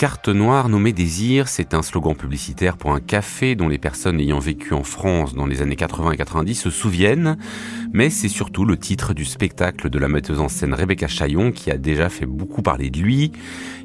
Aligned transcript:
Carte 0.00 0.30
noire 0.30 0.70
nommée 0.70 0.94
Désir, 0.94 1.46
c'est 1.46 1.74
un 1.74 1.82
slogan 1.82 2.16
publicitaire 2.16 2.78
pour 2.78 2.94
un 2.94 3.00
café 3.00 3.54
dont 3.54 3.68
les 3.68 3.76
personnes 3.76 4.18
ayant 4.18 4.38
vécu 4.38 4.72
en 4.72 4.82
France 4.82 5.34
dans 5.34 5.44
les 5.44 5.60
années 5.60 5.76
80 5.76 6.12
et 6.12 6.16
90 6.16 6.54
se 6.54 6.70
souviennent, 6.70 7.36
mais 7.92 8.08
c'est 8.08 8.28
surtout 8.28 8.64
le 8.64 8.78
titre 8.78 9.12
du 9.12 9.26
spectacle 9.26 9.90
de 9.90 9.98
la 9.98 10.08
metteuse 10.08 10.40
en 10.40 10.48
scène 10.48 10.72
Rebecca 10.72 11.06
Chaillon 11.06 11.52
qui 11.52 11.70
a 11.70 11.76
déjà 11.76 12.08
fait 12.08 12.24
beaucoup 12.24 12.62
parler 12.62 12.88
de 12.88 12.98
lui. 12.98 13.32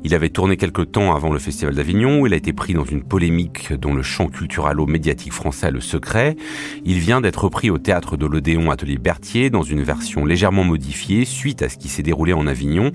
Il 0.06 0.16
avait 0.16 0.30
tourné 0.30 0.56
quelque 0.56 0.84
temps 0.84 1.14
avant 1.14 1.34
le 1.34 1.40
Festival 1.40 1.76
d'Avignon 1.76 2.22
où 2.22 2.28
il 2.28 2.34
a 2.34 2.38
été 2.38 2.54
pris 2.54 2.74
dans 2.74 2.86
une 2.86 3.04
polémique 3.04 3.74
dont 3.74 3.94
le 3.94 4.04
champ 4.04 4.28
culturalo-médiatique 4.28 5.34
français 5.34 5.68
a 5.68 5.72
le 5.72 5.82
secret. 5.82 6.38
Il 6.86 7.00
vient 7.00 7.20
d'être 7.20 7.44
repris 7.44 7.70
au 7.70 7.78
théâtre 7.78 8.16
de 8.16 8.26
l'Odéon 8.26 8.72
Atelier 8.72 9.00
Berthier 9.00 9.50
dans 9.50 9.64
une 9.64 9.84
version 9.84 10.24
légèrement 10.24 10.64
modifiée 10.64 11.26
suite 11.26 11.62
à 11.62 11.68
ce 11.68 11.76
qui 11.76 11.90
s'est 11.90 12.04
déroulé 12.04 12.32
en 12.32 12.48
Avignon 12.48 12.94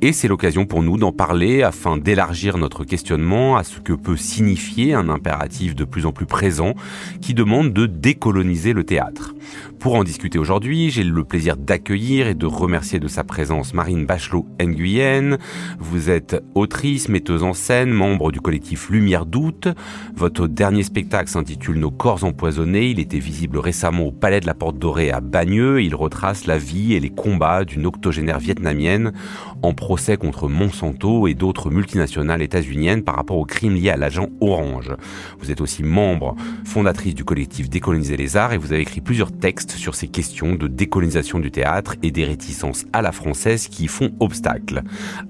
et 0.00 0.12
c'est 0.12 0.28
l'occasion 0.28 0.64
pour 0.64 0.82
nous 0.82 0.96
d'en 0.96 1.12
parler 1.12 1.62
afin 1.62 1.96
d'élargir 1.96 2.53
notre 2.58 2.84
questionnement 2.84 3.56
à 3.56 3.64
ce 3.64 3.80
que 3.80 3.92
peut 3.92 4.16
signifier 4.16 4.94
un 4.94 5.08
impératif 5.08 5.74
de 5.74 5.84
plus 5.84 6.06
en 6.06 6.12
plus 6.12 6.26
présent 6.26 6.74
qui 7.20 7.34
demande 7.34 7.72
de 7.72 7.86
décoloniser 7.86 8.72
le 8.72 8.84
théâtre. 8.84 9.34
Pour 9.78 9.96
en 9.96 10.04
discuter 10.04 10.38
aujourd'hui, 10.38 10.90
j'ai 10.90 11.04
le 11.04 11.24
plaisir 11.24 11.56
d'accueillir 11.56 12.26
et 12.26 12.34
de 12.34 12.46
remercier 12.46 12.98
de 12.98 13.08
sa 13.08 13.22
présence 13.22 13.74
Marine 13.74 14.06
Bachelot-Nguyen. 14.06 15.36
Vous 15.78 16.08
êtes 16.08 16.42
autrice, 16.54 17.08
metteuse 17.08 17.42
en 17.42 17.52
scène, 17.52 17.90
membre 17.90 18.32
du 18.32 18.40
collectif 18.40 18.88
Lumière 18.88 19.26
d'août. 19.26 19.68
Votre 20.16 20.46
dernier 20.48 20.82
spectacle 20.82 21.28
s'intitule 21.28 21.78
Nos 21.78 21.90
corps 21.90 22.24
empoisonnés. 22.24 22.88
Il 22.88 22.98
était 22.98 23.18
visible 23.18 23.58
récemment 23.58 24.06
au 24.06 24.12
Palais 24.12 24.40
de 24.40 24.46
la 24.46 24.54
Porte 24.54 24.78
Dorée 24.78 25.10
à 25.10 25.20
Bagneux. 25.20 25.82
Il 25.82 25.94
retrace 25.94 26.46
la 26.46 26.56
vie 26.56 26.94
et 26.94 27.00
les 27.00 27.10
combats 27.10 27.64
d'une 27.64 27.86
octogénaire 27.86 28.38
vietnamienne 28.38 29.12
en 29.62 29.74
procès 29.74 30.16
contre 30.16 30.48
Monsanto 30.48 31.28
et 31.28 31.34
d'autres 31.34 31.70
multinationales 31.70 32.42
états-uniennes 32.42 33.02
par 33.02 33.16
rapport 33.16 33.36
aux 33.36 33.46
crimes 33.46 33.74
liés 33.74 33.90
à 33.90 33.96
l'agent 33.96 34.28
Orange. 34.40 34.92
Vous 35.40 35.50
êtes 35.50 35.60
aussi 35.60 35.82
membre 35.82 36.36
fondatrice 36.64 37.14
du 37.14 37.24
collectif 37.24 37.68
Décoloniser 37.68 38.16
les 38.16 38.36
arts 38.36 38.52
et 38.52 38.58
vous 38.58 38.72
avez 38.72 38.82
écrit 38.82 39.00
plusieurs 39.00 39.32
textes 39.32 39.63
sur 39.70 39.94
ces 39.94 40.08
questions 40.08 40.54
de 40.54 40.68
décolonisation 40.68 41.38
du 41.38 41.50
théâtre 41.50 41.96
et 42.02 42.10
des 42.10 42.24
réticences 42.24 42.84
à 42.92 43.02
la 43.02 43.12
française 43.12 43.68
qui 43.68 43.88
font 43.88 44.12
obstacle. 44.20 44.82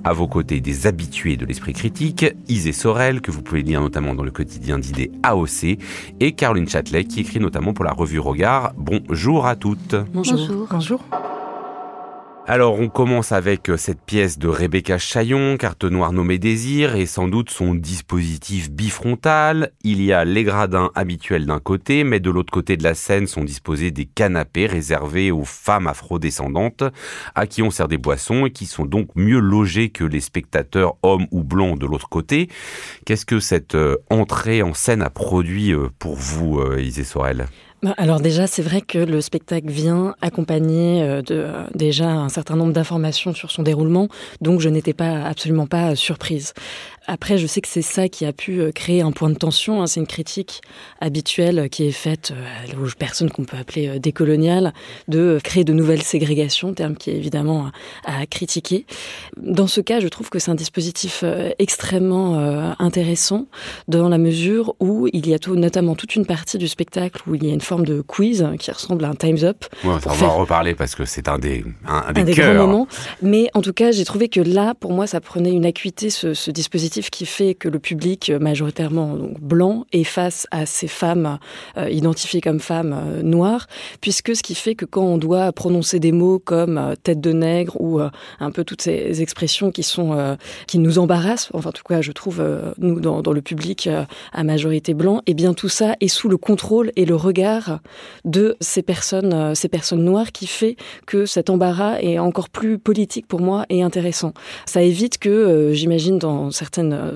À 0.04 0.12
vos 0.12 0.28
côtés, 0.28 0.60
des 0.60 0.86
habitués 0.86 1.36
de 1.36 1.46
l'esprit 1.46 1.72
critique, 1.72 2.26
Isée 2.48 2.72
Sorel, 2.72 3.20
que 3.20 3.30
vous 3.30 3.42
pouvez 3.42 3.62
lire 3.62 3.80
notamment 3.80 4.14
dans 4.14 4.24
le 4.24 4.30
quotidien 4.30 4.78
d'idées 4.78 5.10
AOC, 5.22 5.78
et 6.20 6.32
Caroline 6.32 6.68
Châtelet, 6.68 7.04
qui 7.04 7.20
écrit 7.20 7.40
notamment 7.40 7.72
pour 7.72 7.84
la 7.84 7.92
revue 7.92 8.18
Regard. 8.18 8.72
Bonjour 8.76 9.46
à 9.46 9.56
toutes. 9.56 9.94
Bonjour. 10.12 10.66
Bonjour. 10.70 11.00
Alors 12.46 12.78
on 12.78 12.90
commence 12.90 13.32
avec 13.32 13.70
euh, 13.70 13.78
cette 13.78 14.02
pièce 14.02 14.38
de 14.38 14.48
Rebecca 14.48 14.98
Chaillon, 14.98 15.56
carte 15.56 15.84
noire 15.84 16.12
nommée 16.12 16.36
Désir, 16.36 16.94
et 16.94 17.06
sans 17.06 17.26
doute 17.26 17.48
son 17.48 17.74
dispositif 17.74 18.70
bifrontal. 18.70 19.72
Il 19.82 20.02
y 20.02 20.12
a 20.12 20.26
les 20.26 20.44
gradins 20.44 20.90
habituels 20.94 21.46
d'un 21.46 21.58
côté, 21.58 22.04
mais 22.04 22.20
de 22.20 22.28
l'autre 22.28 22.52
côté 22.52 22.76
de 22.76 22.82
la 22.82 22.94
scène 22.94 23.26
sont 23.26 23.44
disposés 23.44 23.92
des 23.92 24.04
canapés 24.04 24.66
réservés 24.66 25.30
aux 25.30 25.44
femmes 25.44 25.86
afrodescendantes, 25.86 26.84
à 27.34 27.46
qui 27.46 27.62
on 27.62 27.70
sert 27.70 27.88
des 27.88 27.96
boissons 27.96 28.44
et 28.44 28.50
qui 28.50 28.66
sont 28.66 28.84
donc 28.84 29.08
mieux 29.14 29.40
logés 29.40 29.88
que 29.88 30.04
les 30.04 30.20
spectateurs 30.20 30.96
hommes 31.02 31.26
ou 31.30 31.44
blancs 31.44 31.78
de 31.78 31.86
l'autre 31.86 32.10
côté. 32.10 32.50
Qu'est-ce 33.06 33.24
que 33.24 33.40
cette 33.40 33.74
euh, 33.74 33.96
entrée 34.10 34.62
en 34.62 34.74
scène 34.74 35.00
a 35.00 35.08
produit 35.08 35.72
euh, 35.72 35.88
pour 35.98 36.16
vous, 36.16 36.60
Isée 36.76 37.04
Sorel? 37.04 37.46
Alors 37.96 38.20
déjà, 38.20 38.46
c'est 38.46 38.62
vrai 38.62 38.80
que 38.80 38.98
le 38.98 39.20
spectacle 39.20 39.68
vient 39.68 40.14
accompagné 40.20 41.02
euh, 41.02 41.22
de 41.22 41.34
euh, 41.34 41.64
déjà 41.74 42.10
un 42.10 42.28
certain 42.28 42.56
nombre 42.56 42.72
d'informations 42.72 43.34
sur 43.34 43.50
son 43.50 43.62
déroulement, 43.62 44.08
donc 44.40 44.60
je 44.60 44.68
n'étais 44.68 44.92
pas 44.92 45.24
absolument 45.24 45.66
pas 45.66 45.94
surprise. 45.94 46.54
Après, 47.06 47.38
je 47.38 47.46
sais 47.46 47.60
que 47.60 47.68
c'est 47.68 47.82
ça 47.82 48.08
qui 48.08 48.24
a 48.24 48.32
pu 48.32 48.60
euh, 48.60 48.72
créer 48.72 49.02
un 49.02 49.12
point 49.12 49.30
de 49.30 49.34
tension. 49.34 49.82
Hein. 49.82 49.86
C'est 49.86 50.00
une 50.00 50.06
critique 50.06 50.62
habituelle 51.00 51.68
qui 51.70 51.84
est 51.84 51.92
faite 51.92 52.32
aux 52.80 52.88
personnes 52.98 53.30
qu'on 53.30 53.44
peut 53.44 53.56
appeler 53.56 53.98
décoloniales, 53.98 54.72
de 55.08 55.38
créer 55.42 55.64
de 55.64 55.72
nouvelles 55.72 56.02
ségrégations, 56.02 56.72
terme 56.74 56.96
qui 56.96 57.10
est 57.10 57.16
évidemment 57.16 57.70
à 58.04 58.26
critiquer. 58.26 58.86
Dans 59.36 59.66
ce 59.66 59.80
cas, 59.80 60.00
je 60.00 60.08
trouve 60.08 60.30
que 60.30 60.38
c'est 60.38 60.50
un 60.50 60.54
dispositif 60.54 61.24
extrêmement 61.58 62.74
intéressant 62.78 63.46
dans 63.88 64.08
la 64.08 64.18
mesure 64.18 64.74
où 64.80 65.08
il 65.12 65.28
y 65.28 65.34
a 65.34 65.38
tout, 65.38 65.56
notamment 65.56 65.94
toute 65.94 66.16
une 66.16 66.26
partie 66.26 66.58
du 66.58 66.68
spectacle 66.68 67.22
où 67.26 67.34
il 67.34 67.44
y 67.44 67.50
a 67.50 67.54
une 67.54 67.60
forme 67.60 67.84
de 67.84 68.00
quiz 68.00 68.46
qui 68.58 68.70
ressemble 68.70 69.04
à 69.04 69.08
un 69.08 69.14
Time's 69.14 69.42
Up. 69.42 69.64
on 69.84 69.96
va 69.96 70.26
en 70.26 70.38
reparler 70.38 70.74
parce 70.74 70.94
que 70.94 71.04
c'est 71.04 71.28
un 71.28 71.38
des, 71.38 71.64
un, 71.86 72.12
des, 72.12 72.32
grands 72.32 72.54
moments. 72.54 72.88
Mais 73.22 73.50
en 73.54 73.62
tout 73.62 73.72
cas, 73.72 73.92
j'ai 73.92 74.04
trouvé 74.04 74.28
que 74.28 74.40
là, 74.40 74.74
pour 74.74 74.92
moi, 74.92 75.06
ça 75.06 75.20
prenait 75.20 75.52
une 75.52 75.66
acuité, 75.66 76.10
ce, 76.10 76.50
dispositif 76.50 76.93
qui 77.02 77.26
fait 77.26 77.54
que 77.54 77.68
le 77.68 77.78
public, 77.78 78.30
majoritairement 78.30 79.16
donc, 79.16 79.40
blanc, 79.40 79.86
est 79.92 80.04
face 80.04 80.46
à 80.50 80.66
ces 80.66 80.88
femmes 80.88 81.38
euh, 81.76 81.88
identifiées 81.90 82.40
comme 82.40 82.60
femmes 82.60 82.94
euh, 82.96 83.22
noires, 83.22 83.66
puisque 84.00 84.34
ce 84.36 84.42
qui 84.42 84.54
fait 84.54 84.74
que 84.74 84.84
quand 84.84 85.04
on 85.04 85.18
doit 85.18 85.52
prononcer 85.52 85.98
des 85.98 86.12
mots 86.12 86.38
comme 86.38 86.78
euh, 86.78 86.94
tête 87.02 87.20
de 87.20 87.32
nègre 87.32 87.80
ou 87.80 88.00
un 88.40 88.50
peu 88.50 88.64
toutes 88.64 88.82
ces 88.82 89.22
expressions 89.22 89.70
qui 89.70 89.82
sont 89.82 90.36
qui 90.66 90.78
nous 90.78 90.98
embarrassent, 90.98 91.48
enfin 91.52 91.70
en 91.70 91.72
tout 91.72 91.84
cas, 91.84 92.00
je 92.00 92.12
trouve 92.12 92.42
nous 92.78 93.00
dans, 93.00 93.32
le 93.32 93.42
public 93.42 93.88
à 94.32 94.44
majorité 94.44 94.94
blanc, 94.94 95.18
et 95.18 95.32
eh 95.32 95.34
bien 95.34 95.54
tout 95.54 95.68
ça 95.68 95.94
est 96.00 96.08
sous 96.08 96.28
le 96.28 96.36
contrôle 96.36 96.90
et 96.96 97.04
le 97.04 97.16
regard 97.16 97.80
de 98.24 98.56
ces 98.60 98.82
personnes, 98.82 99.32
euh, 99.32 99.54
ces 99.54 99.68
personnes 99.68 100.04
noires 100.04 100.32
qui 100.32 100.46
fait 100.46 100.76
que 101.06 101.26
cet 101.26 101.50
embarras 101.50 101.98
est 102.00 102.18
encore 102.18 102.48
plus 102.48 102.78
politique 102.78 103.26
pour 103.26 103.40
moi 103.40 103.66
et 103.68 103.82
intéressant. 103.82 104.32
Ça 104.66 104.82
évite 104.82 105.18
que, 105.18 105.28
euh, 105.28 105.72
j'imagine, 105.72 106.18
dans 106.18 106.50
certaines, 106.50 106.83
euh, 106.92 107.12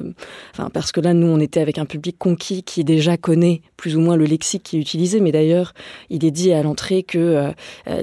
enfin, 0.52 0.70
parce 0.70 0.92
que 0.92 1.00
là, 1.00 1.14
nous, 1.14 1.26
on 1.26 1.38
était 1.38 1.60
avec 1.60 1.78
un 1.78 1.86
public 1.86 2.16
conquis 2.18 2.62
qui 2.62 2.84
déjà 2.84 3.16
connaît 3.16 3.62
plus 3.76 3.96
ou 3.96 4.00
moins 4.00 4.16
le 4.16 4.24
lexique 4.24 4.64
qui 4.64 4.76
est 4.76 4.80
utilisé, 4.80 5.20
mais 5.20 5.32
d'ailleurs, 5.32 5.72
il 6.10 6.24
est 6.24 6.30
dit 6.30 6.52
à 6.52 6.62
l'entrée 6.62 7.04
que 7.04 7.52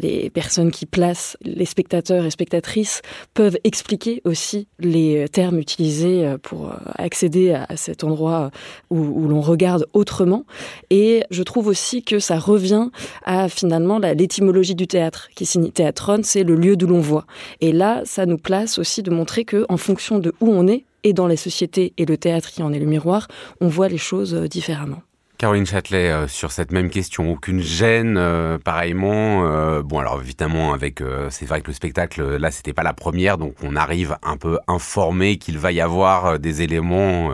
les 0.01 0.29
personnes 0.29 0.71
qui 0.71 0.85
placent 0.85 1.35
les 1.41 1.65
spectateurs 1.65 2.25
et 2.25 2.31
spectatrices 2.31 3.01
peuvent 3.33 3.57
expliquer 3.65 4.21
aussi 4.23 4.67
les 4.79 5.27
termes 5.27 5.59
utilisés 5.59 6.35
pour 6.43 6.71
accéder 6.97 7.51
à 7.51 7.75
cet 7.75 8.05
endroit 8.05 8.51
où, 8.89 8.99
où 8.99 9.27
l'on 9.27 9.41
regarde 9.41 9.85
autrement. 9.91 10.45
Et 10.89 11.23
je 11.29 11.43
trouve 11.43 11.67
aussi 11.67 12.03
que 12.03 12.19
ça 12.19 12.39
revient 12.39 12.89
à 13.25 13.49
finalement 13.49 13.99
l'étymologie 13.99 14.75
du 14.75 14.87
théâtre, 14.87 15.27
qui 15.35 15.45
signifie 15.45 15.65
théâtron, 15.71 16.21
c'est 16.23 16.43
le 16.43 16.55
lieu 16.55 16.75
d'où 16.75 16.87
l'on 16.87 17.01
voit. 17.01 17.25
Et 17.61 17.71
là, 17.71 18.01
ça 18.05 18.25
nous 18.25 18.37
place 18.37 18.79
aussi 18.79 19.03
de 19.03 19.11
montrer 19.11 19.45
que, 19.45 19.65
en 19.69 19.77
fonction 19.77 20.19
de 20.19 20.33
où 20.39 20.49
on 20.49 20.67
est, 20.67 20.85
et 21.05 21.13
dans 21.13 21.27
les 21.27 21.37
sociétés 21.37 21.93
et 21.97 22.05
le 22.05 22.17
théâtre 22.17 22.49
qui 22.49 22.61
en 22.63 22.73
est 22.73 22.79
le 22.79 22.85
miroir, 22.87 23.27
on 23.61 23.67
voit 23.67 23.87
les 23.87 23.97
choses 23.97 24.33
euh, 24.33 24.47
différemment. 24.47 25.01
Caroline 25.37 25.65
Châtelet, 25.65 26.09
euh, 26.09 26.27
sur 26.29 26.51
cette 26.53 26.71
même 26.71 26.89
question, 26.89 27.29
aucune 27.29 27.61
gêne, 27.61 28.15
euh, 28.17 28.57
pareillement. 28.57 29.45
Euh, 29.45 29.83
bon, 29.83 29.99
alors 29.99 30.21
évidemment, 30.21 30.73
avec 30.73 31.03
c'est 31.29 31.45
vrai 31.45 31.61
que 31.61 31.67
le 31.67 31.73
spectacle, 31.73 32.37
là, 32.37 32.51
c'était 32.51 32.73
pas 32.73 32.83
la 32.83 32.93
première, 32.93 33.37
donc 33.37 33.55
on 33.61 33.75
arrive 33.75 34.17
un 34.23 34.37
peu 34.37 34.59
informé 34.67 35.37
qu'il 35.37 35.57
va 35.57 35.71
y 35.71 35.81
avoir 35.81 36.39
des 36.39 36.61
éléments 36.61 37.31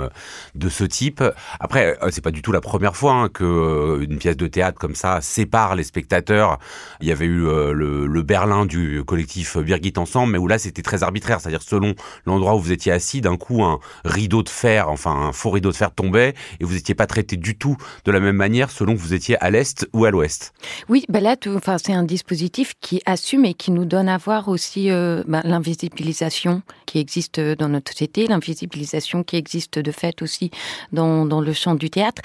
de 0.56 0.70
ce 0.70 0.84
type. 0.84 1.24
Après, 1.60 1.98
c'est 2.10 2.24
pas 2.24 2.32
du 2.32 2.42
tout 2.42 2.52
la 2.52 2.62
première 2.62 2.96
fois 2.96 3.14
hein, 3.14 3.30
que 3.30 4.00
une 4.02 4.18
pièce 4.18 4.38
de 4.38 4.48
théâtre 4.48 4.80
comme 4.80 4.96
ça 4.96 5.22
sépare 5.22 5.76
les 5.76 5.84
spectateurs. 5.84 6.58
Il 7.02 7.08
y 7.08 7.12
avait 7.12 7.26
eu 7.26 7.42
le, 7.42 8.08
le, 8.08 8.22
Berlin 8.24 8.66
du 8.66 9.04
collectif 9.06 9.58
Birgit 9.58 9.94
Ensemble, 9.98 10.34
mais 10.34 10.38
où 10.38 10.48
là, 10.48 10.58
c'était 10.58 10.82
très 10.82 11.04
arbitraire, 11.04 11.40
c'est-à-dire 11.40 11.62
selon 11.62 11.94
l'endroit 12.26 12.56
où 12.56 12.60
vous 12.60 12.72
étiez 12.72 12.92
assis, 12.92 13.22
d'un 13.22 13.38
coup, 13.38 13.64
un 13.64 13.80
rideau 14.06 14.44
de 14.44 14.50
fer, 14.50 14.90
enfin 14.90 15.12
un 15.12 15.32
faux 15.34 15.52
rideau 15.52 15.72
de 15.72 15.76
fer 15.76 15.92
tombait, 15.92 16.34
et 16.60 16.66
vous 16.66 16.74
n'étiez 16.74 16.96
pas 16.96 17.08
traité 17.08 17.38
du 17.38 17.58
tout 17.58 17.78
de 18.06 18.12
la 18.12 18.20
même 18.20 18.36
manière 18.36 18.72
selon 18.72 18.96
que 18.96 19.00
vous 19.00 19.14
étiez 19.14 19.38
à 19.44 19.50
l'est 19.50 19.88
ou 19.94 20.06
à 20.06 20.12
l'ouest. 20.12 20.54
Oui, 20.90 21.06
bah 21.10 21.20
là, 21.20 21.36
enfin, 21.48 21.78
c'est 21.78 21.94
un 21.94 22.04
dispositif 22.04 22.74
qui 22.82 23.02
assume 23.06 23.46
et 23.46 23.54
qui 23.54 23.72
nous 23.72 23.86
donne 23.86 24.10
à 24.10 24.18
voir 24.18 24.48
aussi 24.48 24.90
euh, 24.90 25.24
bah, 25.28 25.42
l'invisibilisation 25.44 26.62
qui 26.86 27.00
existe 27.00 27.40
dans 27.40 27.70
notre 27.70 27.92
société, 27.92 28.28
l'invisibilisation 28.28 29.24
qui 29.24 29.38
existe 29.38 29.80
de 29.80 29.92
fait 29.92 30.22
aussi 30.22 30.52
dans, 30.92 31.26
dans 31.26 31.42
le 31.42 31.54
champ 31.54 31.76
du 31.76 31.90
théâtre. 31.90 32.22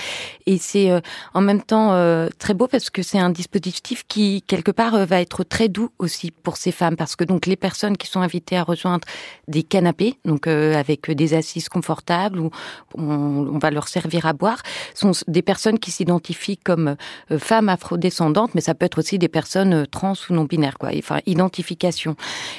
Et 0.46 0.58
c'est 0.58 0.90
euh, 0.90 1.00
en 1.34 1.40
même 1.40 1.62
temps 1.62 1.92
euh, 1.92 2.28
très 2.38 2.54
beau 2.54 2.66
parce 2.66 2.90
que 2.90 3.02
c'est 3.02 3.18
un 3.18 3.30
dispositif 3.30 4.04
qui, 4.08 4.42
quelque 4.42 4.70
part, 4.70 5.06
va 5.06 5.20
être 5.20 5.44
très 5.44 5.68
doux 5.68 5.90
aussi 5.98 6.30
pour 6.30 6.56
ces 6.56 6.72
femmes 6.72 6.96
parce 6.96 7.16
que 7.16 7.24
donc 7.24 7.46
les 7.46 7.56
personnes 7.56 7.96
qui 7.96 8.06
sont 8.06 8.20
invitées 8.20 8.56
à 8.56 8.62
rejoindre 8.62 9.06
des 9.48 9.62
canapés, 9.62 10.18
donc 10.24 10.46
avec 10.46 11.10
des 11.10 11.34
assises 11.34 11.68
confortables 11.68 12.38
où 12.38 12.50
on, 12.94 13.02
on 13.02 13.58
va 13.58 13.70
leur 13.70 13.88
servir 13.88 14.26
à 14.26 14.32
boire, 14.32 14.62
sont 14.94 15.12
des 15.28 15.42
personnes 15.42 15.55
personnes 15.56 15.78
qui 15.78 15.90
s'identifient 15.90 16.58
comme 16.58 16.96
euh, 17.30 17.38
femmes 17.38 17.70
afrodescendantes, 17.70 18.54
mais 18.54 18.60
ça 18.60 18.74
peut 18.74 18.86
être 18.86 18.98
aussi 18.98 19.18
des 19.18 19.28
personnes 19.28 19.74
euh, 19.74 19.86
trans 19.86 20.12
ou 20.28 20.34
non 20.34 20.44
binaires, 20.44 20.78
quoi. 20.78 20.90
Enfin, 20.98 21.20
identification. 21.26 22.14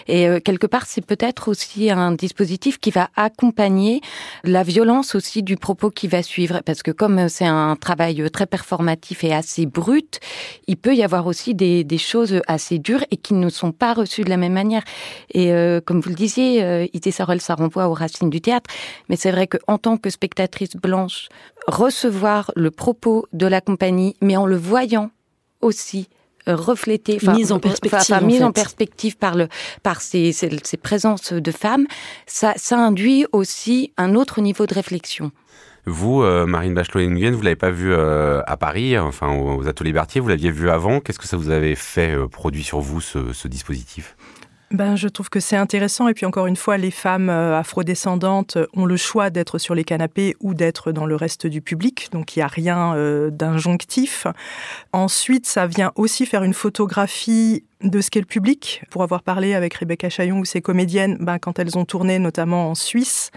Et 0.08 0.28
quelque 0.42 0.68
part, 0.68 0.86
c'est 0.86 1.06
peut-être 1.06 1.48
aussi 1.48 1.92
un 1.92 2.12
dispositif 2.12 2.80
qui 2.80 2.92
va 2.92 3.10
accompagner 3.16 4.02
la 4.44 4.64
violence 4.64 5.16
aussi 5.16 5.44
du 5.44 5.58
propos 5.58 5.90
qui 5.90 6.08
va 6.08 6.24
suivre, 6.24 6.62
parce 6.66 6.82
que 6.82 6.92
comme 6.92 7.30
c'est 7.30 7.46
un 7.46 7.76
travail 7.76 8.30
très 8.32 8.46
performatif 8.46 9.24
et 9.24 9.34
assez 9.34 9.66
brut, 9.66 10.20
il 10.68 10.78
peut 10.78 10.96
y 10.96 11.04
avoir 11.04 11.28
aussi 11.28 11.54
des, 11.54 11.84
des 11.84 11.98
choses 11.98 12.42
assez 12.48 12.80
dures 12.80 13.04
et 13.12 13.18
qui 13.18 13.34
ne 13.34 13.50
sont 13.50 13.72
pas 13.72 13.94
reçues 13.94 14.24
de 14.24 14.30
la 14.30 14.38
même 14.38 14.54
manière. 14.54 14.84
Et 15.34 15.52
comme 15.86 16.00
vous 16.02 16.10
le 16.10 16.16
disiez, 16.16 16.64
euh, 16.64 16.88
Ité 16.94 17.12
Sarol, 17.12 17.42
ça 17.42 17.56
renvoie 17.56 17.88
aux 17.88 17.94
racines 17.94 18.30
du 18.30 18.42
théâtre, 18.42 18.70
mais 19.10 19.16
c'est 19.16 19.32
vrai 19.32 19.48
qu'en 19.48 19.78
tant 19.78 19.98
que 19.98 20.10
spectatrice 20.10 20.76
blanche, 20.76 21.30
recevoir 21.68 22.52
le 22.56 22.72
propos 22.72 23.28
de 23.34 23.46
la 23.46 23.62
compagnie, 23.62 24.16
mais 24.22 24.38
en 24.38 24.46
le 24.46 24.56
voyant 24.56 25.12
aussi 25.62 26.08
euh, 26.48 26.56
reflété, 26.56 27.20
mise 27.28 27.52
en 27.52 27.60
perspective, 27.60 28.24
mise 28.24 28.44
en, 28.44 28.52
perspective 28.52 29.18
par 29.18 29.36
le 29.36 29.48
par 29.84 30.02
ces, 30.02 30.32
ces, 30.32 30.78
présences 30.78 31.34
de 31.34 31.52
femmes, 31.52 31.88
ça, 32.26 32.54
ça 32.56 32.78
induit 32.78 33.26
aussi 33.34 33.92
un 33.98 34.16
autre 34.16 34.42
niveau 34.42 34.66
de 34.66 34.74
réflexion. 34.74 35.32
Vous, 35.86 36.22
euh, 36.22 36.46
Marine 36.46 36.74
Bachelot-Nguyen, 36.74 37.32
vous 37.32 37.42
l'avez 37.42 37.56
pas 37.56 37.72
vu 37.72 37.94
à 37.96 38.58
Paris, 38.58 38.98
enfin 38.98 39.34
aux, 39.34 39.68
Ateliers 39.68 39.94
Berthier, 39.94 40.20
vous 40.20 40.28
l'aviez 40.28 40.52
vu 40.52 40.70
avant. 40.70 41.00
Qu'est-ce 41.00 41.20
que 41.20 41.28
ça 41.28 41.38
vous 41.38 41.50
avait 41.50 41.76
fait 41.76 42.14
produit 42.30 42.64
sur 42.64 42.82
vous 42.82 43.00
ce, 43.00 43.32
ce 43.32 43.48
dispositif? 43.48 44.17
Ben, 44.72 44.98
je 44.98 45.08
trouve 45.08 45.30
que 45.30 45.40
c'est 45.40 45.56
intéressant. 45.56 46.10
Et 46.10 46.14
puis 46.14 46.26
encore 46.26 46.46
une 46.46 46.58
fois, 46.58 46.78
les 46.78 46.92
femmes 46.92 47.30
euh, 47.30 47.58
afrodescendantes 47.58 48.58
ont 48.74 48.86
le 48.86 48.98
choix 48.98 49.30
d'être 49.30 49.60
sur 49.60 49.76
les 49.76 49.86
canapés 49.86 50.36
ou 50.42 50.54
d'être 50.54 50.92
dans 50.92 51.06
le 51.06 51.16
reste 51.16 51.48
du 51.48 51.62
public. 51.62 52.10
Donc 52.12 52.36
il 52.36 52.40
n'y 52.40 52.44
a 52.44 52.48
rien 52.48 52.94
euh, 52.96 53.30
d'injonctif. 53.30 54.28
Ensuite, 54.92 55.46
ça 55.46 55.68
vient 55.68 55.94
aussi 55.96 56.26
faire 56.26 56.44
une 56.44 56.54
photographie 56.54 57.64
de 57.84 58.02
ce 58.02 58.10
qu'est 58.10 58.20
le 58.20 58.26
public. 58.26 58.84
Pour 58.90 59.04
avoir 59.04 59.22
parlé 59.22 59.54
avec 59.54 59.76
Rebecca 59.76 60.10
Chaillon 60.10 60.40
ou 60.40 60.46
ses 60.46 60.62
comédiennes, 60.62 61.18
ben, 61.20 61.38
quand 61.38 61.60
elles 61.60 61.78
ont 61.78 61.86
tourné 61.86 62.18
notamment 62.18 62.72
en 62.72 62.76
Suisse, 62.76 63.30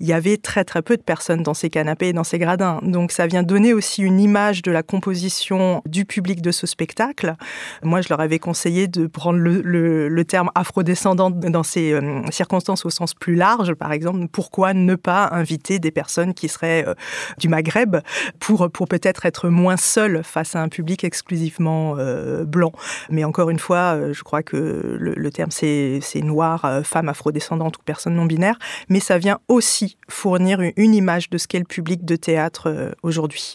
il 0.00 0.06
y 0.06 0.12
avait 0.12 0.38
très 0.38 0.64
très 0.64 0.80
peu 0.82 0.96
de 0.96 1.02
personnes 1.02 1.42
dans 1.42 1.54
ces 1.54 1.68
canapés 1.68 2.08
et 2.08 2.12
dans 2.12 2.24
ces 2.24 2.38
gradins. 2.38 2.80
Donc 2.82 3.12
ça 3.12 3.26
vient 3.26 3.42
donner 3.42 3.74
aussi 3.74 4.02
une 4.02 4.18
image 4.18 4.62
de 4.62 4.70
la 4.70 4.82
composition 4.82 5.82
du 5.86 6.04
public 6.04 6.40
de 6.40 6.50
ce 6.50 6.66
spectacle. 6.66 7.34
Moi, 7.82 8.00
je 8.00 8.08
leur 8.08 8.20
avais 8.20 8.38
conseillé 8.38 8.88
de 8.88 9.06
prendre 9.06 9.38
le, 9.38 10.22
terme 10.22 10.50
afrodescendante 10.54 11.40
dans 11.40 11.64
ces 11.64 11.92
euh, 11.92 12.22
circonstances 12.30 12.86
au 12.86 12.90
sens 12.90 13.12
plus 13.12 13.34
large. 13.34 13.74
Par 13.74 13.92
exemple, 13.92 14.28
pourquoi 14.30 14.72
ne 14.72 14.94
pas 14.94 15.28
inviter 15.32 15.80
des 15.80 15.90
personnes 15.90 16.32
qui 16.32 16.48
seraient 16.48 16.86
euh, 16.86 16.94
du 17.38 17.48
Maghreb 17.48 17.96
pour, 18.38 18.70
pour 18.70 18.86
peut-être 18.86 19.26
être 19.26 19.48
moins 19.48 19.76
seules 19.76 20.22
face 20.22 20.54
à 20.54 20.62
un 20.62 20.68
public 20.68 21.02
exclusivement 21.04 21.96
euh, 21.98 22.44
blanc. 22.44 22.72
Mais 23.10 23.24
encore 23.24 23.50
une 23.50 23.58
fois, 23.58 23.81
euh, 23.94 24.12
je 24.12 24.22
crois 24.22 24.42
que 24.42 24.96
le, 24.98 25.30
terme 25.30 25.50
c'est 25.50 26.00
noir, 26.22 26.64
euh, 26.64 26.82
femme 26.82 27.08
afrodescendante 27.08 27.78
ou 27.78 27.82
personne 27.84 28.14
non 28.14 28.26
binaire, 28.26 28.58
mais 28.88 29.00
ça 29.00 29.18
vient 29.18 29.38
aussi 29.48 29.96
fournir 30.08 30.60
une 30.76 30.94
image 30.94 31.30
de 31.30 31.38
ce 31.38 31.46
qu'est 31.46 31.58
le 31.58 31.64
public 31.64 32.04
de 32.04 32.16
théâtre 32.16 32.68
euh, 32.68 32.92
aujourd'hui. 33.02 33.54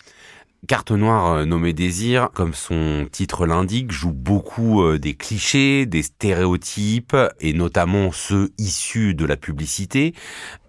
Carte 0.65 0.92
noire 0.92 1.45
nommée 1.45 1.74
Désir, 1.74 2.30
comme 2.33 2.54
son 2.54 3.07
titre 3.12 3.45
l'indique, 3.45 3.92
joue 3.92 4.12
beaucoup 4.12 4.98
des 4.98 5.13
clichés, 5.13 5.86
des 5.86 6.01
stéréotypes, 6.01 7.15
et 7.39 7.54
notamment 7.54 8.12
ceux 8.12 8.50
issus 8.57 9.13
de 9.13 9.25
la 9.25 9.38
publicité 9.38 10.13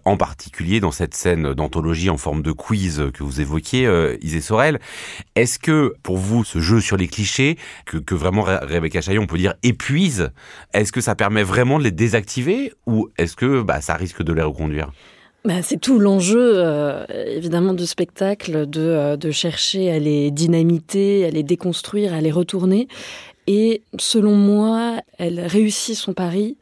en 0.09 0.17
particulier 0.17 0.79
dans 0.79 0.91
cette 0.91 1.13
scène 1.13 1.53
d'anthologie 1.53 2.09
en 2.09 2.17
forme 2.17 2.41
de 2.41 2.51
quiz 2.51 3.03
que 3.13 3.23
vous 3.23 3.41
évoquiez, 3.41 3.85
euh, 3.85 4.17
Isée 4.21 4.41
Sorel. 4.41 4.79
Est-ce 5.35 5.59
que 5.59 5.93
pour 6.03 6.17
vous, 6.17 6.43
ce 6.43 6.59
jeu 6.59 6.81
sur 6.81 6.97
les 6.97 7.07
clichés, 7.07 7.57
que, 7.85 7.97
que 7.97 8.15
vraiment 8.15 8.43
Rebecca 8.43 9.01
Chaillon, 9.01 9.23
on 9.23 9.27
peut 9.27 9.37
dire, 9.37 9.53
épuise, 9.63 10.31
est-ce 10.73 10.91
que 10.91 11.01
ça 11.01 11.15
permet 11.15 11.43
vraiment 11.43 11.77
de 11.77 11.83
les 11.83 11.91
désactiver 11.91 12.73
ou 12.87 13.09
est-ce 13.17 13.35
que 13.35 13.61
bah, 13.61 13.81
ça 13.81 13.95
risque 13.95 14.23
de 14.23 14.33
les 14.33 14.41
reconduire? 14.41 14.91
Bah, 15.45 15.61
c'est 15.61 15.79
tout 15.79 15.99
l'enjeu, 15.99 16.53
euh, 16.55 17.05
évidemment, 17.27 17.73
du 17.73 17.85
spectacle, 17.85 18.69
de, 18.69 18.81
euh, 18.81 19.17
de 19.17 19.31
chercher 19.31 19.91
à 19.91 19.99
les 19.99 20.31
dynamiter, 20.31 21.25
à 21.25 21.29
les 21.29 21.43
déconstruire, 21.43 22.13
à 22.13 22.21
les 22.21 22.31
retourner. 22.31 22.87
Et 23.47 23.81
selon 23.97 24.35
moi, 24.35 25.01
elle 25.17 25.39
réussit 25.39 25.95
son 25.95 26.13
pari 26.13 26.57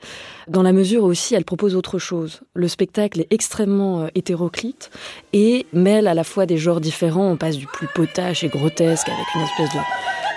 dans 0.47 0.63
la 0.63 0.71
mesure 0.71 1.03
aussi 1.03 1.35
elle 1.35 1.43
propose 1.43 1.75
autre 1.75 1.99
chose. 1.99 2.41
Le 2.53 2.67
spectacle 2.67 3.19
est 3.19 3.27
extrêmement 3.31 4.03
euh, 4.03 4.07
hétéroclite 4.15 4.89
et 5.33 5.65
mêle 5.73 6.07
à 6.07 6.13
la 6.13 6.23
fois 6.23 6.45
des 6.45 6.57
genres 6.57 6.79
différents. 6.79 7.29
On 7.29 7.37
passe 7.37 7.57
du 7.57 7.67
plus 7.67 7.87
potache 7.93 8.43
et 8.43 8.47
grotesque 8.47 9.09
avec 9.09 9.25
une 9.35 9.41
espèce 9.41 9.73
de 9.73 9.81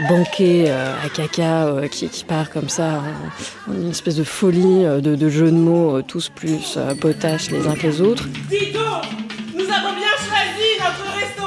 banquet 0.08 0.64
euh, 0.68 0.94
à 1.04 1.08
caca 1.08 1.66
euh, 1.66 1.88
qui, 1.88 2.08
qui, 2.08 2.24
part 2.24 2.50
comme 2.50 2.68
ça, 2.68 3.02
une 3.68 3.90
espèce 3.90 4.16
de 4.16 4.24
folie 4.24 4.84
de, 4.84 5.14
de 5.16 5.28
jeux 5.28 5.50
de 5.50 5.56
mots, 5.56 6.02
tous 6.02 6.28
plus 6.28 6.78
potaches 7.00 7.50
les 7.50 7.66
uns 7.66 7.74
que 7.74 7.86
les 7.86 8.00
autres. 8.00 8.28
Dis 8.48 8.72
donc, 8.72 9.04
nous 9.54 9.64
avons 9.64 9.94
bien 9.94 10.14
choisi 10.18 10.66
notre 10.78 11.39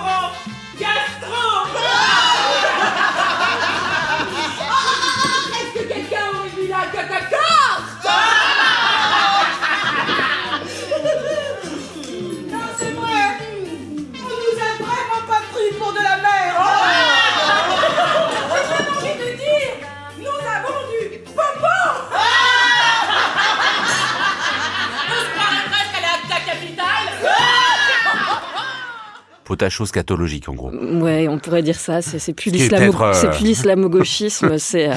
potachos 29.53 29.85
scatologique 29.85 30.49
en 30.49 30.55
gros. 30.55 30.71
Ouais, 30.71 31.27
on 31.27 31.37
pourrait 31.37 31.61
dire 31.61 31.79
ça. 31.79 32.01
C'est 32.01 32.33
plus 32.33 32.49
l'islamo-gauchisme, 32.51 34.53
euh, 34.53 34.53
c'est 34.57 34.89
euh, 34.89 34.93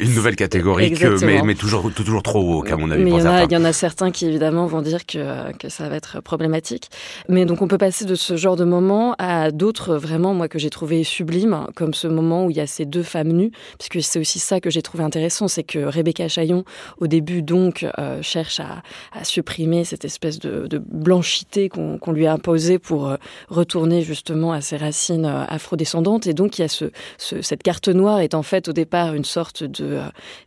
une 0.00 0.14
nouvelle 0.14 0.36
catégorie, 0.36 0.94
mais, 1.22 1.42
mais, 1.42 1.54
toujours, 1.54 1.92
toujours 1.92 2.22
trop 2.22 2.40
haut, 2.40 2.64
à 2.66 2.76
mon 2.76 2.90
avis. 2.90 3.04
Mais 3.04 3.10
il 3.10 3.52
y, 3.52 3.56
en 3.56 3.64
a 3.64 3.72
certains 3.74 4.10
qui 4.10 4.26
évidemment 4.26 4.66
vont 4.66 4.80
dire 4.80 5.04
que, 5.04 5.52
que 5.58 5.68
ça 5.68 5.90
va 5.90 5.96
être 5.96 6.22
problématique. 6.22 6.88
Mais 7.28 7.44
donc 7.44 7.60
on 7.60 7.68
peut 7.68 7.76
passer 7.76 8.06
de 8.06 8.14
ce 8.14 8.36
genre 8.36 8.56
de 8.56 8.64
moment 8.64 9.14
à 9.18 9.50
d'autres 9.50 9.96
vraiment, 9.96 10.32
moi, 10.32 10.48
que 10.48 10.58
j'ai 10.58 10.70
trouvé 10.70 11.04
sublimes, 11.04 11.66
comme 11.76 11.92
ce 11.92 12.08
moment 12.08 12.46
où 12.46 12.50
il 12.50 12.56
y 12.56 12.60
a 12.60 12.66
ces 12.66 12.86
deux 12.86 13.02
femmes 13.02 13.32
nues, 13.32 13.50
puisque 13.78 14.02
c'est 14.02 14.18
aussi 14.18 14.38
ça 14.38 14.60
que 14.60 14.70
j'ai 14.70 14.82
trouvé 14.82 15.04
intéressant, 15.04 15.46
c'est 15.46 15.64
que 15.64 15.78
Rebecca 15.78 16.26
Chaillon, 16.26 16.64
au 16.98 17.06
début, 17.06 17.42
donc, 17.42 17.86
euh, 17.98 18.22
cherche 18.22 18.60
à, 18.60 18.82
à, 19.12 19.24
supprimer 19.24 19.84
cette 19.84 20.06
espèce 20.06 20.38
de, 20.38 20.66
de 20.66 20.78
blanchité 20.78 21.68
qu'on 21.68 22.12
lui 22.12 22.26
a 22.26 22.32
imposée 22.32 22.78
pour 22.78 23.14
retourner 23.48 24.02
justement 24.02 24.52
à 24.52 24.60
ses 24.60 24.76
racines 24.76 25.26
euh, 25.26 25.44
afrodescendantes. 25.48 26.26
Et 26.26 26.34
donc, 26.34 26.58
il 26.58 26.62
y 26.62 26.64
a 26.64 26.68
ce, 26.68 26.90
cette 27.18 27.62
carte 27.62 27.88
noire 27.88 28.20
est 28.20 28.34
en 28.34 28.42
fait 28.42 28.68
au 28.68 28.72
départ 28.72 29.14
une 29.14 29.24
sorte 29.24 29.64
de 29.64 30.00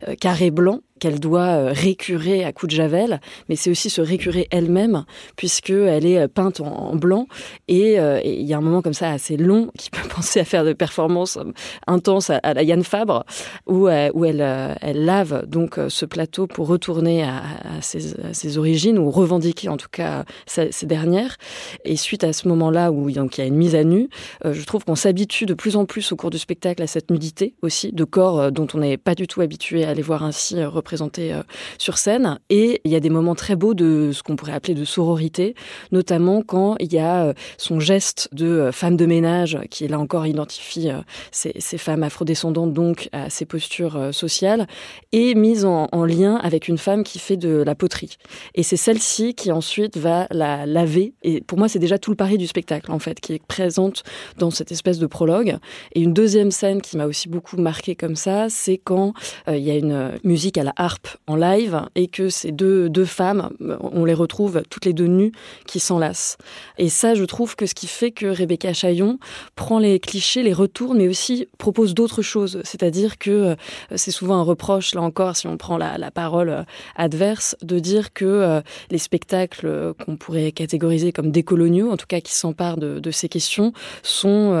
euh, 0.08 0.14
carré 0.20 0.50
blanc 0.50 0.80
qu'elle 0.98 1.20
doit 1.20 1.40
euh, 1.40 1.72
récurer 1.72 2.44
à 2.44 2.52
coups 2.52 2.72
de 2.72 2.76
javel, 2.76 3.20
mais 3.48 3.56
c'est 3.56 3.70
aussi 3.70 3.90
se 3.90 4.00
récurer 4.00 4.48
elle-même, 4.50 5.04
puisqu'elle 5.36 6.06
est 6.06 6.18
euh, 6.18 6.28
peinte 6.28 6.60
en, 6.60 6.96
blanc. 6.96 7.26
Euh, 7.70 8.20
et 8.22 8.40
il 8.40 8.46
y 8.46 8.54
a 8.54 8.58
un 8.58 8.62
moment 8.62 8.82
comme 8.82 8.94
ça 8.94 9.10
assez 9.10 9.36
long 9.36 9.70
qui 9.78 9.90
peut 9.90 10.08
penser 10.08 10.40
à 10.40 10.44
faire 10.44 10.64
de 10.64 10.72
performances 10.72 11.38
intenses 11.86 12.30
à, 12.30 12.54
la 12.54 12.62
Yann 12.62 12.82
Fabre, 12.82 13.24
où, 13.66 13.88
où 13.88 14.24
elle, 14.24 14.76
elle 14.80 15.04
lave 15.04 15.46
donc 15.46 15.78
ce 15.88 16.06
plateau 16.06 16.46
pour 16.46 16.68
retourner 16.68 17.24
à, 17.24 17.42
ses, 17.80 18.58
origines, 18.58 18.98
ou 18.98 19.10
revendiquer 19.10 19.68
en 19.68 19.76
tout 19.76 19.88
cas 19.90 20.24
ces, 20.46 20.70
dernières. 20.86 21.36
Et 21.84 21.96
suite 21.96 22.24
à 22.24 22.32
ce 22.32 22.48
moment-là 22.48 22.92
où 22.92 23.10
donc, 23.10 23.38
il 23.38 23.40
y 23.40 23.44
a 23.44 23.46
une 23.46 23.56
mise 23.56 23.74
à 23.74 23.84
nu, 23.84 24.08
je 24.44 24.64
trouve 24.64 24.84
qu'on 24.84 24.94
s'habitue 24.94 25.46
de 25.46 25.54
plus 25.54 25.76
en 25.76 25.84
plus 25.84 26.12
au 26.12 26.16
cours 26.16 26.30
du 26.30 26.38
spectacle 26.38 26.82
à 26.82 26.86
cette 26.86 27.10
nudité 27.10 27.54
aussi, 27.62 27.92
de 27.92 28.04
corps 28.04 28.50
dont 28.52 28.66
on 28.74 28.78
n'est 28.78 28.96
pas 28.96 29.14
du 29.14 29.26
tout 29.26 29.40
habitué 29.40 29.84
à 29.84 29.94
les 29.94 30.02
voir 30.02 30.22
ainsi 30.22 30.56
présenté 30.82 30.85
euh, 30.94 31.42
sur 31.78 31.98
scène. 31.98 32.38
Et 32.50 32.80
il 32.84 32.90
y 32.90 32.96
a 32.96 33.00
des 33.00 33.10
moments 33.10 33.34
très 33.34 33.56
beaux 33.56 33.74
de 33.74 34.10
ce 34.12 34.22
qu'on 34.22 34.36
pourrait 34.36 34.52
appeler 34.52 34.74
de 34.74 34.84
sororité, 34.84 35.54
notamment 35.92 36.42
quand 36.42 36.76
il 36.80 36.92
y 36.92 36.98
a 36.98 37.26
euh, 37.26 37.32
son 37.58 37.80
geste 37.80 38.28
de 38.32 38.46
euh, 38.46 38.72
femme 38.72 38.96
de 38.96 39.06
ménage, 39.06 39.58
qui 39.70 39.86
là 39.88 39.98
encore 39.98 40.26
identifie 40.26 40.88
ces, 41.30 41.52
ces 41.58 41.78
femmes 41.78 42.02
afrodescendantes, 42.02 42.72
donc 42.72 43.08
à 43.12 43.30
ses 43.30 43.44
postures 43.44 44.12
sociales, 44.12 44.66
et 45.12 45.34
mise 45.34 45.64
en, 45.64 45.88
en 45.92 46.04
lien 46.04 46.36
avec 46.36 46.68
une 46.68 46.78
femme 46.78 47.04
qui 47.04 47.18
fait 47.18 47.36
de 47.36 47.62
la 47.62 47.74
poterie. 47.74 48.16
Et 48.54 48.62
c'est 48.62 48.76
celle-ci 48.76 49.34
qui 49.34 49.52
ensuite 49.52 49.96
va 49.96 50.26
la 50.30 50.66
laver. 50.66 51.14
Et 51.22 51.40
pour 51.40 51.58
moi, 51.58 51.68
c'est 51.68 51.78
déjà 51.78 51.98
tout 51.98 52.10
le 52.10 52.16
pari 52.16 52.38
du 52.38 52.46
spectacle, 52.46 52.90
en 52.90 52.98
fait, 52.98 53.20
qui 53.20 53.34
est 53.34 53.46
présente 53.46 54.02
dans 54.38 54.50
cette 54.50 54.72
espèce 54.72 54.98
de 54.98 55.06
prologue. 55.06 55.56
Et 55.94 56.00
une 56.00 56.12
deuxième 56.12 56.50
scène 56.50 56.80
qui 56.80 56.96
m'a 56.96 57.06
aussi 57.06 57.28
beaucoup 57.28 57.56
marqué 57.56 57.94
comme 57.94 58.16
ça, 58.16 58.48
c'est 58.48 58.78
quand 58.78 59.12
il 59.48 59.58
y 59.58 59.70
a 59.70 59.76
une 59.76 60.18
musique 60.24 60.58
à 60.58 60.64
la 60.64 60.72
harpe 60.76 61.08
en 61.26 61.36
live 61.36 61.82
et 61.94 62.08
que 62.08 62.28
ces 62.28 62.52
deux, 62.52 62.88
deux 62.88 63.04
femmes, 63.04 63.50
on 63.80 64.04
les 64.04 64.14
retrouve 64.14 64.62
toutes 64.70 64.84
les 64.84 64.92
deux 64.92 65.06
nues, 65.06 65.32
qui 65.66 65.80
s'enlacent. 65.80 66.36
Et 66.78 66.88
ça, 66.88 67.14
je 67.14 67.24
trouve 67.24 67.56
que 67.56 67.66
ce 67.66 67.74
qui 67.74 67.86
fait 67.86 68.10
que 68.10 68.26
Rebecca 68.26 68.72
Chaillon 68.72 69.18
prend 69.54 69.78
les 69.78 69.98
clichés, 70.00 70.42
les 70.42 70.52
retourne, 70.52 70.98
mais 70.98 71.08
aussi 71.08 71.48
propose 71.58 71.94
d'autres 71.94 72.22
choses. 72.22 72.60
C'est-à-dire 72.64 73.18
que 73.18 73.30
euh, 73.30 73.54
c'est 73.94 74.10
souvent 74.10 74.36
un 74.36 74.42
reproche, 74.42 74.94
là 74.94 75.02
encore, 75.02 75.36
si 75.36 75.46
on 75.46 75.56
prend 75.56 75.76
la, 75.78 75.98
la 75.98 76.10
parole 76.10 76.48
euh, 76.48 76.62
adverse, 76.96 77.56
de 77.62 77.78
dire 77.78 78.12
que 78.12 78.24
euh, 78.24 78.60
les 78.90 78.98
spectacles 78.98 79.94
qu'on 80.04 80.16
pourrait 80.16 80.52
catégoriser 80.52 81.12
comme 81.12 81.30
décoloniaux, 81.30 81.90
en 81.90 81.96
tout 81.96 82.06
cas 82.06 82.20
qui 82.20 82.34
s'emparent 82.34 82.76
de, 82.76 82.98
de, 82.98 83.10
ces 83.10 83.28
questions, 83.28 83.72
sont 84.02 84.54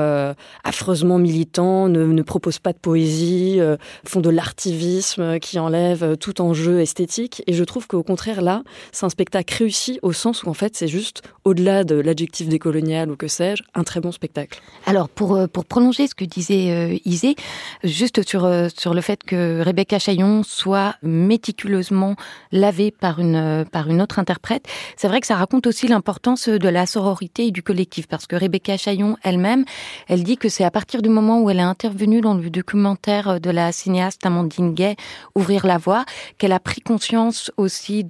affreusement 0.64 1.18
militants, 1.18 1.88
ne, 1.88 2.04
ne, 2.04 2.22
proposent 2.22 2.58
pas 2.58 2.72
de 2.72 2.78
poésie, 2.78 3.60
font 4.04 4.20
de 4.20 4.30
l'artivisme 4.30 5.38
qui 5.38 5.58
enlève 5.58 6.05
tout 6.14 6.40
enjeu 6.40 6.80
esthétique. 6.80 7.42
Et 7.46 7.52
je 7.52 7.64
trouve 7.64 7.86
qu'au 7.86 8.02
contraire, 8.02 8.42
là, 8.42 8.62
c'est 8.92 9.06
un 9.06 9.08
spectacle 9.08 9.54
réussi 9.54 9.98
au 10.02 10.12
sens 10.12 10.44
où, 10.44 10.48
en 10.48 10.54
fait, 10.54 10.76
c'est 10.76 10.88
juste, 10.88 11.22
au-delà 11.44 11.84
de 11.84 11.96
l'adjectif 11.96 12.48
décolonial 12.48 13.10
ou 13.10 13.16
que 13.16 13.28
sais-je, 13.28 13.62
un 13.74 13.84
très 13.84 14.00
bon 14.00 14.12
spectacle. 14.12 14.60
Alors, 14.86 15.08
pour, 15.08 15.48
pour 15.48 15.64
prolonger 15.64 16.06
ce 16.06 16.14
que 16.14 16.24
disait 16.24 16.70
euh, 16.70 16.98
Isée, 17.04 17.36
juste 17.84 18.26
sur, 18.26 18.44
euh, 18.44 18.68
sur 18.76 18.94
le 18.94 19.00
fait 19.00 19.22
que 19.24 19.62
Rebecca 19.62 19.98
Chaillon 19.98 20.42
soit 20.42 20.96
méticuleusement 21.02 22.16
lavée 22.52 22.90
par 22.90 23.18
une, 23.18 23.64
par 23.70 23.88
une 23.88 24.02
autre 24.02 24.18
interprète, 24.18 24.66
c'est 24.96 25.08
vrai 25.08 25.20
que 25.20 25.26
ça 25.26 25.36
raconte 25.36 25.66
aussi 25.66 25.88
l'importance 25.88 26.48
de 26.48 26.68
la 26.68 26.86
sororité 26.86 27.46
et 27.46 27.50
du 27.50 27.62
collectif, 27.62 28.06
parce 28.06 28.26
que 28.26 28.36
Rebecca 28.36 28.76
Chaillon 28.76 29.16
elle-même, 29.22 29.64
elle 30.08 30.22
dit 30.22 30.36
que 30.36 30.48
c'est 30.48 30.64
à 30.64 30.70
partir 30.70 31.02
du 31.02 31.08
moment 31.08 31.40
où 31.40 31.50
elle 31.50 31.60
a 31.60 31.68
intervenu 31.68 32.20
dans 32.20 32.34
le 32.34 32.50
documentaire 32.50 33.40
de 33.40 33.50
la 33.50 33.72
cinéaste 33.72 34.24
Amandine 34.24 34.74
Gay, 34.74 34.96
Ouvrir 35.34 35.66
la 35.66 35.78
voie, 35.78 35.95
qu'elle 36.38 36.52
a 36.52 36.60
pris 36.60 36.80
conscience 36.80 37.50
aussi 37.56 38.04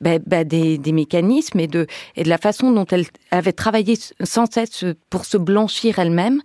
bah, 0.00 0.18
bah, 0.26 0.44
des, 0.44 0.78
mécanismes 0.92 1.60
et 1.60 1.68
et 2.16 2.22
de 2.24 2.28
la 2.28 2.38
façon 2.38 2.70
dont 2.70 2.86
elle 2.90 3.06
avait 3.30 3.52
travaillé 3.52 3.98
sans 4.22 4.50
cesse 4.50 4.84
pour 5.10 5.24
se 5.24 5.36
blanchir 5.36 5.98
elle-même. 5.98 6.40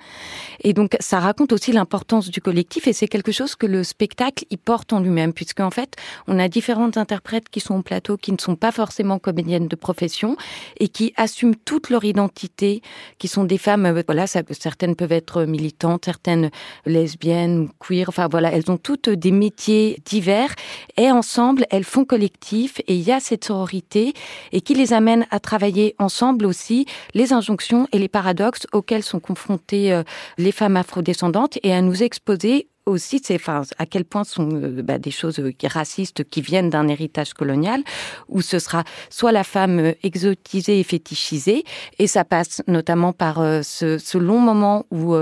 Et 0.61 0.73
donc, 0.73 0.95
ça 0.99 1.19
raconte 1.19 1.53
aussi 1.53 1.71
l'importance 1.71 2.29
du 2.29 2.41
collectif 2.41 2.87
et 2.87 2.93
c'est 2.93 3.07
quelque 3.07 3.31
chose 3.31 3.55
que 3.55 3.65
le 3.65 3.83
spectacle 3.83 4.45
y 4.49 4.57
porte 4.57 4.93
en 4.93 4.99
lui-même, 4.99 5.33
puisqu'en 5.33 5.71
fait, 5.71 5.95
on 6.27 6.39
a 6.39 6.47
différentes 6.47 6.97
interprètes 6.97 7.49
qui 7.49 7.59
sont 7.59 7.79
au 7.79 7.81
plateau, 7.81 8.17
qui 8.17 8.31
ne 8.31 8.37
sont 8.37 8.55
pas 8.55 8.71
forcément 8.71 9.19
comédiennes 9.19 9.67
de 9.67 9.75
profession 9.75 10.35
et 10.79 10.87
qui 10.87 11.13
assument 11.17 11.55
toute 11.55 11.89
leur 11.89 12.03
identité, 12.03 12.81
qui 13.17 13.27
sont 13.27 13.43
des 13.43 13.57
femmes, 13.57 13.85
euh, 13.85 14.03
voilà, 14.05 14.27
certaines 14.27 14.95
peuvent 14.95 15.11
être 15.11 15.43
militantes, 15.43 16.05
certaines 16.05 16.49
lesbiennes 16.85 17.69
queer, 17.79 18.09
enfin 18.09 18.27
voilà, 18.29 18.51
elles 18.51 18.69
ont 18.69 18.77
toutes 18.77 19.09
des 19.09 19.31
métiers 19.31 20.01
divers 20.05 20.53
et 20.97 21.11
ensemble, 21.11 21.65
elles 21.69 21.83
font 21.83 22.05
collectif 22.05 22.79
et 22.87 22.95
il 22.95 23.01
y 23.01 23.11
a 23.11 23.19
cette 23.19 23.45
sororité 23.45 24.13
et 24.51 24.61
qui 24.61 24.73
les 24.73 24.93
amène 24.93 25.25
à 25.31 25.39
travailler 25.39 25.95
ensemble 25.99 26.45
aussi 26.45 26.85
les 27.13 27.33
injonctions 27.33 27.87
et 27.91 27.99
les 27.99 28.07
paradoxes 28.07 28.67
auxquels 28.73 29.03
sont 29.03 29.19
confrontées 29.19 29.93
euh, 29.93 30.03
les 30.49 30.53
femmes 30.53 30.77
afrodescendantes 30.77 31.59
et 31.61 31.73
à 31.73 31.81
nous 31.83 32.01
exposer 32.01 32.69
aussi, 32.87 33.21
c'est 33.23 33.35
enfin, 33.35 33.61
à 33.77 33.85
quel 33.85 34.03
point 34.03 34.23
sont 34.23 34.49
euh, 34.51 34.81
bah, 34.81 34.97
des 34.97 35.11
choses 35.11 35.37
euh, 35.37 35.53
racistes 35.65 36.23
qui 36.27 36.41
viennent 36.41 36.71
d'un 36.71 36.87
héritage 36.87 37.35
colonial, 37.35 37.83
où 38.29 38.41
ce 38.41 38.57
sera 38.57 38.83
soit 39.11 39.31
la 39.31 39.43
femme 39.43 39.77
euh, 39.77 39.93
exotisée 40.01 40.79
et 40.79 40.83
fétichisée, 40.83 41.65
et 41.99 42.07
ça 42.07 42.25
passe 42.25 42.63
notamment 42.65 43.13
par 43.13 43.35
ce, 43.63 44.17
long 44.17 44.39
moment 44.39 44.87
où, 44.89 45.15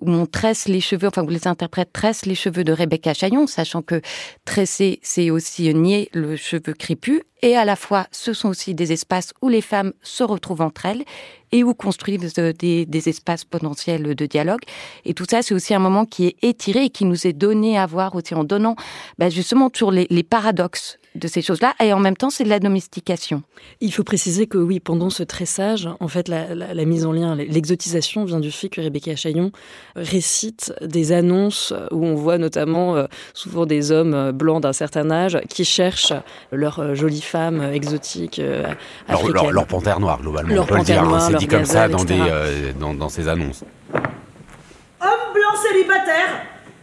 on 0.00 0.24
tresse 0.24 0.66
les 0.66 0.80
cheveux, 0.80 1.08
enfin 1.08 1.24
où 1.24 1.28
les 1.28 1.46
interprètes 1.46 1.92
tressent 1.92 2.24
les 2.24 2.34
cheveux 2.34 2.64
de 2.64 2.72
Rebecca 2.72 3.12
Chaillon, 3.12 3.46
sachant 3.46 3.82
que 3.82 4.00
tresser, 4.46 4.98
c'est 5.02 5.28
aussi 5.28 5.74
nier 5.74 6.08
le 6.14 6.36
cheveu 6.36 6.72
crépus, 6.72 7.20
et 7.42 7.56
à 7.56 7.64
la 7.64 7.76
fois, 7.76 8.06
ce 8.12 8.32
sont 8.32 8.48
aussi 8.48 8.74
des 8.74 8.92
espaces 8.92 9.32
où 9.42 9.48
les 9.48 9.60
femmes 9.60 9.92
se 10.02 10.22
retrouvent 10.22 10.60
entre 10.60 10.86
elles 10.86 11.04
et 11.52 11.64
où 11.64 11.74
construisent 11.74 12.34
des, 12.34 12.86
des 12.86 13.08
espaces 13.08 13.44
potentiels 13.44 14.14
de 14.14 14.26
dialogue. 14.26 14.60
Et 15.04 15.14
tout 15.14 15.26
ça, 15.28 15.42
c'est 15.42 15.54
aussi 15.54 15.74
un 15.74 15.78
moment 15.78 16.04
qui 16.04 16.26
est 16.26 16.36
étiré 16.42 16.84
et 16.84 16.90
qui 16.90 17.04
nous 17.04 17.26
est 17.26 17.32
donné 17.32 17.78
à 17.78 17.86
voir 17.86 18.14
aussi 18.14 18.34
en 18.34 18.44
donnant 18.44 18.76
bah, 19.18 19.30
justement 19.30 19.70
sur 19.74 19.90
les, 19.90 20.06
les 20.10 20.22
paradoxes 20.22 20.99
de 21.14 21.26
ces 21.28 21.42
choses-là, 21.42 21.74
et 21.82 21.92
en 21.92 21.98
même 21.98 22.16
temps, 22.16 22.30
c'est 22.30 22.44
de 22.44 22.48
la 22.48 22.60
domestication. 22.60 23.42
Il 23.80 23.92
faut 23.92 24.04
préciser 24.04 24.46
que 24.46 24.58
oui, 24.58 24.78
pendant 24.78 25.10
ce 25.10 25.22
tressage, 25.22 25.88
en 25.98 26.08
fait, 26.08 26.28
la, 26.28 26.54
la, 26.54 26.72
la 26.72 26.84
mise 26.84 27.04
en 27.04 27.12
lien, 27.12 27.34
l'exotisation 27.34 28.24
vient 28.24 28.40
du 28.40 28.50
fait 28.52 28.68
que 28.68 28.80
Rebecca 28.80 29.16
Chaillon 29.16 29.50
récite 29.96 30.72
des 30.82 31.12
annonces 31.12 31.74
où 31.90 32.04
on 32.04 32.14
voit 32.14 32.38
notamment 32.38 32.96
euh, 32.96 33.06
souvent 33.34 33.66
des 33.66 33.90
hommes 33.90 34.14
euh, 34.14 34.32
blancs 34.32 34.62
d'un 34.62 34.72
certain 34.72 35.10
âge 35.10 35.38
qui 35.48 35.64
cherchent 35.64 36.12
leur 36.52 36.78
euh, 36.78 36.94
jolie 36.94 37.20
femme 37.20 37.62
exotique 37.72 38.38
euh, 38.38 38.72
leur, 39.08 39.28
leur, 39.28 39.52
leur, 39.52 39.66
panthère 39.66 40.00
noire, 40.00 40.20
globalement, 40.20 40.54
leur 40.54 40.64
on 40.64 40.66
peut 40.66 40.76
le 40.76 40.84
dire. 40.84 41.02
Hein, 41.02 41.20
c'est 41.20 41.36
dit 41.36 41.46
comme 41.46 41.64
ça 41.64 41.88
dans, 41.88 42.04
des, 42.04 42.18
euh, 42.20 42.72
dans, 42.78 42.94
dans 42.94 43.08
ces 43.08 43.28
annonces. 43.28 43.64
Homme 43.94 45.32
blanc 45.34 45.56
célibataire, 45.62 46.42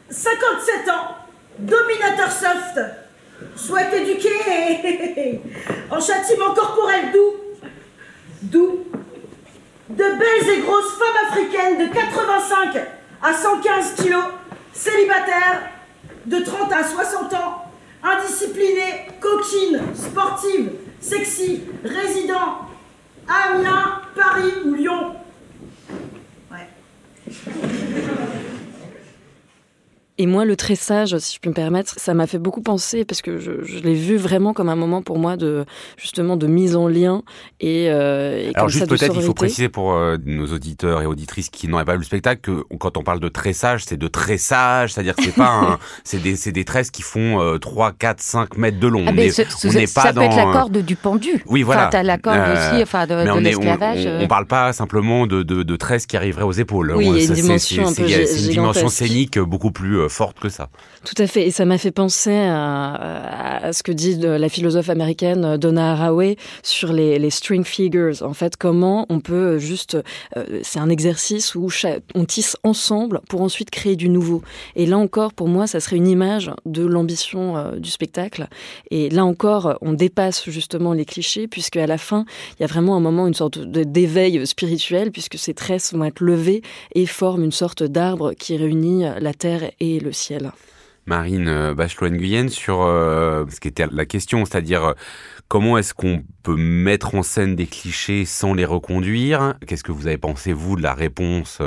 57 0.10 0.90
ans, 0.90 1.16
dominateur 1.60 2.32
soft, 2.32 2.80
souhaite 3.56 3.94
éduquer 3.94 5.42
en 5.90 6.00
châtiment 6.00 6.54
corporel 6.54 7.12
doux. 7.12 7.36
Doux. 8.42 8.86
De 9.90 9.96
belles 9.96 10.50
et 10.50 10.62
grosses 10.62 10.94
femmes 10.94 11.30
africaines 11.30 11.88
de 11.88 11.94
85 11.94 12.76
à 13.22 13.34
115 13.34 13.96
kilos, 14.04 14.24
célibataires, 14.74 15.70
de 16.26 16.40
30 16.40 16.72
à 16.72 16.84
60 16.84 17.34
ans, 17.36 17.72
indisciplinées, 18.04 19.08
coquines, 19.20 19.82
sportives, 19.96 20.72
sexy, 21.00 21.64
résidents, 21.84 22.68
Amiens, 23.28 24.02
Paris 24.16 24.54
ou 24.66 24.74
Lyon. 24.74 25.16
Ouais. 26.52 26.68
Et 30.20 30.26
moi, 30.26 30.46
le 30.46 30.56
tressage, 30.56 31.16
si 31.20 31.36
je 31.36 31.40
peux 31.40 31.50
me 31.50 31.54
permettre, 31.56 31.94
ça 31.98 32.14
m'a 32.14 32.26
fait 32.26 32.40
beaucoup 32.40 32.62
penser 32.62 33.06
parce 33.06 33.22
que 33.22 33.38
je, 33.38 33.64
je 33.64 33.80
l'ai 33.80 33.94
vu 33.94 34.18
vraiment 34.18 34.54
comme 34.54 34.70
un 34.70 34.76
moment 34.76 35.04
pour 35.04 35.20
moi 35.20 35.38
de 35.38 35.66
justement 35.96 36.38
de 36.38 36.48
mise 36.48 36.76
en 36.76 36.88
lien 36.88 37.22
et, 37.60 37.90
euh, 37.90 38.50
et 38.50 38.52
alors 38.56 38.70
juste 38.70 38.88
peut-être 38.88 39.16
il 39.16 39.22
faut 39.22 39.34
préciser 39.34 39.70
pour 39.70 39.94
euh, 39.94 40.18
nos 40.26 40.48
auditeurs 40.48 41.02
et 41.02 41.06
auditrices 41.06 41.50
qui 41.50 41.68
n'auraient 41.68 41.86
pas 41.86 41.94
vu 41.94 42.00
le 42.00 42.04
spectacle 42.04 42.42
que 42.42 42.64
quand 42.78 42.98
on 42.98 43.04
parle 43.04 43.20
de 43.20 43.30
tressage, 43.30 43.84
c'est 43.86 43.98
de 43.98 44.08
tressage, 44.08 44.94
c'est-à-dire 44.94 45.16
que 45.16 45.24
c'est 45.24 45.36
pas 45.36 45.50
un, 45.50 45.80
c'est 46.04 46.22
des 46.22 46.36
c'est 46.36 46.52
des 46.52 46.66
tresses 46.66 46.90
qui 46.90 47.04
font 47.04 47.40
euh, 47.40 47.60
3, 47.60 47.94
4, 47.94 48.20
5 48.20 48.58
mètres 48.58 48.80
de 48.80 48.88
long. 48.88 49.06
Ah, 49.08 49.12
mais 49.12 49.30
ce, 49.30 49.44
on 49.68 49.72
n'est 49.72 49.82
pas 49.86 50.02
ça 50.02 50.14
dans 50.14 50.22
peut 50.22 50.28
être 50.28 50.36
la 50.36 50.52
corde 50.52 50.78
du 50.80 50.96
pendu. 50.96 51.44
Oui, 51.46 51.62
voilà. 51.62 51.82
Enfin, 51.82 51.90
t'as 51.92 52.04
la 52.04 52.18
corde 52.18 52.38
euh, 52.38 52.72
aussi, 52.74 52.82
enfin 52.82 53.06
de, 53.06 53.14
de 53.14 53.40
l'esclavage. 53.40 54.06
On, 54.08 54.22
on, 54.22 54.24
on, 54.24 54.28
parle 54.28 54.48
pas 54.48 54.74
simplement 54.74 55.28
de 55.28 55.44
de, 55.44 55.62
de 55.62 55.76
tresses 55.76 56.08
qui 56.08 56.18
arriveraient 56.18 56.44
aux 56.44 56.52
épaules. 56.52 56.94
Oui, 56.96 57.06
il 57.08 57.18
y 57.18 57.22
a 57.22 57.24
une 57.26 57.34
dimension 57.34 57.88
un 57.88 57.94
peu 57.94 58.08
C'est 58.08 58.46
une 58.46 58.50
dimension 58.50 58.90
scénique 58.90 59.38
beaucoup 59.38 59.72
plus 59.72 60.00
euh, 60.00 60.07
forte 60.10 60.40
que 60.40 60.50
ça. 60.50 60.70
Tout 61.06 61.22
à 61.22 61.28
fait. 61.28 61.48
Et 61.48 61.52
ça 61.52 61.66
m'a 61.66 61.78
fait 61.78 61.92
penser 61.92 62.36
à, 62.36 63.72
ce 63.72 63.84
que 63.84 63.92
dit 63.92 64.18
la 64.18 64.50
philosophe 64.50 64.90
américaine 64.90 65.58
Donna 65.58 65.94
Haraway 65.94 66.38
sur 66.64 66.94
les, 66.94 67.20
les, 67.20 67.30
string 67.30 67.64
figures. 67.64 68.22
En 68.22 68.34
fait, 68.34 68.58
comment 68.58 69.06
on 69.10 69.20
peut 69.20 69.58
juste. 69.58 69.98
Euh, 70.36 70.60
c'est 70.64 70.80
un 70.80 70.90
exercice 70.90 71.56
où 71.56 71.70
on 72.16 72.26
tisse 72.26 72.58
ensemble 72.64 73.22
pour 73.30 73.42
ensuite 73.42 73.70
créer 73.70 73.96
du 73.96 74.10
nouveau. 74.10 74.42
Et 74.76 74.86
là 74.86 74.98
encore, 74.98 75.34
pour 75.34 75.48
moi, 75.48 75.68
ça 75.68 75.80
serait 75.80 75.98
une 75.98 76.08
image 76.08 76.52
de 76.66 76.86
l'ambition 76.86 77.58
euh, 77.58 77.76
du 77.78 77.90
spectacle. 77.90 78.48
Et 78.92 79.10
là 79.10 79.26
encore, 79.26 79.78
on 79.82 79.94
dépasse 79.94 80.50
justement 80.50 80.94
les 80.94 81.06
clichés, 81.06 81.48
puisque 81.48 81.78
à 81.78 81.88
la 81.88 81.98
fin, 81.98 82.26
il 82.58 82.62
y 82.62 82.64
a 82.64 82.68
vraiment 82.68 82.96
un 82.96 83.00
moment, 83.00 83.28
une 83.28 83.34
sorte 83.34 83.60
d'éveil 83.60 84.46
spirituel, 84.46 85.12
puisque 85.12 85.38
ces 85.38 85.54
tresses 85.54 85.94
vont 85.94 86.06
être 86.06 86.22
levées 86.22 86.62
et 86.96 87.06
forment 87.06 87.44
une 87.44 87.52
sorte 87.52 87.84
d'arbre 87.84 88.34
qui 88.34 88.58
réunit 88.58 89.06
la 89.20 89.34
terre 89.34 89.72
et 89.80 89.97
le 90.00 90.12
ciel. 90.12 90.52
Marine 91.06 91.74
Bachelot-Nguyen 91.74 92.50
sur 92.50 92.82
euh, 92.82 93.46
ce 93.50 93.60
qui 93.60 93.70
était 93.70 93.88
la 93.90 94.06
question, 94.06 94.44
c'est-à-dire 94.46 94.94
comment 95.48 95.78
est-ce 95.78 95.94
qu'on 95.94 96.24
peut 96.42 96.56
mettre 96.56 97.14
en 97.14 97.24
scène 97.24 97.56
des 97.56 97.68
clichés 97.68 98.26
sans 98.26 98.54
les 98.54 98.66
reconduire? 98.66 99.54
Qu'est-ce 99.68 99.84
que 99.84 99.92
vous 99.92 100.08
avez 100.08 100.18
pensé, 100.18 100.54
vous, 100.54 100.76
de 100.76 100.82
la 100.82 100.94
réponse 100.94 101.62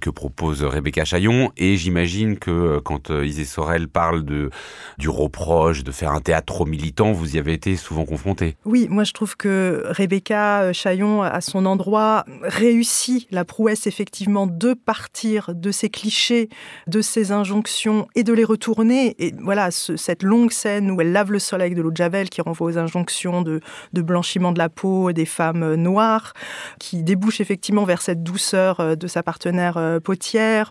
que 0.00 0.10
propose 0.10 0.64
Rebecca 0.64 1.04
Chaillon? 1.04 1.52
Et 1.56 1.76
j'imagine 1.76 2.38
que 2.38 2.80
quand 2.80 3.10
Isée 3.10 3.44
Sorel 3.44 3.86
parle 3.88 4.24
de, 4.24 4.50
du 4.98 5.08
reproche 5.08 5.84
de 5.84 5.92
faire 5.92 6.12
un 6.12 6.20
théâtre 6.20 6.66
militant, 6.66 7.12
vous 7.12 7.36
y 7.36 7.38
avez 7.38 7.52
été 7.52 7.76
souvent 7.76 8.04
confronté. 8.04 8.56
Oui, 8.64 8.88
moi 8.90 9.04
je 9.04 9.12
trouve 9.12 9.36
que 9.36 9.84
Rebecca 9.86 10.72
Chaillon, 10.72 11.22
à 11.22 11.40
son 11.40 11.66
endroit, 11.66 12.24
réussit 12.42 13.28
la 13.30 13.44
prouesse 13.44 13.86
effectivement 13.86 14.46
de 14.46 14.74
partir 14.74 15.54
de 15.54 15.70
ces 15.70 15.90
clichés, 15.90 16.48
de 16.86 17.02
ces 17.02 17.30
injonctions 17.30 18.08
et 18.14 18.24
de 18.24 18.32
les 18.32 18.44
retourner 18.44 18.64
tourner. 18.64 19.14
Et 19.18 19.34
voilà, 19.38 19.70
cette 19.70 20.22
longue 20.22 20.50
scène 20.50 20.90
où 20.90 20.98
elle 21.00 21.12
lave 21.12 21.30
le 21.30 21.38
sol 21.38 21.60
avec 21.60 21.74
de 21.74 21.82
l'eau 21.82 21.90
de 21.90 21.96
javel 21.96 22.30
qui 22.30 22.40
renvoie 22.40 22.68
aux 22.68 22.78
injonctions 22.78 23.13
de, 23.22 23.60
blanchiment 23.92 24.52
de 24.52 24.58
la 24.58 24.68
peau 24.68 25.12
des 25.12 25.24
femmes 25.24 25.74
noires, 25.74 26.34
qui 26.78 27.02
débouche 27.02 27.40
effectivement 27.40 27.84
vers 27.84 28.02
cette 28.02 28.22
douceur 28.22 28.96
de 28.96 29.06
sa 29.06 29.22
partenaire 29.22 29.98
potière. 30.02 30.70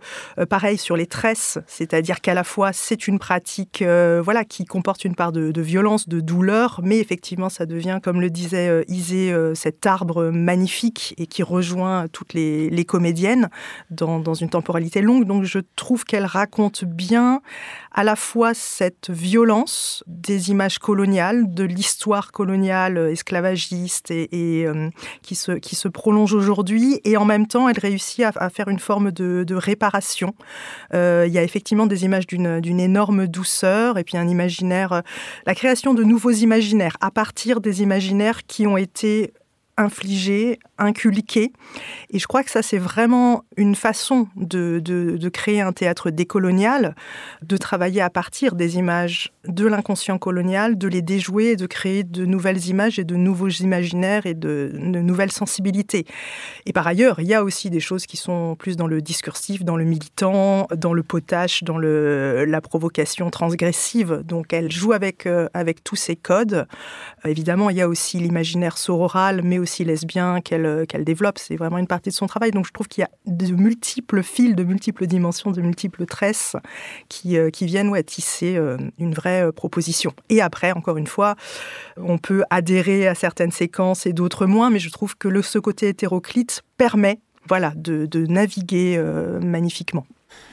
pareil 0.50 0.77
sur 0.77 0.97
les 0.97 1.07
tresses, 1.07 1.57
c'est-à-dire 1.67 2.21
qu'à 2.21 2.33
la 2.33 2.43
fois 2.43 2.73
c'est 2.73 3.07
une 3.07 3.19
pratique 3.19 3.83
voilà, 3.83 4.43
qui 4.43 4.65
comporte 4.65 5.05
une 5.05 5.15
part 5.15 5.31
de, 5.31 5.62
violence, 5.62 6.07
de 6.07 6.19
douleur, 6.19 6.81
mais 6.83 7.00
effectivement 7.00 7.50
ça 7.50 7.65
devient, 7.65 8.00
comme 8.03 8.21
le 8.21 8.29
disait 8.29 8.83
Isée, 8.88 9.33
cet 9.55 9.85
arbre 9.85 10.29
magnifique 10.31 11.15
et 11.17 11.27
qui 11.27 11.43
rejoint 11.43 12.07
toutes 12.12 12.33
les, 12.33 12.85
comédiennes 12.85 13.50
dans 13.89 14.33
une 14.33 14.50
temporalité 14.50 15.01
longue. 15.01 15.25
Donc 15.25 15.43
je 15.43 15.59
trouve 15.75 16.03
qu'elle 16.03 16.25
raconte 16.25 16.83
bien 16.83 17.41
à 17.93 18.03
la 18.03 18.15
fois 18.15 18.53
cette 18.53 19.09
violence 19.09 20.03
des 20.07 20.50
images 20.50 20.79
coloniales, 20.79 21.53
de 21.53 21.63
l'histoire 21.63 22.31
coloniale 22.31 22.97
esclavagiste 22.97 24.09
et, 24.12 24.65
euh, 24.65 24.89
qui, 25.21 25.35
se, 25.35 25.51
qui 25.53 25.75
se 25.75 25.88
prolonge 25.88 26.33
aujourd'hui, 26.33 27.00
et 27.03 27.17
en 27.17 27.25
même 27.25 27.47
temps, 27.47 27.69
elle 27.69 27.79
réussit 27.79 28.25
à, 28.25 28.50
faire 28.50 28.67
une 28.67 28.79
forme 28.79 29.12
de, 29.12 29.53
réparation. 29.53 30.33
Euh, 30.93 31.25
il 31.27 31.33
y 31.33 31.38
a 31.38 31.43
effectivement 31.43 31.85
des 31.85 32.05
images 32.05 32.25
d'une 32.25 32.79
énorme 32.79 33.27
douceur, 33.27 33.97
et 33.97 34.03
puis 34.03 34.17
un 34.17 34.27
imaginaire, 34.27 34.93
euh, 34.93 35.01
la 35.45 35.53
création 35.53 35.93
de 35.93 36.03
nouveaux 36.03 36.31
imaginaires 36.31 36.97
à 37.01 37.12
partir 37.12 37.62
des 37.62 37.83
imaginaires 37.83 38.43
qui 38.47 38.65
ont 38.65 38.77
été 38.77 39.33
infligés, 39.77 40.59
inculqué. 40.83 41.51
Et 42.11 42.19
je 42.19 42.27
crois 42.27 42.43
que 42.43 42.51
ça, 42.51 42.61
c'est 42.61 42.77
vraiment 42.77 43.43
une 43.57 43.75
façon 43.75 44.27
de, 44.35 44.79
de, 44.79 45.29
créer 45.29 45.61
un 45.61 45.71
théâtre 45.71 46.11
décolonial, 46.11 46.95
de 47.41 47.57
travailler 47.57 48.01
à 48.01 48.09
partir 48.09 48.55
des 48.55 48.77
images 48.77 49.33
de 49.47 49.65
l'inconscient 49.65 50.17
colonial, 50.19 50.77
de 50.77 50.87
les 50.87 51.01
déjouer 51.01 51.55
de 51.55 51.65
créer 51.65 52.03
de 52.03 52.25
nouvelles 52.25 52.67
images 52.67 52.99
et 52.99 53.03
de 53.03 53.15
nouveaux 53.15 53.49
imaginaires 53.49 54.25
et 54.25 54.33
de, 54.33 54.71
nouvelles 54.73 55.31
sensibilités. 55.31 56.05
Et 56.65 56.73
par 56.73 56.87
ailleurs, 56.87 57.19
il 57.19 57.27
y 57.27 57.33
a 57.33 57.43
aussi 57.43 57.69
des 57.69 57.79
choses 57.79 58.05
qui 58.05 58.17
sont 58.17 58.55
plus 58.55 58.75
dans 58.77 58.87
le 58.87 59.01
discursif, 59.01 59.63
dans 59.63 59.75
le 59.75 59.83
militant, 59.83 60.67
dans 60.75 60.93
le 60.93 61.03
potache, 61.03 61.63
dans 61.63 61.77
le, 61.77 62.45
la 62.45 62.61
provocation 62.61 63.29
transgressive. 63.29 64.21
Donc 64.25 64.53
elle 64.53 64.71
joue 64.71 64.93
avec, 64.93 65.25
euh, 65.25 65.47
avec 65.53 65.83
tous 65.83 65.95
ces 65.95 66.15
codes. 66.15 66.67
évidemment, 67.25 67.69
il 67.69 67.77
y 67.77 67.81
a 67.81 67.87
aussi 67.87 68.17
l'imaginaire 68.17 68.77
sororal, 68.77 69.41
mais 69.43 69.59
aussi 69.59 69.83
lesbien 69.83 70.41
qu'elle 70.41 70.65
euh, 70.73 70.85
qu'elle 70.85 71.03
développe. 71.03 71.37
C'est 71.37 71.55
vraiment 71.55 71.77
une 71.77 71.87
partie 71.87 72.09
de 72.09 72.13
son 72.13 72.27
travail. 72.27 72.51
Donc 72.51 72.65
je 72.65 72.71
trouve 72.71 72.87
qu'il 72.87 73.01
y 73.01 73.05
a 73.05 73.09
de 73.25 73.51
multiples 73.53 74.23
fils, 74.23 74.55
de 74.55 74.63
multiples 74.63 75.07
dimensions, 75.07 75.51
de 75.51 75.61
multiples 75.61 76.05
tresses 76.05 76.55
qui, 77.09 77.37
euh, 77.37 77.49
qui 77.49 77.65
viennent 77.65 77.89
ouais, 77.89 78.03
tisser 78.03 78.55
euh, 78.57 78.77
une 78.99 79.13
vraie 79.13 79.51
proposition. 79.51 80.13
Et 80.29 80.41
après, 80.41 80.71
encore 80.71 80.97
une 80.97 81.07
fois, 81.07 81.35
on 81.97 82.17
peut 82.17 82.43
adhérer 82.49 83.07
à 83.07 83.15
certaines 83.15 83.51
séquences 83.51 84.05
et 84.05 84.13
d'autres 84.13 84.45
moins, 84.45 84.69
mais 84.69 84.79
je 84.79 84.89
trouve 84.89 85.15
que 85.17 85.41
ce 85.41 85.59
côté 85.59 85.89
hétéroclite 85.89 86.61
permet 86.77 87.19
voilà, 87.47 87.73
de 87.75 88.25
naviguer 88.27 88.97
magnifiquement. 89.41 90.05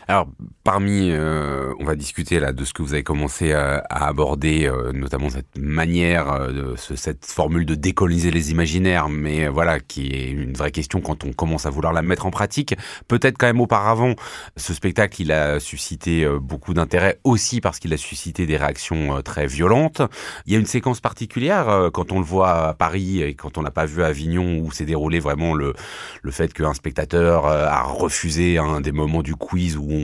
Alors, 0.08 0.26
parmi, 0.64 1.10
euh, 1.12 1.72
on 1.78 1.84
va 1.84 1.94
discuter 1.94 2.40
là 2.40 2.52
de 2.52 2.64
ce 2.64 2.72
que 2.72 2.82
vous 2.82 2.94
avez 2.94 3.04
commencé 3.04 3.52
à, 3.52 3.78
aborder, 3.90 4.66
euh, 4.66 4.92
notamment 4.92 5.30
cette 5.30 5.56
manière, 5.56 6.32
euh, 6.32 6.74
cette 6.76 7.24
formule 7.24 7.64
de 7.64 7.74
décoloniser 7.74 8.30
les 8.30 8.50
imaginaires, 8.50 9.08
mais 9.08 9.46
voilà, 9.48 9.78
qui 9.78 10.08
est 10.08 10.30
une 10.30 10.54
vraie 10.54 10.72
question 10.72 11.00
quand 11.00 11.24
on 11.24 11.32
commence 11.32 11.66
à 11.66 11.70
vouloir 11.70 11.92
la 11.92 12.02
mettre 12.02 12.26
en 12.26 12.30
pratique. 12.30 12.74
Peut-être 13.08 13.36
quand 13.38 13.46
même 13.46 13.60
auparavant, 13.60 14.14
ce 14.56 14.74
spectacle, 14.74 15.22
il 15.22 15.32
a 15.32 15.60
suscité 15.60 16.26
beaucoup 16.40 16.74
d'intérêt 16.74 17.20
aussi 17.24 17.60
parce 17.60 17.78
qu'il 17.78 17.92
a 17.92 17.96
suscité 17.96 18.46
des 18.46 18.56
réactions 18.56 19.22
très 19.22 19.46
violentes. 19.46 20.02
Il 20.46 20.52
y 20.52 20.56
a 20.56 20.58
une 20.58 20.66
séquence 20.66 21.00
particulière 21.00 21.90
quand 21.92 22.10
on 22.12 22.18
le 22.18 22.24
voit 22.24 22.68
à 22.68 22.74
Paris 22.74 23.22
et 23.22 23.34
quand 23.34 23.58
on 23.58 23.62
n'a 23.62 23.70
pas 23.70 23.86
vu 23.86 24.02
à 24.02 24.06
Avignon 24.06 24.58
où 24.58 24.72
s'est 24.72 24.84
déroulé 24.84 25.20
vraiment 25.20 25.54
le, 25.54 25.74
le 26.22 26.30
fait 26.30 26.52
qu'un 26.52 26.74
spectateur 26.74 27.46
a 27.46 27.82
refusé 27.82 28.58
un 28.58 28.80
des 28.80 28.92
moments 28.92 29.22
du 29.22 29.36
quiz 29.36 29.76
où 29.76 29.99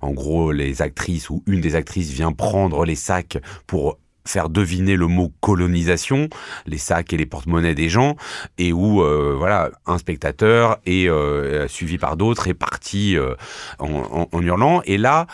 en 0.00 0.10
gros, 0.10 0.52
les 0.52 0.82
actrices 0.82 1.30
ou 1.30 1.42
une 1.46 1.60
des 1.60 1.74
actrices 1.74 2.10
vient 2.10 2.32
prendre 2.32 2.84
les 2.84 2.94
sacs 2.94 3.38
pour 3.66 3.98
faire 4.28 4.48
deviner 4.48 4.96
le 4.96 5.06
mot 5.06 5.32
colonisation, 5.40 6.28
les 6.66 6.78
sacs 6.78 7.12
et 7.12 7.16
les 7.16 7.26
porte-monnaies 7.26 7.74
des 7.74 7.88
gens, 7.88 8.16
et 8.58 8.72
où 8.72 9.02
euh, 9.02 9.34
voilà 9.36 9.70
un 9.86 9.98
spectateur 9.98 10.78
est 10.86 11.08
euh, 11.08 11.66
suivi 11.66 11.98
par 11.98 12.16
d'autres 12.16 12.46
est 12.46 12.54
parti 12.54 13.16
euh, 13.16 13.34
en, 13.78 14.28
en, 14.30 14.42
hurlant. 14.42 14.82
Et 14.84 14.98
là, 14.98 15.26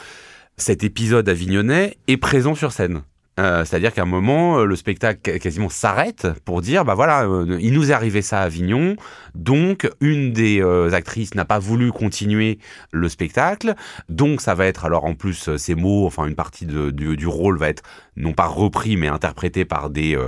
cet 0.57 0.85
épisode 0.85 1.29
avignonnais 1.29 1.97
est 2.07 2.17
présent 2.17 2.55
sur 2.55 2.73
scène. 2.73 3.03
Euh, 3.41 3.65
c'est-à-dire 3.65 3.93
qu'à 3.93 4.03
un 4.03 4.07
moment, 4.07 4.61
euh, 4.61 4.65
le 4.65 4.77
spectacle 4.77 5.39
quasiment 5.39 5.69
s'arrête 5.69 6.29
pour 6.45 6.63
dire, 6.63 6.85
bah 6.85 6.95
voilà, 6.95 7.25
euh, 7.25 7.59
il 7.61 7.73
nous 7.73 7.91
est 7.91 7.95
arrivé 7.95 8.23
ça 8.23 8.41
à 8.41 8.45
Avignon, 8.45 8.95
donc 9.35 9.91
une 10.01 10.33
des 10.33 10.63
actrices 10.93 11.35
n'a 11.35 11.45
pas 11.45 11.59
voulu 11.59 11.91
continuer 11.91 12.59
le 12.93 13.09
spectacle, 13.09 13.75
donc 14.09 14.41
ça 14.41 14.55
va 14.55 14.67
être 14.67 14.85
alors 14.85 15.05
en 15.05 15.15
plus 15.15 15.57
ces 15.57 15.75
mots, 15.75 16.07
enfin 16.07 16.27
une 16.27 16.35
partie 16.35 16.67
du, 16.67 17.17
du, 17.17 17.27
rôle 17.27 17.59
va 17.59 17.69
être 17.69 17.83
non 18.17 18.33
pas 18.33 18.47
repris 18.47 18.97
mais 18.97 19.09
interprété 19.09 19.65
par 19.65 19.91
des 19.91 20.19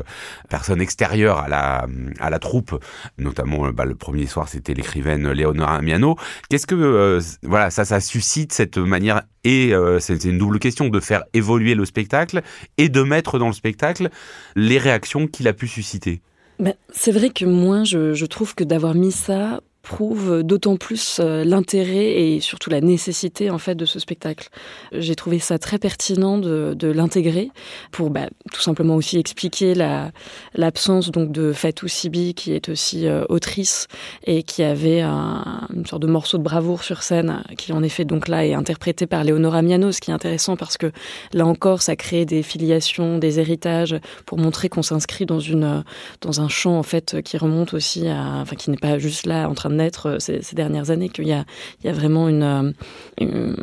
personnes 0.49 0.81
extérieures 0.81 1.39
à 1.39 1.49
la 1.49 1.87
à 2.21 2.31
la 2.31 2.39
troupe, 2.39 2.79
notamment 3.19 3.71
bah, 3.71 3.85
le 3.85 3.95
premier 3.95 4.27
soir 4.27 4.49
c'était 4.49 4.75
l'écrivaine 4.75 5.31
Léonora 5.31 5.81
Miano. 5.83 6.17
Qu'est-ce 6.49 6.67
que 6.67 7.21
voilà 7.43 7.71
ça 7.71 7.85
ça 7.85 8.01
suscite 8.01 8.53
cette 8.53 8.79
manière 8.79 9.23
et 9.45 9.73
c'est 10.01 10.25
une 10.25 10.39
double 10.39 10.59
question 10.59 10.89
de 10.89 11.01
faire 11.01 11.25
évoluer 11.35 11.75
le 11.75 11.85
spectacle 11.85 12.43
et 12.79 12.89
de 12.89 13.03
mettre 13.03 13.39
dans 13.39 13.49
le 13.49 13.53
spectacle 13.53 14.11
les 14.55 14.79
réactions 14.79 15.27
qu'il 15.27 15.49
a 15.49 15.53
pu 15.53 15.69
susciter? 15.69 16.21
Ben, 16.59 16.75
c'est 16.91 17.13
vrai 17.13 17.31
que 17.31 17.45
moi, 17.45 17.85
je 17.85 18.25
trouve 18.25 18.55
que 18.55 18.65
d'avoir 18.65 18.95
mis 18.95 19.13
ça 19.13 19.61
prouve 19.87 20.43
d'autant 20.43 20.77
plus 20.77 21.21
euh, 21.21 21.45
l'intérêt 21.45 22.21
et 22.21 22.41
surtout 22.41 22.71
la 22.71 22.81
nécessité 22.81 23.51
en 23.51 23.59
fait 23.59 23.77
de 23.77 23.85
ce 23.85 24.01
spectacle. 24.01 24.49
J'ai 24.93 25.15
trouvé 25.15 25.39
ça 25.39 25.59
très 25.59 25.79
pertinent 25.79 26.39
de, 26.39 26.77
l'intégrer 26.87 27.51
pour 27.91 28.11
bah, 28.11 28.29
tout 28.53 28.61
simplement 28.61 28.95
aussi 28.95 29.19
expliquer 29.19 29.75
la 29.75 30.11
l'absence 30.55 31.11
donc 31.11 31.33
de 31.33 31.53
Fatou 31.53 31.89
Sibi 31.89 32.35
qui 32.35 32.53
est 32.53 32.69
aussi 32.69 33.07
euh, 33.07 33.25
autrice 33.29 33.87
et 34.25 34.43
qui 34.43 34.63
avait 34.63 35.01
un, 35.01 35.67
une 35.75 35.87
sorte 35.87 36.03
de 36.03 36.07
morceau 36.07 36.39
de 36.39 36.43
bravoure 36.43 36.83
sur 36.83 37.03
scène 37.03 37.43
qui 37.59 37.73
en 37.73 37.83
effet 37.83 38.05
donc 38.05 38.29
là 38.29 38.45
est 38.47 38.55
interprété 38.55 39.07
par 39.07 39.25
Léonora 39.25 39.63
Miano, 39.63 39.93
ce 39.93 40.01
qui 40.01 40.11
est 40.11 40.15
intéressant 40.15 40.57
parce 40.57 40.77
que 40.77 40.91
là 41.33 41.47
encore 41.47 41.83
ça 41.83 41.97
crée 41.97 42.25
des 42.25 42.43
filiations, 42.43 43.19
des 43.19 43.39
héritages 43.41 43.97
pour 44.27 44.39
montrer 44.39 44.69
qu'on 44.69 44.83
s'inscrit 44.83 45.27
dans 45.27 45.41
une 45.41 45.85
dans 46.21 46.41
un 46.41 46.49
champ 46.49 46.79
en 46.79 46.83
fait 46.83 47.23
qui 47.23 47.37
remonte 47.37 47.75
aussi 47.75 48.09
à 48.09 48.41
enfin 48.43 48.57
qui 48.57 48.71
n'est 48.71 48.77
pas 48.77 48.99
juste 48.99 49.27
là 49.27 49.49
en 49.49 49.55
train 49.55 49.71
de 49.71 49.76
euh, 49.81 50.19
ces, 50.19 50.55
dernières 50.55 50.91
années, 50.91 51.09
qu'il 51.09 51.27
y 51.27 51.33
a, 51.33 51.45
il 51.83 51.87
y 51.87 51.91
a 51.91 51.93
vraiment 51.93 52.29
une, 52.29 52.75
euh, 53.21 53.55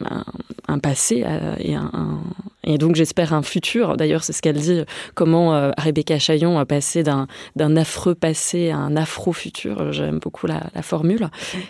un, 0.68 0.80
passé 0.80 1.24
euh, 1.26 1.56
et 1.60 1.76
un, 1.76 2.22
et 2.64 2.78
donc 2.78 2.96
j'espère 2.96 3.34
un 3.34 3.42
futur. 3.42 3.98
D'ailleurs, 3.98 4.24
c'est 4.24 4.34
ce 4.34 4.42
qu'elle 4.42 4.58
dit. 4.58 4.84
Comment 5.16 5.72
Rebecca 5.78 6.20
Chaillon 6.20 6.58
a 6.58 6.66
passé 6.66 7.04
d'un 7.04 7.76
affreux 7.76 8.16
passé 8.16 8.70
à 8.70 8.78
un 8.78 8.96
afro 8.96 9.34
futur. 9.34 9.92
J'aime 9.92 10.20
beaucoup 10.20 10.48
la, 10.48 10.62
formule. 10.82 11.30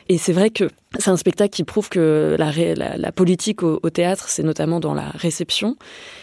Et 0.10 0.18
c'est 0.18 0.34
vrai 0.34 0.50
que 0.50 0.70
c'est 1.00 1.10
un 1.10 1.18
spectacle 1.18 1.52
qui 1.52 1.64
prouve 1.64 1.90
que 1.90 2.36
la, 2.38 2.52
la, 2.98 3.12
politique 3.12 3.64
au, 3.64 3.90
théâtre, 3.90 4.26
c'est 4.28 4.44
notamment 4.44 4.80
dans 4.80 4.94
la 4.94 5.10
réception. 5.10 5.78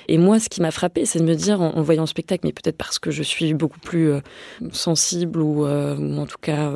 Et 0.08 0.18
moi, 0.18 0.38
ce 0.38 0.48
qui 0.48 0.60
m'a 0.60 0.70
frappé, 0.70 1.04
c'est 1.04 1.18
de 1.18 1.24
me 1.24 1.34
dire, 1.34 1.60
en, 1.60 1.82
voyant 1.82 2.02
le 2.02 2.08
spectacle, 2.08 2.42
mais 2.44 2.52
peut-être 2.52 2.76
parce 2.76 2.98
que 2.98 3.10
je 3.10 3.22
suis 3.22 3.54
beaucoup 3.54 3.80
plus 3.80 4.12
sensible 4.72 5.40
ou, 5.40 5.66
ou, 5.66 6.18
en 6.18 6.26
tout 6.26 6.38
cas 6.40 6.72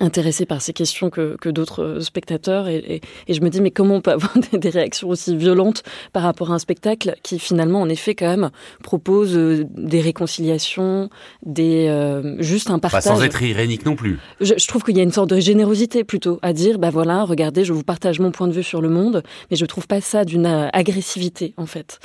intéressée 0.00 0.46
par 0.46 0.62
ces 0.62 0.72
questions 0.72 1.10
que, 1.10 1.36
que 1.40 1.48
d'autres 1.48 2.00
spectateurs. 2.00 2.68
Et, 2.68 3.00
et, 3.26 3.34
je 3.34 3.40
me 3.40 3.50
dis, 3.50 3.60
mais 3.60 3.70
comment 3.70 3.96
on 3.96 4.00
peut 4.00 4.12
avoir 4.12 4.32
des, 4.52 4.70
réactions 4.70 5.08
aussi 5.08 5.36
violentes 5.36 5.82
par 6.12 6.22
rapport 6.22 6.52
à 6.52 6.54
un 6.54 6.58
spectacle 6.58 7.14
qui 7.22 7.37
finalement, 7.38 7.80
en 7.80 7.88
effet, 7.88 8.14
quand 8.14 8.28
même, 8.28 8.50
propose 8.82 9.36
euh, 9.36 9.64
des 9.76 10.00
réconciliations, 10.00 11.10
des 11.44 11.86
euh, 11.88 12.36
juste 12.40 12.70
un 12.70 12.78
partage. 12.78 13.04
Pas 13.04 13.16
sans 13.16 13.22
être 13.22 13.42
irénique 13.42 13.84
non 13.84 13.96
plus. 13.96 14.18
Je, 14.40 14.54
je 14.56 14.66
trouve 14.66 14.82
qu'il 14.82 14.96
y 14.96 15.00
a 15.00 15.02
une 15.02 15.12
sorte 15.12 15.30
de 15.30 15.40
générosité 15.40 16.04
plutôt 16.04 16.38
à 16.42 16.52
dire, 16.52 16.78
bah 16.78 16.90
voilà, 16.90 17.24
regardez, 17.24 17.64
je 17.64 17.72
vous 17.72 17.82
partage 17.82 18.20
mon 18.20 18.30
point 18.30 18.48
de 18.48 18.52
vue 18.52 18.62
sur 18.62 18.80
le 18.80 18.88
monde, 18.88 19.22
mais 19.50 19.56
je 19.56 19.66
trouve 19.66 19.86
pas 19.86 20.00
ça 20.00 20.24
d'une 20.24 20.46
euh, 20.46 20.68
agressivité 20.72 21.54
en 21.56 21.66
fait, 21.66 21.98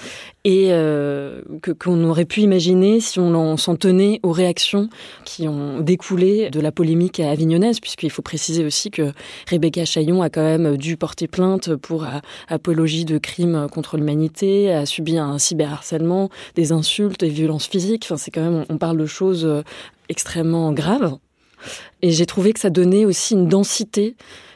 et 0.46 0.68
euh, 0.72 1.42
que 1.62 1.72
qu'on 1.72 2.04
aurait 2.04 2.26
pu 2.26 2.42
imaginer 2.42 3.00
si 3.00 3.20
on 3.20 3.58
s'en 3.58 3.76
tenait 3.76 4.20
aux 4.24 4.32
réactions 4.32 4.90
qui 5.24 5.48
ont 5.48 5.80
découlé 5.80 6.50
de 6.50 6.60
la 6.60 6.72
polémique 6.72 7.20
avignonnaise 7.20 7.80
puisqu'il 7.80 8.10
faut 8.10 8.22
préciser 8.22 8.66
aussi 8.66 8.92
que 8.92 9.14
Rebecca 9.50 9.86
Chaillon 9.86 10.22
a 10.22 10.30
quand 10.30 10.44
même 10.44 10.76
dû 10.78 10.98
porter 10.98 11.28
plainte 11.28 11.76
pour 11.76 12.06
apologie 12.50 13.06
de 13.06 13.18
crimes 13.18 13.68
contre 13.72 13.98
l'humanité, 13.98 14.72
a 14.72 14.86
subi 14.86 15.18
un 15.18 15.38
cyberharcèlement, 15.38 16.30
des 16.56 16.72
insultes, 16.72 17.20
des 17.20 17.30
violences 17.30 17.68
physiques. 17.68 18.06
Enfin, 18.06 18.18
c'est 18.18 18.32
quand 18.32 18.42
même, 18.42 18.66
on 18.70 18.78
parle 18.78 18.98
de 18.98 19.06
choses 19.06 19.46
euh, 19.46 19.64
extrêmement 20.10 20.72
graves. 20.72 21.18
Et 22.02 22.12
j'ai 22.12 22.26
trouvé 22.26 22.54
que 22.54 22.60
ça 22.60 22.70
donnait 22.70 23.06
aussi 23.06 23.34
une 23.34 23.48
densité, 23.48 24.16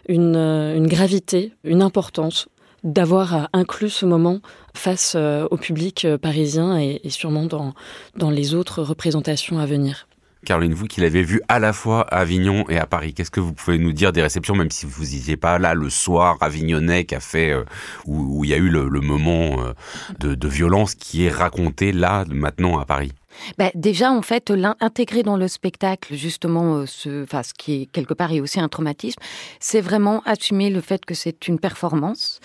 une, 0.10 0.36
euh, 0.36 0.76
une 0.76 0.88
gravité, 0.88 1.54
une 1.64 1.82
importance 1.82 2.48
d'avoir 2.84 3.50
inclus 3.54 3.90
ce 3.90 4.06
moment 4.06 4.40
face 4.78 5.16
au 5.16 5.58
public 5.58 6.08
parisien 6.22 6.80
et, 6.80 7.02
sûrement 7.10 7.46
dans, 7.46 7.74
dans 8.16 8.30
les 8.30 8.54
autres 8.54 8.82
représentations 8.82 9.60
à 9.60 9.66
venir. 9.66 10.08
Caroline, 10.46 10.74
vous 10.74 10.86
qui 10.86 11.02
l'avez 11.02 11.24
vu 11.24 11.42
à 11.50 11.60
la 11.60 11.74
fois 11.74 12.02
à 12.14 12.20
Avignon 12.20 12.64
et 12.70 12.78
à 12.78 12.86
Paris, 12.86 13.14
qu'est-ce 13.14 13.32
que 13.32 13.40
vous 13.40 13.54
pouvez 13.54 13.78
nous 13.78 13.92
dire 13.92 14.14
des 14.14 14.22
réceptions, 14.22 14.56
même 14.56 14.72
si 14.72 14.86
vous 14.86 15.04
n'étiez 15.04 15.36
pas 15.36 15.60
là 15.60 15.74
le 15.74 15.90
soir 15.90 16.38
avignonnais 16.40 17.04
qu'a 17.04 17.20
fait, 17.20 17.54
où, 18.06 18.46
il 18.46 18.52
y 18.52 18.54
a 18.54 18.58
eu 18.58 18.70
le, 18.70 19.02
moment 19.02 19.58
de 20.20 20.48
violence 20.48 20.96
qui 20.96 21.26
est 21.26 21.32
raconté 21.32 21.92
là, 21.92 22.24
maintenant 22.30 22.80
à 22.80 22.86
Paris? 22.86 23.12
Bah, 23.58 23.72
déjà, 23.76 24.12
en 24.12 24.22
fait, 24.22 24.50
l'intégrer 24.50 25.24
dans 25.24 25.38
le 25.38 25.48
spectacle, 25.48 26.16
justement, 26.16 26.78
euh, 26.78 26.86
ce, 26.86 27.24
enfin, 27.24 27.44
ce 27.44 27.54
qui 27.54 27.82
est 27.82 27.86
quelque 27.88 28.14
part 28.14 28.32
est 28.32 28.40
aussi 28.40 28.60
un 28.60 28.68
traumatisme, 28.68 29.20
c'est 29.60 29.82
vraiment 29.82 30.22
assumer 30.26 30.70
le 30.70 30.82
fait 30.82 31.06
que 31.06 31.14
c'est 31.14 31.48
une 31.48 31.60
performance. 31.60 32.40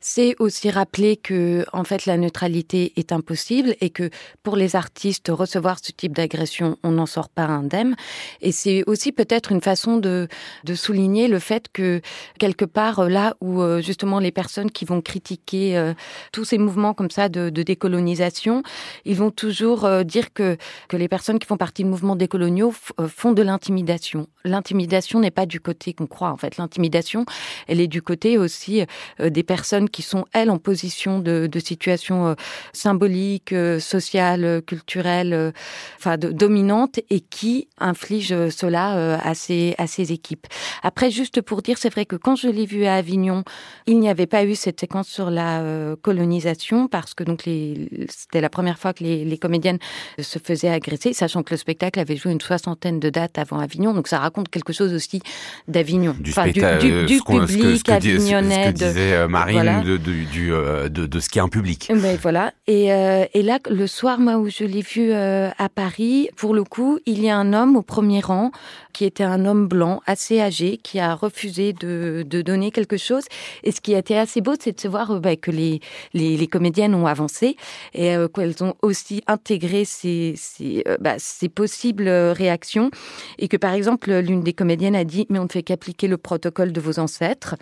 C'est 0.00 0.34
aussi 0.38 0.70
rappeler 0.70 1.16
que, 1.16 1.64
en 1.72 1.84
fait, 1.84 2.06
la 2.06 2.16
neutralité 2.16 2.92
est 2.96 3.12
impossible 3.12 3.74
et 3.80 3.90
que 3.90 4.10
pour 4.42 4.56
les 4.56 4.76
artistes, 4.76 5.28
recevoir 5.28 5.78
ce 5.82 5.92
type 5.92 6.12
d'agression, 6.12 6.76
on 6.82 6.92
n'en 6.92 7.06
sort 7.06 7.28
pas 7.28 7.46
indemne. 7.46 7.96
Et 8.40 8.52
c'est 8.52 8.84
aussi 8.86 9.12
peut-être 9.12 9.52
une 9.52 9.60
façon 9.60 9.96
de, 9.96 10.28
de 10.64 10.74
souligner 10.74 11.28
le 11.28 11.38
fait 11.38 11.66
que, 11.72 12.00
quelque 12.38 12.64
part, 12.64 13.00
euh, 13.00 13.08
là 13.08 13.36
où, 13.40 13.62
euh, 13.62 13.80
justement, 13.80 14.18
les 14.18 14.32
personnes 14.32 14.70
qui 14.70 14.84
vont 14.84 15.00
critiquer 15.00 15.92
tous 16.32 16.44
ces 16.44 16.58
mouvements 16.58 16.94
comme 16.94 17.10
ça 17.10 17.28
de, 17.28 17.50
de 17.50 17.62
décolonisation, 17.62 18.62
ils 19.04 19.16
vont 19.16 19.30
toujours 19.30 19.88
dire 20.04 20.32
que, 20.38 20.56
les 20.96 21.08
personnes 21.08 21.38
qui 21.38 21.46
font 21.46 21.56
partie 21.56 21.82
du 21.82 21.88
mouvement 21.88 22.16
décoloniaux 22.16 22.72
euh, 23.00 23.08
font 23.08 23.32
de 23.32 23.42
l'intimidation. 23.42 24.28
L'intimidation 24.44 25.20
n'est 25.20 25.32
pas 25.32 25.46
du 25.46 25.60
côté 25.60 25.92
qu'on 25.92 26.06
croit, 26.06 26.30
en 26.30 26.36
fait. 26.36 26.56
L'intimidation, 26.56 27.26
elle 27.66 27.80
est 27.80 27.88
du 27.88 28.02
côté 28.02 28.38
aussi 28.38 28.84
euh, 29.20 29.30
des 29.30 29.42
personnes 29.42 29.88
qui 29.90 30.02
sont, 30.02 30.24
elles, 30.32 30.50
en 30.50 30.58
position 30.58 31.18
de, 31.18 31.48
situation 31.58 32.28
euh, 32.28 32.34
symbolique, 32.72 33.52
sociale, 33.80 34.62
culturelle, 34.64 35.52
enfin, 35.98 36.16
dominante 36.16 37.00
et 37.10 37.20
qui 37.20 37.68
infligent 37.78 38.50
cela 38.50 39.18
à 39.18 39.34
ces, 39.34 39.74
à 39.78 39.88
ces 39.88 40.12
équipes. 40.12 40.46
Après, 40.84 41.10
juste 41.10 41.40
pour 41.40 41.62
dire, 41.62 41.78
c'est 41.78 41.88
vrai 41.88 42.06
que 42.06 42.14
quand 42.14 42.36
je 42.36 42.48
l'ai 42.48 42.64
vu 42.64 42.84
à 42.84 42.94
Avignon, 42.94 43.42
il 43.86 43.98
n'y 43.98 44.08
avait 44.08 44.28
pas 44.28 44.44
eu 44.44 44.54
cette 44.54 44.78
séquence 44.78 45.08
sur 45.08 45.30
la 45.30 45.96
colonisation 46.02 46.86
parce 46.86 47.14
que 47.14 47.24
donc 47.24 47.42
c'était 47.42 48.40
la 48.40 48.50
première 48.50 48.78
fois 48.78 48.92
que 48.92 49.02
les, 49.02 49.24
les 49.24 49.38
comédiennes 49.38 49.78
se 50.28 50.38
faisait 50.38 50.68
agresser, 50.68 51.12
sachant 51.12 51.42
que 51.42 51.52
le 51.52 51.56
spectacle 51.56 51.98
avait 51.98 52.16
joué 52.16 52.32
une 52.32 52.40
soixantaine 52.40 53.00
de 53.00 53.10
dates 53.10 53.38
avant 53.38 53.58
Avignon. 53.58 53.94
Donc 53.94 54.08
ça 54.08 54.18
raconte 54.18 54.48
quelque 54.48 54.72
chose 54.72 54.92
aussi 54.92 55.20
d'Avignon. 55.66 56.14
Du, 56.18 56.30
enfin, 56.30 56.46
du, 56.46 56.60
du, 57.06 57.20
public 57.20 57.88
avignonnais. 57.88 58.66
Ce 58.66 58.70
que 58.70 58.74
disait 58.74 59.12
euh, 59.14 59.28
Marine 59.28 59.82
de, 59.84 59.96
du, 59.96 60.52
euh, 60.52 60.88
de, 60.88 61.06
de, 61.06 61.20
ce 61.20 61.28
qui 61.28 61.38
est 61.38 61.42
un 61.42 61.48
public. 61.48 61.90
Mais 61.94 62.16
voilà. 62.16 62.52
Et, 62.66 62.92
euh, 62.92 63.24
et 63.34 63.42
là, 63.42 63.58
le 63.68 63.86
soir, 63.86 64.20
moi, 64.20 64.36
où 64.36 64.48
je 64.48 64.64
l'ai 64.64 64.82
vu 64.82 65.12
à 65.12 65.68
Paris, 65.74 66.28
pour 66.36 66.54
le 66.54 66.64
coup, 66.64 66.98
il 67.06 67.22
y 67.22 67.30
a 67.30 67.36
un 67.36 67.52
homme 67.52 67.76
au 67.76 67.82
premier 67.82 68.20
rang 68.20 68.50
qui 68.98 69.04
était 69.04 69.22
un 69.22 69.46
homme 69.46 69.68
blanc, 69.68 70.00
assez 70.06 70.40
âgé, 70.40 70.76
qui 70.76 70.98
a 70.98 71.14
refusé 71.14 71.72
de, 71.72 72.24
de 72.26 72.42
donner 72.42 72.72
quelque 72.72 72.96
chose. 72.96 73.22
Et 73.62 73.70
ce 73.70 73.80
qui 73.80 73.94
a 73.94 73.98
été 73.98 74.18
assez 74.18 74.40
beau, 74.40 74.54
c'est 74.58 74.72
de 74.72 74.80
se 74.80 74.88
voir 74.88 75.20
bah, 75.20 75.36
que 75.36 75.52
les, 75.52 75.78
les, 76.14 76.36
les, 76.36 76.46
comédiennes 76.48 76.96
ont 76.96 77.06
avancé 77.06 77.54
et 77.94 78.16
qu'elles 78.34 78.64
ont 78.64 78.74
aussi 78.82 79.22
intégré 79.28 79.84
ces 79.84 80.34
euh, 80.60 80.96
bah, 80.98 81.14
ces, 81.18 81.48
possibles 81.48 82.08
réactions. 82.08 82.90
Et 83.38 83.46
que 83.46 83.56
par 83.56 83.72
exemple, 83.72 84.12
l'une 84.18 84.42
des 84.42 84.52
comédiennes 84.52 84.96
a 84.96 85.04
dit, 85.04 85.26
mais 85.28 85.38
on 85.38 85.44
ne 85.44 85.48
fait 85.48 85.62
qu'appliquer 85.62 86.08
le 86.08 86.16
protocole 86.16 86.72
de 86.72 86.80
vos 86.80 86.98
ancêtres. 86.98 87.54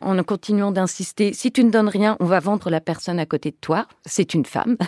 En 0.00 0.16
continuant 0.22 0.72
d'insister, 0.72 1.34
si 1.34 1.52
tu 1.52 1.62
ne 1.62 1.70
donnes 1.70 1.90
rien, 1.90 2.16
on 2.20 2.24
va 2.24 2.40
vendre 2.40 2.70
la 2.70 2.80
personne 2.80 3.18
à 3.18 3.26
côté 3.26 3.50
de 3.50 3.58
toi. 3.60 3.84
C'est 4.06 4.32
une 4.32 4.46
femme. 4.46 4.78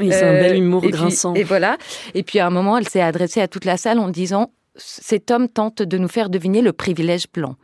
Oui, 0.00 0.10
c'est 0.10 0.24
un 0.24 0.32
bel 0.32 0.56
humour 0.56 0.82
grinçant. 0.88 1.34
et 1.34 1.42
voilà. 1.42 1.78
Et 2.14 2.22
puis 2.22 2.38
à 2.38 2.46
un 2.46 2.50
moment, 2.50 2.76
elle 2.76 2.88
s'est 2.88 3.00
adressée 3.00 3.40
à 3.40 3.48
toute 3.48 3.64
la 3.64 3.76
salle 3.76 3.98
en 3.98 4.08
disant, 4.08 4.50
cet 4.76 5.30
homme 5.30 5.48
tente 5.48 5.82
de 5.82 5.98
nous 5.98 6.08
faire 6.08 6.30
deviner 6.30 6.62
le 6.62 6.72
privilège 6.72 7.26
blanc. 7.32 7.56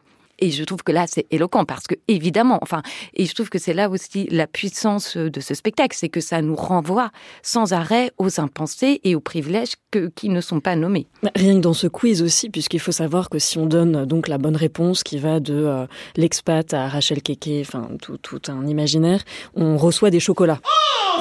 Et 0.43 0.51
je 0.51 0.65
trouve 0.65 0.83
que 0.83 0.91
là, 0.91 1.05
c'est 1.07 1.27
éloquent 1.31 1.65
parce 1.65 1.87
que, 1.87 1.95
évidemment, 2.09 2.59
enfin, 2.63 2.83
et 3.15 3.27
je 3.27 3.35
trouve 3.35 3.49
que 3.49 3.61
c'est 3.61 3.75
là 3.75 3.89
aussi 3.89 4.27
la 4.29 4.49
puissance 4.49 5.17
de 5.17 5.41
ce 5.41 5.55
spectacle, 5.55 5.97
c'est 5.97 6.09
que 6.09 6.21
ça 6.21 6.43
nous 6.43 6.57
renvoie 6.57 7.13
sans 7.43 7.73
arrêt 7.73 8.11
aux 8.19 8.41
impensés 8.41 9.01
et 9.05 9.15
aux 9.15 9.21
privilèges 9.21 9.75
que, 9.93 10.11
qui 10.17 10.31
ne 10.31 10.41
sont 10.41 10.59
pas 10.59 10.75
nommés. 10.75 11.07
Bah, 11.23 11.31
rien 11.37 11.55
que 11.55 11.61
dans 11.61 11.75
ce 11.75 11.87
quiz 11.87 12.23
aussi, 12.23 12.51
puisqu'il 12.51 12.81
faut 12.81 12.91
savoir 12.91 13.31
que 13.31 13.39
si 13.39 13.57
on 13.59 13.67
donne 13.67 14.05
donc 14.05 14.27
la 14.27 14.39
bonne 14.39 14.57
réponse 14.57 15.05
qui 15.05 15.19
va 15.19 15.39
de 15.39 15.55
euh, 15.55 15.87
l'expat 16.17 16.75
à 16.75 16.89
Rachel 16.89 17.23
Keke, 17.23 17.61
enfin, 17.61 17.89
tout, 18.01 18.19
tout 18.19 18.43
un 18.49 18.67
imaginaire, 18.67 19.23
on 19.55 19.77
reçoit 19.77 20.11
des 20.11 20.19
chocolats. 20.19 20.61
Oh, 20.65 21.21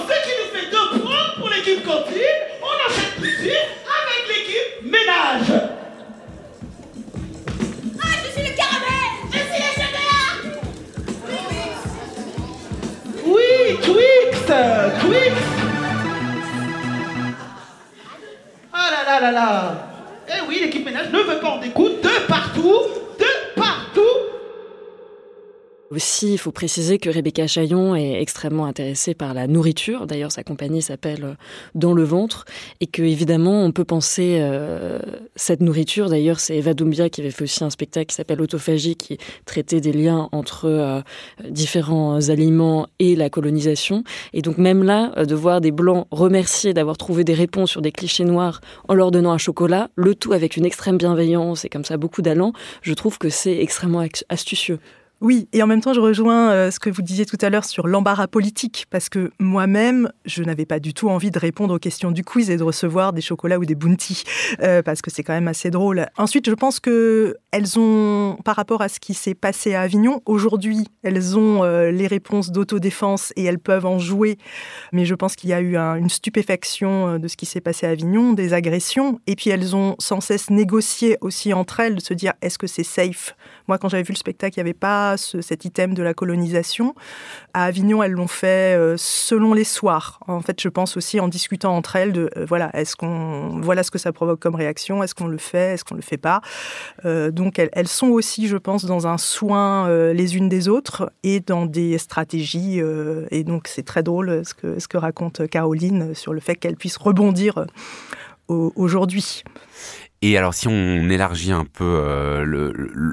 Twix 14.52 15.32
Ah 18.74 18.90
là 18.92 19.04
là 19.06 19.20
là 19.22 19.32
là. 19.32 19.74
Eh 20.28 20.48
oui, 20.48 20.60
l'équipe 20.62 20.86
ménage 20.86 21.10
ne 21.12 21.20
veut 21.20 21.40
pas 21.40 21.52
en 21.52 21.58
découdre. 21.60 22.02
De 22.02 22.28
partout, 22.28 22.80
de 23.18 23.60
partout 23.60 24.02
aussi, 25.92 26.34
il 26.34 26.38
faut 26.38 26.52
préciser 26.52 26.98
que 26.98 27.10
Rebecca 27.10 27.48
Chaillon 27.48 27.96
est 27.96 28.22
extrêmement 28.22 28.66
intéressée 28.66 29.14
par 29.14 29.34
la 29.34 29.48
nourriture. 29.48 30.08
D'ailleurs, 30.08 30.32
sa 30.32 30.44
compagnie 30.44 30.82
s'appelle 30.82 31.24
euh, 31.24 31.34
Dans 31.76 31.94
le 31.94 32.04
ventre. 32.04 32.46
Et 32.80 32.88
que, 32.88 33.02
évidemment, 33.02 33.64
on 33.64 33.72
peut 33.72 33.84
penser 33.84 34.38
euh, 34.40 35.00
cette 35.36 35.62
nourriture. 35.62 36.10
D'ailleurs, 36.10 36.40
c'est 36.40 36.56
Eva 36.58 36.74
Doumbia 36.74 37.10
qui 37.10 37.22
avait 37.22 37.32
fait 37.32 37.44
aussi 37.44 37.64
un 37.64 37.70
spectacle 37.70 38.08
qui 38.08 38.16
s'appelle 38.16 38.42
Autophagie, 38.42 38.96
qui 38.96 39.18
traitait 39.46 39.82
des 39.82 39.92
liens 39.92 40.30
entre 40.32 40.66
euh, 40.66 41.02
différents 41.50 42.30
aliments 42.30 42.88
et 43.00 43.16
la 43.16 43.30
colonisation. 43.30 44.04
Et 44.34 44.42
donc, 44.42 44.58
même 44.58 44.84
là, 44.84 45.26
de 45.26 45.36
voir 45.36 45.60
des 45.60 45.72
Blancs 45.72 46.08
remercier 46.10 46.74
d'avoir 46.74 46.98
trouvé 46.98 47.24
des 47.24 47.34
réponses 47.34 47.72
sur 47.72 47.82
des 47.82 47.92
clichés 47.92 48.24
noirs 48.24 48.62
en 48.88 48.94
leur 48.94 49.12
donnant 49.12 49.32
un 49.32 49.38
chocolat, 49.38 49.90
le 49.96 50.16
tout 50.16 50.32
avec 50.32 50.56
une 50.56 50.66
extrême 50.66 50.98
bienveillance 50.98 51.66
et 51.66 51.70
comme 51.70 51.86
ça 51.86 51.98
beaucoup 51.98 52.22
d'allant, 52.22 52.54
je 52.82 52.94
trouve 52.94 53.18
que 53.18 53.30
c'est 53.30 53.58
extrêmement 53.58 54.06
astucieux. 54.30 54.80
Oui, 55.22 55.48
et 55.54 55.62
en 55.62 55.68
même 55.68 55.82
temps, 55.82 55.94
je 55.94 56.00
rejoins 56.00 56.50
euh, 56.52 56.72
ce 56.72 56.80
que 56.80 56.90
vous 56.90 57.04
disiez 57.04 57.28
tout 57.28 57.38
à 57.42 57.52
l'heure 57.52 57.64
sur 57.64 57.86
l'embarras 57.86 58.26
politique, 58.26 58.88
parce 58.90 59.08
que 59.08 59.30
moi-même, 59.40 60.12
je 60.26 60.42
n'avais 60.42 60.66
pas 60.66 60.80
du 60.80 60.96
tout 60.96 61.10
envie 61.10 61.30
de 61.30 61.38
répondre 61.38 61.76
aux 61.76 61.80
questions 61.80 62.10
du 62.10 62.24
quiz 62.24 62.50
et 62.50 62.58
de 62.58 62.64
recevoir 62.64 63.14
des 63.14 63.22
chocolats 63.22 63.60
ou 63.60 63.66
des 63.66 63.76
bounties, 63.76 64.24
euh, 64.64 64.82
parce 64.82 65.04
que 65.04 65.12
c'est 65.12 65.22
quand 65.22 65.34
même 65.34 65.48
assez 65.48 65.70
drôle. 65.70 66.08
Ensuite, 66.18 66.50
je 66.50 66.56
pense 66.56 66.80
que 66.80 67.38
elles 67.52 67.78
ont, 67.78 68.40
par 68.44 68.56
rapport 68.56 68.82
à 68.82 68.90
ce 68.90 69.00
qui 69.00 69.14
s'est 69.14 69.36
passé 69.36 69.76
à 69.76 69.82
Avignon, 69.82 70.24
aujourd'hui, 70.26 70.88
elles 71.04 71.38
ont 71.38 71.64
euh, 71.64 71.92
les 71.92 72.08
réponses 72.08 72.52
d'autodéfense 72.52 73.32
et 73.36 73.44
elles 73.44 73.60
peuvent 73.60 73.86
en 73.86 74.00
jouer. 74.00 74.40
Mais 74.92 75.06
je 75.06 75.14
pense 75.14 75.36
qu'il 75.36 75.52
y 75.52 75.54
a 75.54 75.62
eu 75.62 75.78
une 75.78 76.10
stupéfaction 76.10 77.20
de 77.20 77.28
ce 77.28 77.38
qui 77.38 77.46
s'est 77.46 77.62
passé 77.62 77.86
à 77.86 77.92
Avignon, 77.92 78.34
des 78.34 78.54
agressions, 78.54 79.20
et 79.28 79.36
puis 79.36 79.52
elles 79.52 79.76
ont 79.76 79.96
sans 80.00 80.20
cesse 80.20 80.50
négocié 80.50 81.20
aussi 81.22 81.54
entre 81.54 81.80
elles 81.80 81.94
de 81.94 82.02
se 82.02 82.16
dire 82.16 82.34
est-ce 82.42 82.58
que 82.58 82.66
c'est 82.66 82.82
safe? 82.82 83.36
Moi, 83.68 83.78
quand 83.78 83.88
j'avais 83.88 84.02
vu 84.02 84.14
le 84.14 84.18
spectacle, 84.18 84.58
il 84.58 84.64
n'y 84.64 84.70
avait 84.70 84.74
pas 84.74 85.11
cet 85.18 85.66
item 85.66 85.94
de 85.94 86.04
la 86.04 86.14
colonisation. 86.14 86.96
À 87.54 87.66
Avignon, 87.66 88.02
elles 88.04 88.12
l'ont 88.12 88.28
fait 88.28 88.78
euh, 88.78 88.96
selon 88.98 89.54
les 89.54 89.64
soirs. 89.64 90.20
En 90.28 90.42
fait, 90.42 90.62
je 90.62 90.70
pense 90.70 90.98
aussi 90.98 91.20
en 91.20 91.28
discutant 91.28 91.76
entre 91.76 91.96
elles 91.96 92.14
de 92.14 92.30
euh, 92.38 92.46
voilà, 92.46 92.70
est-ce 92.74 92.96
qu'on 92.96 93.60
voilà 93.62 93.84
ce 93.84 93.92
que 93.92 94.00
ça 94.00 94.12
provoque 94.12 94.40
comme 94.40 94.56
réaction, 94.56 95.04
est-ce 95.04 95.16
qu'on 95.16 95.28
le 95.28 95.38
fait, 95.38 95.74
est-ce 95.74 95.84
qu'on 95.84 95.96
le 95.96 96.02
fait 96.02 96.18
pas. 96.18 96.42
Euh, 97.06 97.32
donc 97.32 97.60
elles, 97.60 97.88
sont 97.88 98.08
aussi, 98.08 98.48
je 98.48 98.58
pense, 98.58 98.86
dans 98.86 99.08
un 99.08 99.18
soin 99.18 99.90
les 100.14 100.38
unes 100.38 100.50
des 100.50 100.68
autres 100.68 101.12
et 101.24 101.40
dans 101.40 101.66
des 101.66 101.98
stratégies. 101.98 102.82
et 103.32 103.44
donc 103.44 103.68
c'est 103.68 103.84
très 103.84 104.04
drôle 104.04 104.46
ce 104.46 104.54
que 104.54 104.80
ce 104.80 104.88
que 104.88 104.98
raconte 104.98 105.48
Caroline 105.48 106.14
sur 106.14 106.34
le 106.34 106.40
fait 106.40 106.56
qu'elle 106.56 106.76
puisse 106.76 106.98
rebondir 106.98 107.66
aujourd'hui. 108.48 109.44
Et 110.24 110.38
alors, 110.38 110.54
si 110.54 110.68
on 110.68 111.10
élargit 111.10 111.52
un 111.52 111.66
peu 111.66 111.84
euh, 111.84 112.44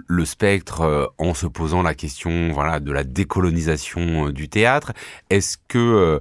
le, 0.06 0.24
spectre 0.26 0.82
euh, 0.82 1.06
en 1.16 1.32
se 1.32 1.46
posant 1.46 1.80
la 1.80 1.94
question, 1.94 2.50
voilà, 2.52 2.80
de 2.80 2.92
la 2.92 3.02
décolonisation 3.02 4.26
euh, 4.26 4.32
du 4.32 4.50
théâtre, 4.50 4.92
est-ce 5.30 5.56
que 5.68 6.20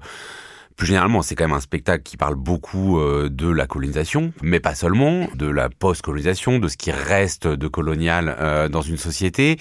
plus 0.78 0.88
généralement, 0.88 1.21
c'est 1.21 1.36
quand 1.36 1.45
même 1.45 1.58
un 1.58 1.60
spectacle 1.60 2.04
qui 2.04 2.17
parle 2.17 2.36
beaucoup 2.36 3.02
de 3.02 3.50
la 3.50 3.65
colonisation, 3.65 4.32
mais 4.43 4.60
pas 4.60 4.76
seulement, 4.76 5.28
de 5.34 5.47
la 5.47 5.69
post-colonisation, 5.69 6.60
de 6.60 6.67
ce 6.67 6.78
qui 6.78 6.91
reste 6.91 7.47
de 7.47 7.67
colonial 7.67 8.69
dans 8.71 8.84
une 8.84 8.97
société 8.97 9.58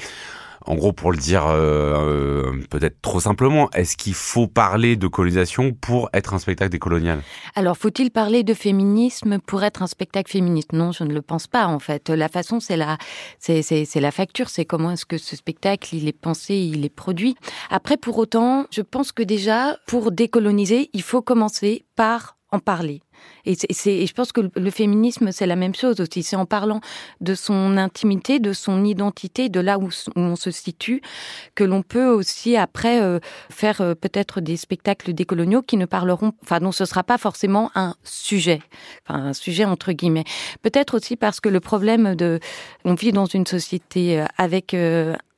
En 0.67 0.75
gros, 0.75 0.93
pour 0.93 1.13
le 1.13 1.19
dire 1.19 1.45
euh, 1.47 2.61
peut-être 2.71 3.01
trop 3.01 3.21
simplement, 3.21 3.71
est-ce 3.71 3.97
qu'il 3.97 4.15
faut 4.15 4.49
parler 4.49 4.97
de 4.97 5.07
colonisation 5.07 5.73
pour 5.73 6.09
être 6.13 6.35
un 6.35 6.39
spectacle 6.39 6.71
décolonial 6.71 7.23
Alors, 7.55 7.77
faut-il 7.77 8.11
parler 8.11 8.43
de 8.43 8.55
féminisme 8.55 9.39
pour 9.39 9.63
être 9.63 9.83
un 9.83 9.87
spectacle 9.87 10.31
féministe? 10.31 10.73
Non, 10.73 10.93
je 10.93 11.05
ne 11.05 11.15
le 11.15 11.23
pense 11.23 11.47
pas 11.47 11.67
en 11.67 11.79
fait. 11.79 12.11
La 12.11 12.29
façon, 12.29 12.61
c'est 12.61 12.77
la, 12.77 12.99
c'est, 13.39 13.63
c'est 13.63 14.01
la 14.01 14.11
facture, 14.11 14.49
c'est 14.49 14.65
comment 14.65 14.91
est-ce 14.91 15.07
que 15.07 15.19
ce 15.19 15.37
spectacle 15.37 15.95
il 15.95 16.09
est 16.09 16.13
pensé, 16.13 16.55
il 16.55 16.85
est 16.85 16.95
produit. 16.95 17.37
Après, 17.71 17.97
pour 17.97 18.19
autant, 18.19 18.67
je 18.71 18.83
pense 18.83 19.13
que 19.13 19.23
déjà, 19.23 19.79
pour 19.87 20.13
décoloniser, 20.13 20.91
il 20.93 21.03
faut 21.03 21.23
commencer 21.23 21.85
par 21.97 22.37
en 22.53 22.59
parler. 22.59 23.03
Et, 23.45 23.55
je 23.55 24.13
pense 24.13 24.33
que 24.33 24.51
le 24.55 24.71
féminisme, 24.71 25.31
c'est 25.33 25.47
la 25.47 25.57
même 25.57 25.75
chose 25.75 26.01
aussi. 26.01 26.23
C'est 26.23 26.37
en 26.37 26.47
parlant 26.47 26.81
de 27.21 27.35
son 27.35 27.77
intimité, 27.77 28.41
de 28.41 28.53
son 28.53 28.85
identité, 28.85 29.49
de 29.49 29.61
là 29.61 29.79
où, 29.79 29.89
on 30.17 30.37
se 30.37 30.51
situe, 30.51 31.01
que 31.55 31.65
l'on 31.65 31.83
peut 31.83 32.09
aussi 32.09 32.57
après 32.57 33.01
euh, 33.01 33.21
faire 33.51 33.81
euh, 33.81 33.95
peut-être 33.95 34.41
des 34.41 34.57
spectacles 34.57 35.13
décoloniaux 35.13 35.63
qui 35.63 35.77
ne 35.77 35.87
parleront, 35.87 36.33
enfin, 36.43 36.59
dont 36.59 36.73
ce 36.73 36.85
sera 36.85 37.05
pas 37.05 37.19
forcément 37.19 37.71
un 37.75 37.95
sujet, 38.03 38.61
enfin, 39.07 39.27
un 39.27 39.33
sujet 39.33 39.65
entre 39.65 39.93
guillemets. 39.93 40.25
Peut-être 40.63 40.97
aussi 40.97 41.17
parce 41.17 41.41
que 41.41 41.49
le 41.49 41.61
problème 41.61 42.17
de, 42.17 42.41
on 42.85 42.95
vit 42.95 43.13
dans 43.13 43.27
une 43.27 43.47
société 43.47 44.21
euh, 44.21 44.27
avec 44.39 44.75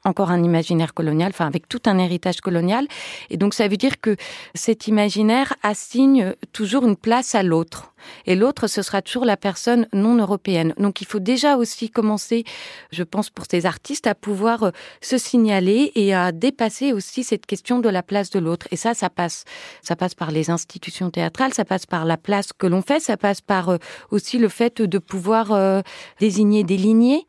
encore 0.08 0.30
un 0.30 0.42
imaginaire 0.42 0.94
colonial, 0.94 1.30
enfin 1.30 1.46
avec 1.46 1.68
tout 1.68 1.82
un 1.86 1.98
héritage 1.98 2.40
colonial. 2.40 2.86
Et 3.30 3.36
donc 3.36 3.54
ça 3.54 3.68
veut 3.68 3.76
dire 3.76 4.00
que 4.00 4.16
cet 4.54 4.88
imaginaire 4.88 5.54
assigne 5.62 6.34
toujours 6.52 6.86
une 6.86 6.96
place 6.96 7.34
à 7.34 7.42
l'autre. 7.42 7.92
Et 8.26 8.34
l'autre, 8.34 8.66
ce 8.66 8.82
sera 8.82 9.02
toujours 9.02 9.24
la 9.24 9.36
personne 9.36 9.86
non 9.92 10.16
européenne. 10.16 10.74
Donc 10.78 11.00
il 11.00 11.06
faut 11.06 11.18
déjà 11.18 11.56
aussi 11.56 11.90
commencer, 11.90 12.44
je 12.92 13.02
pense, 13.02 13.30
pour 13.30 13.44
ces 13.50 13.66
artistes, 13.66 14.06
à 14.06 14.14
pouvoir 14.14 14.62
euh, 14.62 14.70
se 15.00 15.18
signaler 15.18 15.92
et 15.94 16.14
à 16.14 16.32
dépasser 16.32 16.92
aussi 16.92 17.24
cette 17.24 17.46
question 17.46 17.78
de 17.80 17.88
la 17.88 18.02
place 18.02 18.30
de 18.30 18.38
l'autre. 18.38 18.66
Et 18.70 18.76
ça, 18.76 18.94
ça 18.94 19.10
passe, 19.10 19.44
ça 19.82 19.96
passe 19.96 20.14
par 20.14 20.30
les 20.30 20.50
institutions 20.50 21.10
théâtrales, 21.10 21.54
ça 21.54 21.64
passe 21.64 21.86
par 21.86 22.04
la 22.04 22.16
place 22.16 22.52
que 22.52 22.66
l'on 22.66 22.82
fait, 22.82 23.00
ça 23.00 23.16
passe 23.16 23.40
par 23.40 23.70
euh, 23.70 23.78
aussi 24.10 24.38
le 24.38 24.48
fait 24.48 24.80
de 24.80 24.98
pouvoir 24.98 25.52
euh, 25.52 25.82
désigner 26.20 26.64
des 26.64 26.76
lignées. 26.76 27.26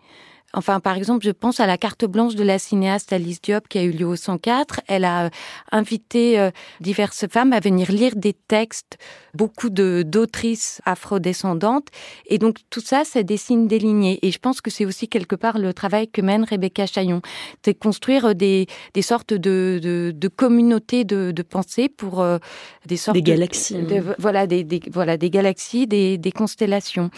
Enfin, 0.54 0.80
par 0.80 0.98
exemple, 0.98 1.24
je 1.24 1.32
pense 1.32 1.60
à 1.60 1.68
la 1.68 1.78
carte 1.78 2.06
blanche 2.06 2.36
de 2.36 2.44
la 2.44 2.58
cinéaste 2.58 3.14
Alice 3.14 3.40
Diop 3.42 3.68
qui 3.68 3.78
a 3.78 3.84
eu 3.84 3.92
lieu 3.92 4.08
au 4.08 4.16
104. 4.16 4.82
Elle 4.88 5.06
a 5.06 5.26
euh, 5.26 5.30
invité 5.72 6.40
euh, 6.40 6.50
diverses 6.80 7.28
femmes 7.28 7.54
à 7.54 7.60
venir 7.60 7.92
lire 7.92 8.16
des 8.16 8.34
textes, 8.34 8.98
beaucoup 9.36 9.70
de 9.70 10.04
d'autrices 10.06 10.82
afrodescendantes. 10.86 11.88
Et 12.26 12.40
donc, 12.40 12.58
tout 12.72 12.82
ça, 12.82 13.04
ça 13.06 13.22
dessine 13.22 13.68
des 13.68 13.78
lignées. 13.78 14.18
Et 14.24 14.32
je 14.32 14.40
pense 14.40 14.60
que 14.60 14.72
c'est 14.72 14.86
aussi 14.86 15.08
quelque 15.08 15.36
part 15.36 15.60
le 15.60 15.72
travail 15.72 16.08
que 16.08 16.22
mène 16.22 16.44
Rebecca 16.44 16.88
Chaillon. 16.88 17.22
C'est 17.64 17.76
construire 17.76 18.34
des, 18.34 18.66
des 18.96 19.02
sortes 19.04 19.34
de, 19.34 19.80
de, 19.82 20.12
de 20.16 20.28
communautés 20.28 21.04
de, 21.04 21.30
de 21.30 21.42
pensée 21.44 21.90
pour 21.90 22.22
euh, 22.22 22.40
des 22.88 22.98
sortes... 22.98 23.16
Des 23.16 23.22
galaxies. 23.22 23.76
De, 23.76 24.04
voilà, 24.18 24.48
des, 24.48 24.64
des, 24.64 24.82
voilà, 24.92 25.18
des 25.18 25.30
galaxies, 25.30 25.86
des, 25.86 26.18
des 26.18 26.32
constellations. 26.32 27.12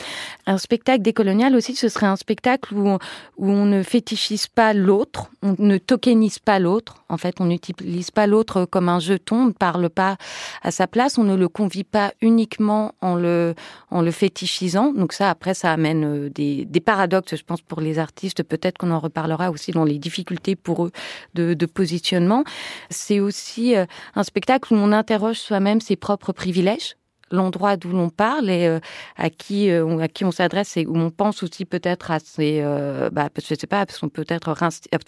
Un 0.48 0.58
spectacle 0.58 1.02
décolonial 1.02 1.56
aussi, 1.56 1.76
ce 1.76 1.88
serait 1.88 2.08
un 2.08 2.18
spectacle 2.18 2.74
où 2.74 2.98
où 3.38 3.50
on 3.50 3.66
ne 3.66 3.84
fétichise 3.84 4.48
pas 4.48 4.74
l'autre, 4.74 5.32
on 5.42 5.56
ne 5.58 5.78
tokenise 5.78 6.40
pas 6.40 6.60
l'autre. 6.60 7.04
En 7.10 7.18
fait, 7.18 7.42
on 7.42 7.46
n'utilise 7.46 8.12
pas 8.12 8.28
l'autre 8.28 8.66
comme 8.66 8.90
un 8.90 9.00
jeton, 9.00 9.36
on 9.36 9.46
ne 9.48 9.52
parle 9.52 9.90
pas 9.90 10.18
à 10.62 10.72
sa 10.72 10.88
place, 10.88 11.18
on 11.18 11.24
ne 11.24 11.36
le 11.36 11.48
convie 11.48 11.84
pas 11.84 12.14
uniquement 12.22 12.94
en 13.02 13.16
le, 13.16 13.56
en 13.90 14.02
le 14.02 14.12
fétichisant. 14.12 14.94
Donc 14.94 15.14
ça, 15.14 15.30
après, 15.30 15.54
ça 15.54 15.72
amène 15.72 16.04
euh, 16.04 16.30
des, 16.30 16.66
des 16.66 16.80
paradoxes, 16.80 17.36
je 17.36 17.44
pense, 17.44 17.62
pour 17.62 17.82
les 17.82 18.00
artistes. 18.00 18.44
Peut-être 18.44 18.78
qu'on 18.78 18.92
en 18.92 19.00
reparlera 19.00 19.52
aussi 19.52 19.72
dans 19.72 19.84
les 19.84 20.00
difficultés 20.00 20.56
pour 20.56 20.86
eux 20.86 20.92
de, 21.34 21.54
de 21.54 21.66
positionnement. 21.66 22.44
C'est 22.90 23.20
aussi 23.20 23.76
euh, 23.76 23.86
un 24.16 24.24
spectacle 24.24 24.74
où 24.74 24.78
on 24.78 24.92
interroge 24.92 25.38
soi-même 25.38 25.82
ses 25.82 25.96
propres 25.96 26.34
privilèges 26.34 26.96
l'endroit 27.32 27.78
d'où 27.78 27.90
l'on 27.90 28.10
parle 28.10 28.50
et 28.50 28.68
euh, 28.68 28.80
à 29.18 29.30
qui 29.30 29.70
euh, 29.70 30.00
à 30.00 30.08
qui 30.08 30.26
on 30.26 30.32
s'adresse 30.32 30.78
et 30.78 30.86
où 30.86 30.98
on 30.98 31.10
pense 31.10 31.44
aussi 31.44 31.66
peut-être 31.66 32.12
à 32.12 32.20
ses 32.20 32.60
euh, 32.62 33.10
bah, 33.12 33.30
je 33.38 33.56
sais 33.56 33.68
pas 33.68 33.86
son 33.90 34.10
peut-être 34.10 34.56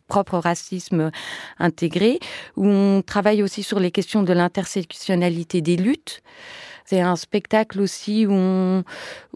propre 0.08 0.38
racisme 0.38 1.12
intégré 1.60 2.20
où 2.56 2.68
on 2.68 3.02
travaille 3.02 3.44
aussi 3.44 3.64
sur 3.64 3.80
les 3.80 3.92
questions 3.92 4.24
de 4.24 4.34
l'intersectionnalité 4.34 5.62
des 5.62 5.76
luttes 5.76 6.22
c'est 6.86 7.00
un 7.00 7.16
spectacle 7.16 7.80
aussi 7.80 8.26
où 8.26 8.34
on, 8.34 8.84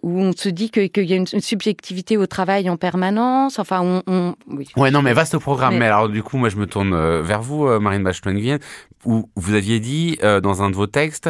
où 0.02 0.20
on 0.20 0.34
se 0.34 0.50
dit 0.50 0.70
qu'il 0.70 1.06
y 1.06 1.14
a 1.14 1.16
une, 1.16 1.26
subjectivité 1.26 2.18
au 2.18 2.28
travail 2.28 2.70
en 2.70 2.76
permanence. 2.76 3.58
Enfin, 3.58 3.82
on. 3.82 4.04
on 4.06 4.36
oui. 4.48 4.68
Ouais, 4.76 4.92
non, 4.92 5.02
mais 5.02 5.14
vaste 5.14 5.38
programme. 5.38 5.78
Mais, 5.78 5.86
alors, 5.86 6.10
du 6.10 6.24
coup, 6.24 6.38
moi, 6.38 6.50
je 6.50 6.58
me 6.58 6.68
tourne 6.68 7.22
vers 7.22 7.42
vous, 7.42 7.68
Marine 7.80 8.04
bachelot 8.04 8.60
où 9.06 9.30
vous 9.36 9.54
aviez 9.54 9.80
dit 9.80 10.18
dans 10.22 10.62
un 10.62 10.70
de 10.70 10.76
vos 10.76 10.88
textes 10.88 11.30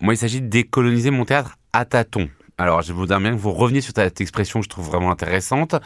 moi, 0.00 0.14
il 0.14 0.16
s'agit 0.16 0.40
de 0.40 0.46
décoloniser 0.46 1.10
mon 1.10 1.24
théâtre 1.24 1.56
à 1.72 1.84
tâtons. 1.84 2.28
Alors, 2.60 2.82
je 2.82 2.92
voudrais 2.92 3.20
bien 3.20 3.30
que 3.30 3.36
vous 3.36 3.52
reveniez 3.52 3.80
sur 3.80 3.92
cette 3.94 4.20
expression 4.20 4.58
que 4.58 4.64
je 4.64 4.68
trouve 4.68 4.86
vraiment 4.86 5.12
intéressante 5.12 5.76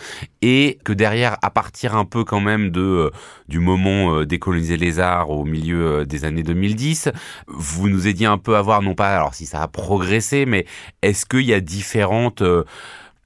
et 0.40 0.78
que 0.84 0.94
derrière, 0.94 1.36
à 1.42 1.50
partir 1.50 1.94
un 1.96 2.06
peu 2.06 2.24
quand 2.24 2.40
même 2.40 2.70
de 2.70 2.80
euh, 2.80 3.10
du 3.46 3.58
moment 3.58 4.14
euh, 4.14 4.24
décoloniser 4.24 4.78
les 4.78 4.98
arts 4.98 5.28
au 5.28 5.44
milieu 5.44 5.86
euh, 5.86 6.04
des 6.06 6.24
années 6.24 6.42
2010, 6.42 7.10
vous 7.46 7.90
nous 7.90 8.08
aidiez 8.08 8.26
un 8.26 8.38
peu 8.38 8.56
à 8.56 8.62
voir, 8.62 8.80
non 8.80 8.94
pas 8.94 9.14
alors 9.14 9.34
si 9.34 9.44
ça 9.44 9.60
a 9.60 9.68
progressé, 9.68 10.46
mais 10.46 10.64
est-ce 11.02 11.26
qu'il 11.26 11.42
y 11.42 11.52
a 11.52 11.60
différentes 11.60 12.42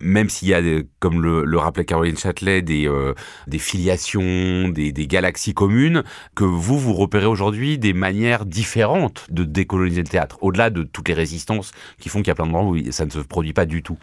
même 0.01 0.29
s'il 0.29 0.49
y 0.49 0.55
a, 0.55 0.61
comme 1.01 1.23
le, 1.23 1.59
rappelait 1.59 1.85
Caroline 1.85 2.17
Châtelet, 2.17 2.63
des, 2.63 2.87
euh, 2.87 3.15
filiations, 3.59 4.69
des, 4.69 4.93
galaxies 5.07 5.55
communes, 5.55 6.03
que 6.35 6.45
vous, 6.45 6.79
vous 6.79 6.93
repérez 6.93 7.27
aujourd'hui 7.27 7.79
des 7.79 7.93
manières 7.93 8.45
différentes 8.45 9.27
de 9.31 9.45
décoloniser 9.45 10.03
le 10.03 10.09
théâtre, 10.09 10.39
au-delà 10.43 10.71
de 10.71 10.83
toutes 10.83 11.09
les 11.09 11.15
résistances 11.15 11.73
qui 11.99 12.09
font 12.09 12.19
qu'il 12.19 12.29
y 12.29 12.31
a 12.31 12.35
plein 12.35 12.47
de 12.47 12.53
moments 12.53 12.71
où 12.71 12.93
ça 12.93 13.07
ne 13.07 13.11
se 13.11 13.21
produit 13.21 13.53
pas 13.53 13.67
du 13.67 13.83
tout. 13.83 13.99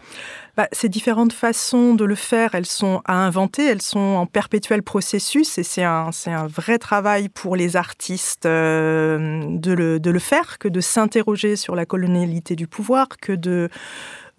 Bah, 0.56 0.68
ces 0.70 0.88
différentes 0.88 1.32
façons 1.32 1.94
de 1.94 2.04
le 2.04 2.14
faire, 2.14 2.54
elles 2.54 2.66
sont 2.66 3.02
à 3.06 3.14
inventer, 3.14 3.64
elles 3.64 3.82
sont 3.82 3.98
en 3.98 4.26
perpétuel 4.26 4.82
processus 4.84 5.58
et 5.58 5.64
c'est 5.64 5.82
un, 5.82 6.10
un 6.26 6.46
vrai 6.46 6.78
travail 6.78 7.28
pour 7.28 7.56
les 7.56 7.76
artistes 7.76 8.46
euh, 8.46 9.42
de 9.48 10.10
le 10.10 10.18
faire, 10.18 10.58
que 10.58 10.68
de 10.68 10.80
s'interroger 10.80 11.56
sur 11.56 11.74
la 11.74 11.86
colonialité 11.86 12.54
du 12.54 12.68
pouvoir, 12.68 13.08
que 13.20 13.32
de 13.32 13.68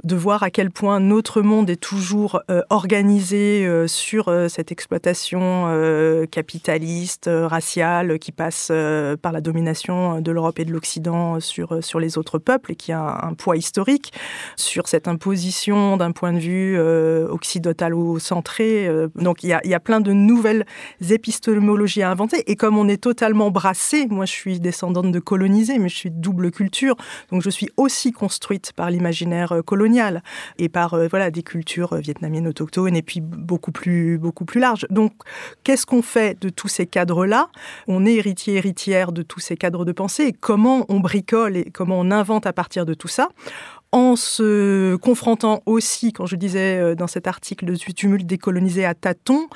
de 0.05 0.15
voir 0.15 0.43
à 0.43 0.51
quel 0.51 0.69
point 0.69 0.99
notre 0.99 1.41
monde 1.41 1.69
est 1.69 1.81
toujours 1.81 2.39
euh, 2.51 2.61
organisé 2.69 3.65
euh, 3.65 3.87
sur 3.87 4.27
euh, 4.27 4.47
cette 4.47 4.71
exploitation 4.71 5.25
capitaliste, 6.31 7.29
raciale, 7.31 8.19
qui 8.19 8.31
passe 8.31 8.71
par 9.21 9.31
la 9.31 9.41
domination 9.41 10.21
de 10.21 10.31
l'Europe 10.31 10.59
et 10.59 10.65
de 10.65 10.71
l'Occident 10.71 11.39
sur, 11.39 11.83
sur 11.83 11.99
les 11.99 12.17
autres 12.17 12.37
peuples 12.37 12.73
et 12.73 12.75
qui 12.75 12.91
a 12.91 13.25
un, 13.25 13.33
poids 13.33 13.57
historique, 13.57 14.13
sur 14.55 14.87
cette 14.87 15.07
imposition 15.07 15.97
d'un 15.97 16.11
point 16.11 16.33
de 16.33 16.39
vue 16.39 16.79
occidentalo-centré. 16.79 18.89
donc 19.15 19.43
il 19.43 19.49
y, 19.49 19.53
a, 19.53 19.61
il 19.63 19.71
y 19.71 19.73
a 19.73 19.79
plein 19.79 20.01
de 20.01 20.13
nouvelles 20.13 20.65
épistémologies 21.09 22.03
à 22.03 22.11
inventer. 22.11 22.43
Et 22.49 22.55
comme 22.55 22.77
on 22.77 22.87
est 22.87 23.01
totalement 23.01 23.49
brassé, 23.49 24.05
moi 24.07 24.25
je 24.25 24.33
suis 24.33 24.59
descendante 24.59 25.11
de 25.11 25.19
colonisés, 25.19 25.79
mais 25.79 25.89
je 25.89 25.95
suis 25.95 26.11
double 26.11 26.51
culture, 26.51 26.95
donc 27.31 27.41
je 27.41 27.49
suis 27.49 27.69
aussi 27.77 28.11
construite 28.11 28.73
par 28.75 28.91
l'imaginaire 28.91 29.63
et 30.57 30.69
par 30.69 30.93
euh, 30.93 31.07
voilà 31.07 31.31
des 31.31 31.43
cultures 31.43 31.93
euh, 31.93 31.99
vietnamiennes 31.99 32.47
autochtones 32.47 32.95
et 32.95 33.01
puis 33.01 33.21
beaucoup 33.21 33.71
plus 33.71 34.17
beaucoup 34.17 34.45
plus 34.45 34.59
larges. 34.59 34.85
Donc 34.89 35.13
qu'est-ce 35.63 35.85
qu'on 35.85 36.01
fait 36.01 36.39
de 36.39 36.49
tous 36.49 36.67
ces 36.67 36.85
cadres-là? 36.85 37.49
On 37.87 38.05
est 38.05 38.15
héritier 38.15 38.55
héritière 38.55 39.11
de 39.11 39.21
tous 39.21 39.39
ces 39.39 39.57
cadres 39.57 39.85
de 39.85 39.91
pensée 39.91 40.33
comment 40.33 40.85
on 40.89 40.99
bricole 40.99 41.57
et 41.57 41.65
comment 41.71 41.99
on 41.99 42.11
invente 42.11 42.45
à 42.45 42.53
partir 42.53 42.85
de 42.85 42.93
tout 42.93 43.07
ça? 43.07 43.29
En 43.91 44.17
se 44.17 44.97
confrontant 44.97 45.61
aussi, 45.65 46.11
quand 46.11 46.25
je 46.25 46.35
disais 46.35 46.77
euh, 46.77 46.95
dans 46.95 47.07
cet 47.07 47.27
article 47.27 47.65
de 47.65 47.75
tumulte 47.75 48.25
décolonisé 48.25 48.83
à 48.83 48.93
tâtons, 48.93 49.47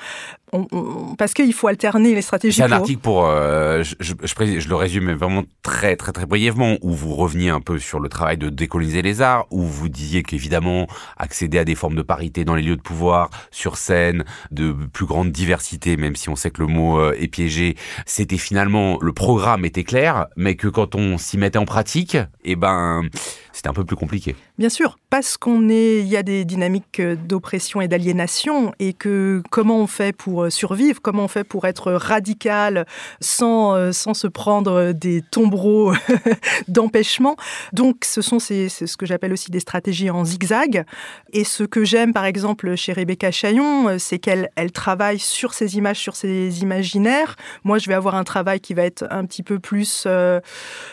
parce 1.18 1.34
qu'il 1.34 1.52
faut 1.52 1.68
alterner 1.68 2.14
les 2.14 2.22
stratégies. 2.22 2.56
C'est 2.56 2.62
un 2.62 2.72
article 2.72 3.00
pour, 3.00 3.26
euh, 3.26 3.82
je, 3.82 3.94
je, 4.00 4.14
je, 4.24 4.68
le 4.68 4.74
résume 4.74 5.12
vraiment 5.12 5.44
très 5.62 5.96
très 5.96 6.12
très 6.12 6.26
brièvement, 6.26 6.76
où 6.82 6.92
vous 6.92 7.14
reveniez 7.14 7.50
un 7.50 7.60
peu 7.60 7.78
sur 7.78 8.00
le 8.00 8.08
travail 8.08 8.36
de 8.38 8.48
décoloniser 8.48 9.02
les 9.02 9.22
arts, 9.22 9.46
où 9.50 9.62
vous 9.62 9.88
disiez 9.88 10.22
qu'évidemment 10.22 10.86
accéder 11.16 11.58
à 11.58 11.64
des 11.64 11.74
formes 11.74 11.96
de 11.96 12.02
parité 12.02 12.44
dans 12.44 12.54
les 12.54 12.62
lieux 12.62 12.76
de 12.76 12.82
pouvoir, 12.82 13.30
sur 13.50 13.76
scène, 13.76 14.24
de 14.50 14.72
plus 14.72 15.06
grande 15.06 15.30
diversité, 15.30 15.96
même 15.96 16.16
si 16.16 16.28
on 16.28 16.36
sait 16.36 16.50
que 16.50 16.62
le 16.62 16.68
mot 16.68 16.98
euh, 16.98 17.14
est 17.18 17.28
piégé, 17.28 17.76
c'était 18.06 18.38
finalement 18.38 18.98
le 19.00 19.12
programme 19.12 19.64
était 19.64 19.84
clair, 19.84 20.26
mais 20.36 20.56
que 20.56 20.68
quand 20.68 20.94
on 20.94 21.18
s'y 21.18 21.38
mettait 21.38 21.58
en 21.58 21.64
pratique, 21.64 22.16
eh 22.44 22.56
ben 22.56 23.02
c'était 23.52 23.68
un 23.68 23.74
peu 23.74 23.84
plus 23.84 23.96
compliqué. 23.96 24.36
Bien 24.60 24.68
sûr, 24.68 24.98
parce 25.08 25.36
qu'on 25.36 25.68
est, 25.70 26.00
il 26.00 26.06
y 26.06 26.16
a 26.16 26.22
des 26.22 26.44
dynamiques 26.44 27.00
d'oppression 27.00 27.80
et 27.80 27.88
d'aliénation, 27.88 28.72
et 28.78 28.92
que 28.92 29.42
comment 29.50 29.78
on 29.78 29.86
fait 29.86 30.14
pour 30.14 30.30
pour 30.30 30.52
survivre, 30.52 31.00
comment 31.02 31.24
on 31.24 31.28
fait 31.28 31.44
pour 31.44 31.66
être 31.66 31.92
radical 31.92 32.86
sans, 33.20 33.92
sans 33.92 34.14
se 34.14 34.28
prendre 34.28 34.92
des 34.92 35.22
tombereaux 35.22 35.92
d'empêchement. 36.68 37.36
Donc 37.72 38.04
ce 38.04 38.22
sont 38.22 38.38
ce 38.38 38.96
que 38.96 39.06
j'appelle 39.06 39.32
aussi 39.32 39.50
des 39.50 39.60
stratégies 39.60 40.10
en 40.10 40.24
zigzag. 40.24 40.84
Et 41.32 41.42
ce 41.42 41.64
que 41.64 41.84
j'aime 41.84 42.12
par 42.12 42.26
exemple 42.26 42.76
chez 42.76 42.92
Rebecca 42.92 43.30
Chaillon, 43.30 43.98
c'est 43.98 44.18
qu'elle 44.18 44.50
elle 44.54 44.70
travaille 44.70 45.18
sur 45.18 45.52
ces 45.52 45.76
images, 45.76 45.98
sur 45.98 46.14
ces 46.14 46.62
imaginaires. 46.62 47.34
Moi, 47.64 47.78
je 47.78 47.88
vais 47.88 47.94
avoir 47.94 48.14
un 48.14 48.24
travail 48.24 48.60
qui 48.60 48.74
va 48.74 48.84
être 48.84 49.04
un 49.10 49.24
petit 49.24 49.42
peu 49.42 49.58
plus 49.58 50.06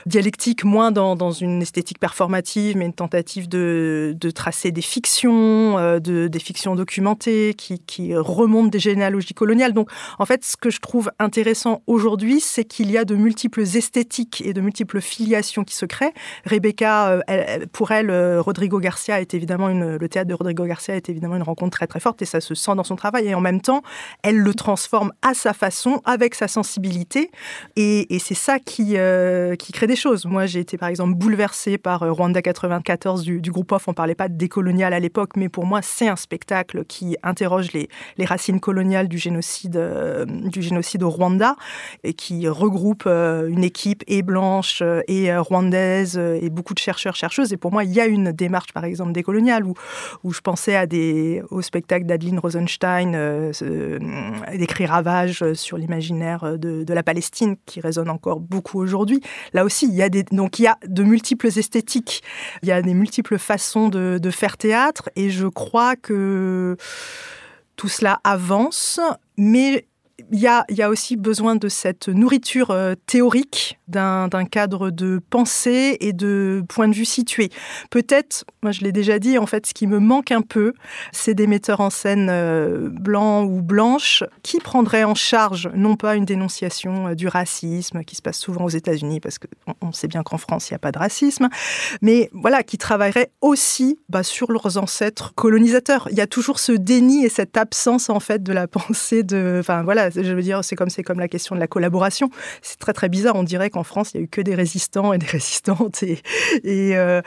dialectique, 0.05 0.63
moins 0.63 0.91
dans, 0.91 1.15
dans, 1.15 1.31
une 1.31 1.61
esthétique 1.61 1.99
performative, 1.99 2.77
mais 2.77 2.85
une 2.85 2.93
tentative 2.93 3.47
de, 3.47 3.56
de 3.57 4.31
tracer 4.31 4.71
des 4.71 4.81
fictions, 4.81 5.77
euh, 5.77 5.99
de, 5.99 6.27
des 6.27 6.39
fictions 6.39 6.75
documentées 6.75 7.53
qui, 7.55 7.77
remontent 8.15 8.69
des 8.69 8.79
généalogies 8.79 9.33
coloniales. 9.33 9.73
Donc, 9.73 9.89
en 10.19 10.25
fait, 10.25 10.45
ce 10.45 10.55
que 10.55 10.69
je 10.69 10.79
trouve 10.79 11.11
intéressant 11.19 11.81
aujourd'hui, 11.87 12.39
c'est 12.39 12.63
qu'il 12.63 12.91
y 12.91 12.97
a 12.97 13.05
de 13.05 13.15
multiples 13.15 13.61
esthétiques 13.61 14.41
et 14.45 14.53
de 14.53 14.61
multiples 14.61 15.01
filiations 15.01 15.63
qui 15.63 15.75
se 15.75 15.85
créent. 15.85 16.13
Rebecca, 16.45 17.21
euh, 17.29 17.65
pour 17.71 17.91
elle, 17.91 18.09
euh, 18.09 18.41
Rodrigo 18.41 18.79
Garcia 18.79 19.19
est 19.19 19.33
évidemment 19.33 19.67
le 19.67 20.09
théâtre 20.09 20.29
de 20.29 20.33
Rodrigo 20.33 20.65
Garcia 20.65 20.95
est 20.95 21.09
évidemment 21.09 21.35
une 21.35 21.43
rencontre 21.43 21.77
très 21.77 21.87
très 21.87 21.99
forte 21.99 22.21
et 22.21 22.25
ça 22.25 22.39
se 22.39 22.55
sent 22.55 22.75
dans 22.75 22.83
son 22.83 22.95
travail. 22.95 23.27
Et 23.27 23.35
en 23.35 23.41
même 23.41 23.61
temps, 23.61 23.81
elle 24.23 24.37
le 24.37 24.53
transforme 24.53 25.11
à 25.21 25.33
sa 25.33 25.53
façon, 25.53 26.01
avec 26.05 26.35
sa 26.35 26.47
sensibilité. 26.47 27.31
Et, 27.75 28.05
c'est 28.19 28.33
ça 28.33 28.59
qui, 28.59 28.93
crée 29.73 29.87
des 29.87 29.95
choses. 29.95 30.25
Moi, 30.25 30.45
j'ai 30.45 30.59
été 30.59 30.77
par 30.77 30.89
exemple 30.89 31.15
bouleversée 31.15 31.77
par 31.77 32.01
Rwanda 32.01 32.41
94 32.41 33.23
du, 33.23 33.41
du 33.41 33.46
groupe 33.51 33.71
Off. 33.71 33.87
On 33.87 33.93
parlait 33.93 34.15
pas 34.15 34.29
de 34.29 34.35
décolonial 34.35 34.93
à 34.93 34.99
l'époque, 34.99 35.31
mais 35.35 35.49
pour 35.49 35.65
moi, 35.65 35.81
c'est 35.81 36.07
un 36.07 36.15
spectacle 36.15 36.85
qui 36.85 37.17
interroge 37.23 37.71
les, 37.73 37.89
racines 38.25 38.59
coloniales 38.59 39.07
du 39.07 39.17
génocide, 39.17 39.77
euh, 39.77 40.25
du 40.25 40.61
génocide 40.61 41.03
au 41.03 41.09
Rwanda 41.09 41.55
et 42.03 42.13
qui 42.13 42.47
regroupe 42.47 43.03
euh, 43.05 43.47
une 43.47 43.63
équipe 43.63 44.03
et 44.07 44.21
blanche 44.21 44.83
et 45.07 45.35
rwandaise 45.35 46.17
et 46.17 46.49
beaucoup 46.49 46.73
de 46.73 46.79
chercheurs, 46.79 47.15
chercheuses. 47.15 47.53
Et 47.53 47.57
pour 47.57 47.71
moi, 47.71 47.83
il 47.83 47.91
y 47.91 48.01
a 48.01 48.05
une 48.05 48.31
démarche, 48.31 48.73
par 48.73 48.83
exemple, 48.83 49.11
décoloniale 49.13 49.65
où, 49.65 49.73
où 50.23 50.33
je 50.33 50.41
pensais 50.41 50.75
à 50.75 50.85
des, 50.85 51.41
au 51.49 51.61
spectacle 51.61 52.05
d'Adeline 52.05 52.39
Rosenstein, 52.39 53.13
euh, 53.15 53.99
d'écrit 54.57 54.85
Ravage 54.85 55.53
sur 55.53 55.77
l'imaginaire 55.77 56.57
de, 56.57 56.83
de, 56.83 56.93
la 56.93 57.03
Palestine, 57.03 57.55
qui 57.65 57.79
résonne 57.79 58.09
encore 58.09 58.39
beaucoup 58.39 58.79
aujourd'hui. 58.79 59.21
Là 59.53 59.63
aussi, 59.63 59.87
il 59.87 59.95
y 59.95 60.01
a 60.01 60.09
des, 60.09 60.23
donc 60.23 60.59
il 60.59 60.63
y 60.63 60.67
a 60.67 60.77
de 60.85 61.03
multiples 61.03 61.47
esthétiques, 61.47 62.23
il 62.63 62.69
y 62.69 62.71
a 62.71 62.81
des 62.81 62.93
multiples 62.93 63.36
façons 63.37 63.89
de, 63.89 64.19
de 64.21 64.31
faire 64.31 64.57
théâtre, 64.57 65.09
et 65.15 65.29
je 65.29 65.47
crois 65.47 65.95
que 65.95 66.77
tout 67.75 67.89
cela 67.89 68.19
avance, 68.23 68.99
mais 69.37 69.87
il 70.31 70.39
y, 70.39 70.47
a, 70.47 70.65
y 70.69 70.81
a, 70.81 70.89
aussi 70.89 71.15
besoin 71.15 71.55
de 71.55 71.69
cette 71.69 72.09
nourriture 72.09 72.71
euh, 72.71 72.95
théorique 73.05 73.79
d'un 73.87 74.27
cadre 74.51 74.89
de 74.89 75.21
pensée 75.29 75.95
et 76.01 76.11
de 76.11 76.61
point 76.67 76.89
de 76.89 76.93
vue 76.93 77.05
situé. 77.05 77.49
Peut-être, 77.89 78.43
moi 78.61 78.73
je 78.73 78.81
l'ai 78.81 78.91
déjà 78.91 79.17
dit, 79.17 79.37
en 79.37 79.45
fait, 79.45 79.65
ce 79.65 79.73
qui 79.73 79.87
me 79.87 79.99
manque 79.99 80.31
un 80.31 80.41
peu, 80.41 80.73
c'est 81.13 81.33
des 81.33 81.47
metteurs 81.47 81.79
en 81.79 81.89
scène 81.89 82.27
euh, 82.29 82.89
blancs 82.89 83.49
ou 83.49 83.61
blanches 83.61 84.23
qui 84.43 84.59
prendraient 84.59 85.05
en 85.05 85.15
charge 85.15 85.69
non 85.73 85.95
pas 85.95 86.15
une 86.15 86.25
dénonciation 86.25 87.07
euh, 87.07 87.15
du 87.15 87.29
racisme 87.29 88.03
qui 88.03 88.17
se 88.17 88.21
passe 88.21 88.39
souvent 88.39 88.65
aux 88.65 88.69
États-Unis, 88.69 89.21
parce 89.21 89.39
qu'on 89.39 89.73
on 89.81 89.91
sait 89.93 90.09
bien 90.09 90.23
qu'en 90.23 90.37
France 90.37 90.69
il 90.69 90.73
n'y 90.73 90.77
a 90.77 90.79
pas 90.79 90.91
de 90.91 90.99
racisme, 90.99 91.47
mais 92.01 92.29
voilà, 92.33 92.63
qui 92.63 92.77
travailleraient 92.77 93.31
aussi 93.39 93.99
bah, 94.09 94.23
sur 94.23 94.51
leurs 94.51 94.77
ancêtres 94.77 95.33
colonisateurs. 95.35 96.09
Il 96.11 96.17
y 96.17 96.21
a 96.21 96.27
toujours 96.27 96.59
ce 96.59 96.73
déni 96.73 97.25
et 97.25 97.29
cette 97.29 97.55
absence 97.55 98.09
en 98.09 98.19
fait 98.19 98.43
de 98.43 98.51
la 98.51 98.67
pensée 98.77 99.23
de, 99.23 99.57
enfin 99.59 99.83
voilà 99.83 100.09
je 100.23 100.33
veux 100.33 100.41
dire, 100.41 100.63
c'est 100.63 100.75
comme 100.75 100.89
comme 101.05 101.19
la 101.19 101.27
question 101.27 101.55
de 101.55 101.59
la 101.59 101.67
collaboration. 101.67 102.29
C'est 102.61 102.79
très 102.79 102.93
très 102.93 103.09
bizarre. 103.09 103.35
On 103.35 103.43
dirait 103.43 103.69
qu'en 103.69 103.83
France, 103.83 104.11
il 104.13 104.17
y 104.17 104.19
a 104.19 104.23
eu 104.23 104.27
que 104.27 104.41
des 104.41 104.55
résistants 104.55 105.13
et 105.13 105.17
des 105.17 105.25
résistantes, 105.37 106.03
et, 106.03 106.19
et 106.63 106.97
euh, 106.97 107.21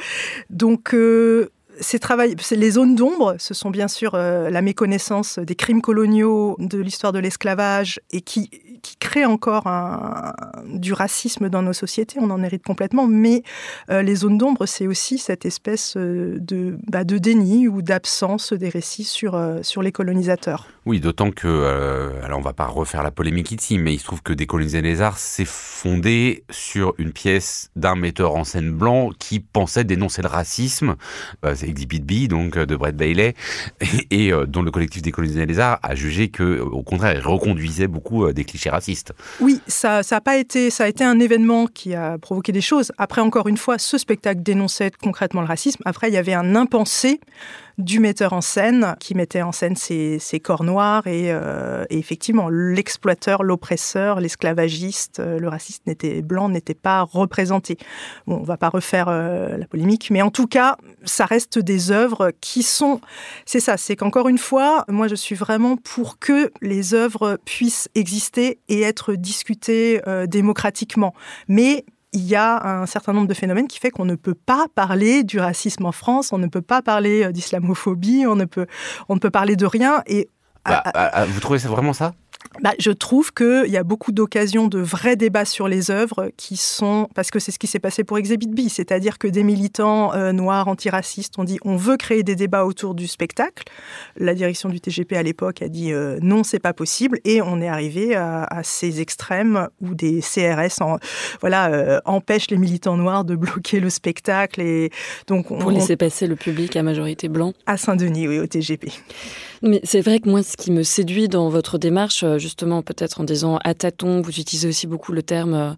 donc. 0.50 0.94
Euh, 0.94 1.50
ces 1.82 1.98
travail, 1.98 2.36
les 2.50 2.70
zones 2.72 2.94
d'ombre, 2.94 3.36
ce 3.38 3.54
sont 3.54 3.70
bien 3.70 3.88
sûr 3.88 4.14
euh, 4.14 4.50
la 4.50 4.60
méconnaissance 4.60 5.38
des 5.38 5.54
crimes 5.54 5.80
coloniaux, 5.80 6.56
de 6.58 6.78
l'histoire 6.78 7.12
de 7.12 7.18
l'esclavage, 7.18 8.00
et 8.12 8.20
qui, 8.20 8.50
qui 8.82 8.96
crée 8.96 9.24
encore 9.24 9.64
du 10.66 10.92
racisme 10.92 11.48
dans 11.48 11.62
nos 11.62 11.72
sociétés. 11.72 12.18
On 12.20 12.30
en 12.30 12.42
hérite 12.42 12.62
complètement. 12.62 13.06
Mais 13.06 13.42
euh, 13.90 14.02
les 14.02 14.16
zones 14.16 14.38
d'ombre, 14.38 14.66
c'est 14.66 14.86
aussi 14.86 15.18
cette 15.18 15.44
espèce 15.44 15.96
euh, 15.96 16.38
de, 16.40 16.78
bah, 16.88 17.04
de 17.04 17.18
déni 17.18 17.68
ou 17.68 17.82
d'absence 17.82 18.52
des 18.52 18.68
récits 18.68 19.04
sur, 19.04 19.34
euh, 19.34 19.60
les 19.82 19.92
colonisateurs. 19.92 20.66
Oui, 20.84 21.00
d'autant 21.00 21.30
que, 21.30 22.20
alors 22.22 22.38
on 22.38 22.42
va 22.42 22.52
pas 22.52 22.66
refaire 22.66 23.02
la 23.02 23.10
polémique 23.10 23.50
ici, 23.52 23.78
mais 23.78 23.94
il 23.94 23.98
se 23.98 24.04
trouve 24.04 24.22
que 24.22 24.32
Décoloniser 24.32 24.82
les 24.82 25.00
arts, 25.00 25.18
c'est 25.18 25.46
fondé 25.46 26.44
sur 26.50 26.94
une 26.98 27.12
pièce 27.12 27.70
d'un 27.76 27.94
metteur 27.94 28.34
en 28.34 28.44
scène 28.44 28.70
blanc 28.70 29.10
qui 29.18 29.40
pensait 29.40 29.84
dénoncer 29.84 30.22
le 30.22 30.28
racisme. 30.28 30.96
c'est 31.54 31.68
Exhibit 31.68 32.00
B, 32.00 32.28
donc 32.28 32.58
de 32.58 32.76
Brett 32.76 32.96
Bailey, 32.96 33.34
et, 34.10 34.28
et 34.28 34.32
dont 34.46 34.62
le 34.62 34.70
collectif 34.70 35.02
Décoloniser 35.02 35.46
les 35.46 35.58
arts 35.58 35.78
a 35.82 35.94
jugé 35.94 36.28
que, 36.28 36.60
au 36.60 36.82
contraire, 36.82 37.14
il 37.14 37.20
reconduisait 37.20 37.86
beaucoup 37.86 38.30
des 38.32 38.44
clichés 38.44 38.69
Oui, 39.40 39.60
ça 39.66 40.00
a 40.00 40.36
été 40.36 41.04
un 41.04 41.20
événement 41.20 41.66
qui 41.66 41.94
a 41.94 42.18
provoqué 42.18 42.52
des 42.52 42.60
choses. 42.60 42.92
Après, 42.98 43.20
encore 43.20 43.48
une 43.48 43.56
fois, 43.56 43.78
ce 43.78 43.98
spectacle 43.98 44.42
dénonçait 44.42 44.90
concrètement 45.02 45.40
le 45.40 45.46
racisme. 45.46 45.82
Après, 45.84 46.08
il 46.08 46.14
y 46.14 46.18
avait 46.18 46.34
un 46.34 46.54
impensé 46.54 47.20
du 47.78 48.00
metteur 48.00 48.32
en 48.32 48.40
scène 48.40 48.96
qui 49.00 49.14
mettait 49.14 49.42
en 49.42 49.52
scène 49.52 49.76
ses, 49.76 50.40
corps 50.42 50.64
noirs 50.64 51.06
et, 51.06 51.32
euh, 51.32 51.84
et 51.90 51.98
effectivement 51.98 52.48
l'exploiteur, 52.48 53.42
l'oppresseur, 53.42 54.20
l'esclavagiste, 54.20 55.20
euh, 55.20 55.38
le 55.38 55.48
raciste 55.48 55.86
n'était 55.86 56.22
blanc 56.22 56.48
n'était 56.48 56.74
pas 56.74 57.02
représenté. 57.02 57.76
Bon, 58.26 58.38
on 58.38 58.44
va 58.44 58.56
pas 58.56 58.68
refaire 58.68 59.06
euh, 59.08 59.56
la 59.56 59.66
polémique, 59.66 60.10
mais 60.10 60.22
en 60.22 60.30
tout 60.30 60.46
cas, 60.46 60.76
ça 61.04 61.26
reste 61.26 61.58
des 61.58 61.90
œuvres 61.90 62.32
qui 62.40 62.62
sont, 62.62 63.00
c'est 63.44 63.60
ça, 63.60 63.76
c'est 63.76 63.96
qu'encore 63.96 64.28
une 64.28 64.38
fois, 64.38 64.84
moi 64.88 65.08
je 65.08 65.14
suis 65.14 65.34
vraiment 65.34 65.76
pour 65.76 66.18
que 66.18 66.50
les 66.60 66.94
œuvres 66.94 67.38
puissent 67.44 67.88
exister 67.94 68.58
et 68.68 68.82
être 68.82 69.14
discutées 69.14 70.00
démocratiquement, 70.26 71.14
mais 71.48 71.84
il 72.12 72.24
y 72.24 72.34
a 72.34 72.80
un 72.80 72.86
certain 72.86 73.12
nombre 73.12 73.28
de 73.28 73.34
phénomènes 73.34 73.68
qui 73.68 73.78
fait 73.78 73.90
qu'on 73.90 74.04
ne 74.04 74.16
peut 74.16 74.34
pas 74.34 74.66
parler 74.74 75.22
du 75.22 75.38
racisme 75.38 75.86
en 75.86 75.92
France, 75.92 76.32
on 76.32 76.38
ne 76.38 76.46
peut 76.46 76.62
pas 76.62 76.82
parler 76.82 77.24
euh, 77.24 77.32
d'islamophobie, 77.32 78.26
on 78.26 78.36
ne 78.36 78.44
peut, 78.44 78.66
on 79.08 79.14
ne 79.14 79.20
peut 79.20 79.30
parler 79.30 79.56
de 79.56 79.66
rien. 79.66 80.02
Et 80.06 80.28
bah, 80.64 80.78
à, 80.78 81.24
vous 81.24 81.40
trouvez 81.40 81.58
ça 81.58 81.68
vraiment 81.68 81.92
ça? 81.92 82.12
Bah, 82.62 82.72
je 82.78 82.90
trouve 82.90 83.32
qu'il 83.32 83.70
y 83.70 83.76
a 83.76 83.84
beaucoup 83.84 84.12
d'occasions 84.12 84.66
de 84.66 84.80
vrais 84.80 85.16
débats 85.16 85.44
sur 85.44 85.68
les 85.68 85.90
œuvres 85.90 86.30
qui 86.36 86.56
sont, 86.56 87.08
parce 87.14 87.30
que 87.30 87.38
c'est 87.38 87.52
ce 87.52 87.58
qui 87.58 87.66
s'est 87.66 87.78
passé 87.78 88.04
pour 88.04 88.18
Exhibit 88.18 88.48
B, 88.48 88.68
c'est-à-dire 88.68 89.18
que 89.18 89.28
des 89.28 89.42
militants 89.42 90.12
euh, 90.14 90.32
noirs 90.32 90.68
antiracistes 90.68 91.38
ont 91.38 91.44
dit 91.44 91.58
on 91.64 91.76
veut 91.76 91.96
créer 91.96 92.22
des 92.22 92.36
débats 92.36 92.64
autour 92.64 92.94
du 92.94 93.06
spectacle. 93.06 93.64
La 94.16 94.34
direction 94.34 94.68
du 94.68 94.80
TGP 94.80 95.12
à 95.12 95.22
l'époque 95.22 95.62
a 95.62 95.68
dit 95.68 95.92
euh, 95.92 96.18
non, 96.22 96.42
c'est 96.42 96.58
pas 96.58 96.72
possible, 96.72 97.20
et 97.24 97.40
on 97.40 97.60
est 97.60 97.68
arrivé 97.68 98.14
à, 98.14 98.44
à, 98.44 98.62
ces 98.62 99.00
extrêmes 99.00 99.68
où 99.80 99.94
des 99.94 100.20
CRS 100.20 100.82
en, 100.82 100.98
voilà, 101.40 101.70
euh, 101.70 102.00
empêchent 102.04 102.50
les 102.50 102.58
militants 102.58 102.96
noirs 102.96 103.24
de 103.24 103.36
bloquer 103.36 103.80
le 103.80 103.90
spectacle. 103.90 104.60
Et 104.60 104.90
donc 105.28 105.50
on, 105.50 105.58
pour 105.58 105.70
laisser 105.70 105.96
passer 105.96 106.26
le 106.26 106.36
public 106.36 106.76
à 106.76 106.82
majorité 106.82 107.28
blanc. 107.28 107.52
À 107.66 107.76
Saint-Denis, 107.76 108.28
oui, 108.28 108.38
au 108.38 108.46
TGP. 108.46 108.88
Mais 109.62 109.80
c'est 109.84 110.00
vrai 110.00 110.20
que 110.20 110.28
moi, 110.28 110.42
ce 110.42 110.56
qui 110.56 110.70
me 110.70 110.82
séduit 110.82 111.28
dans 111.28 111.50
votre 111.50 111.76
démarche, 111.76 112.24
euh, 112.30 112.38
justement, 112.38 112.82
peut-être 112.82 113.20
en 113.20 113.24
disant 113.24 113.58
à 113.64 113.74
tâtons, 113.74 114.20
vous 114.20 114.40
utilisez 114.40 114.68
aussi 114.68 114.86
beaucoup 114.86 115.12
le 115.12 115.22
terme 115.22 115.54
euh, 115.54 115.70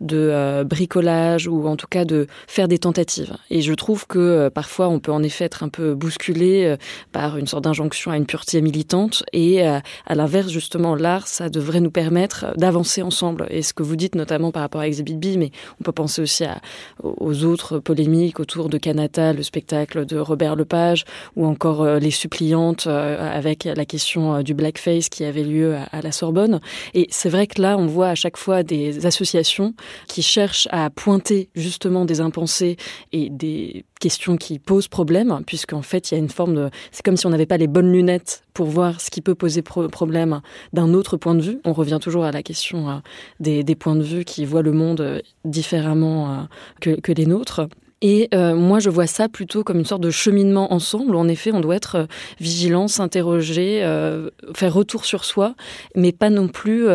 de 0.00 0.16
euh, 0.16 0.64
bricolage 0.64 1.46
ou 1.46 1.66
en 1.66 1.76
tout 1.76 1.86
cas 1.88 2.04
de 2.04 2.26
faire 2.46 2.68
des 2.68 2.78
tentatives. 2.78 3.36
Et 3.50 3.62
je 3.62 3.72
trouve 3.74 4.06
que 4.06 4.48
parfois, 4.48 4.88
on 4.88 4.98
peut 5.00 5.12
en 5.12 5.22
effet 5.22 5.44
être 5.44 5.62
un 5.62 5.68
peu 5.68 5.94
bousculé 5.94 6.76
par 7.12 7.36
une 7.36 7.46
sorte 7.46 7.64
d'injonction 7.64 8.10
à 8.10 8.16
une 8.16 8.26
pureté 8.26 8.60
militante. 8.60 9.24
Et 9.32 9.62
à 9.62 9.82
l'inverse, 10.14 10.50
justement, 10.50 10.94
l'art, 10.94 11.26
ça 11.26 11.48
devrait 11.48 11.80
nous 11.80 11.90
permettre 11.90 12.46
d'avancer 12.56 13.02
ensemble. 13.02 13.46
Et 13.50 13.62
ce 13.62 13.72
que 13.72 13.82
vous 13.82 13.96
dites, 13.96 14.14
notamment 14.14 14.50
par 14.52 14.62
rapport 14.62 14.80
à 14.80 14.86
Exhibit 14.86 15.14
B, 15.14 15.38
mais 15.38 15.50
on 15.80 15.84
peut 15.84 15.92
penser 15.92 16.22
aussi 16.22 16.44
aux 17.02 17.44
autres 17.44 17.78
polémiques 17.78 18.40
autour 18.40 18.68
de 18.68 18.78
Canata, 18.78 19.32
le 19.32 19.42
spectacle 19.42 20.06
de 20.06 20.18
Robert 20.18 20.56
Lepage, 20.56 21.04
ou 21.36 21.46
encore 21.46 21.84
Les 21.84 22.10
Suppliantes 22.10 22.86
avec 22.86 23.64
la 23.64 23.84
question 23.84 24.42
du 24.42 24.54
blackface 24.54 25.08
qui 25.08 25.24
avait 25.24 25.44
lieu 25.44 25.76
à, 25.90 25.99
la 26.02 26.12
Sorbonne. 26.12 26.60
Et 26.94 27.06
c'est 27.10 27.28
vrai 27.28 27.46
que 27.46 27.60
là, 27.60 27.76
on 27.78 27.86
voit 27.86 28.08
à 28.08 28.14
chaque 28.14 28.36
fois 28.36 28.62
des 28.62 29.06
associations 29.06 29.74
qui 30.08 30.22
cherchent 30.22 30.68
à 30.70 30.90
pointer 30.90 31.50
justement 31.54 32.04
des 32.04 32.20
impensés 32.20 32.76
et 33.12 33.30
des 33.30 33.84
questions 34.00 34.36
qui 34.36 34.58
posent 34.58 34.88
problème, 34.88 35.42
puisqu'en 35.46 35.82
fait, 35.82 36.10
il 36.10 36.14
y 36.14 36.16
a 36.16 36.20
une 36.20 36.30
forme 36.30 36.54
de... 36.54 36.70
C'est 36.90 37.04
comme 37.04 37.16
si 37.16 37.26
on 37.26 37.30
n'avait 37.30 37.46
pas 37.46 37.58
les 37.58 37.66
bonnes 37.66 37.92
lunettes 37.92 38.44
pour 38.54 38.66
voir 38.66 39.00
ce 39.00 39.10
qui 39.10 39.20
peut 39.20 39.34
poser 39.34 39.62
pro 39.62 39.88
problème 39.88 40.40
d'un 40.72 40.94
autre 40.94 41.16
point 41.16 41.34
de 41.34 41.42
vue. 41.42 41.60
On 41.64 41.72
revient 41.72 41.98
toujours 42.00 42.24
à 42.24 42.32
la 42.32 42.42
question 42.42 42.88
euh, 42.88 42.94
des, 43.40 43.74
points 43.74 43.96
de 43.96 44.02
vue 44.02 44.24
qui 44.24 44.44
voient 44.44 44.62
le 44.62 44.72
monde 44.72 45.22
différemment 45.44 46.48
euh, 46.82 46.96
que 47.00 47.12
les 47.12 47.26
nôtres. 47.26 47.68
Et 48.02 48.28
euh, 48.34 48.54
moi, 48.54 48.78
je 48.78 48.88
vois 48.88 49.06
ça 49.06 49.28
plutôt 49.28 49.62
comme 49.62 49.78
une 49.78 49.84
sorte 49.84 50.02
de 50.02 50.10
cheminement 50.10 50.72
ensemble. 50.72 51.16
En 51.16 51.28
effet, 51.28 51.52
on 51.52 51.60
doit 51.60 51.76
être 51.76 51.96
euh, 51.96 52.06
vigilant, 52.38 52.88
s'interroger, 52.88 53.84
euh, 53.84 54.30
faire 54.54 54.72
retour 54.72 55.04
sur 55.04 55.24
soi, 55.24 55.54
mais 55.94 56.12
pas 56.12 56.30
non 56.30 56.48
plus 56.48 56.86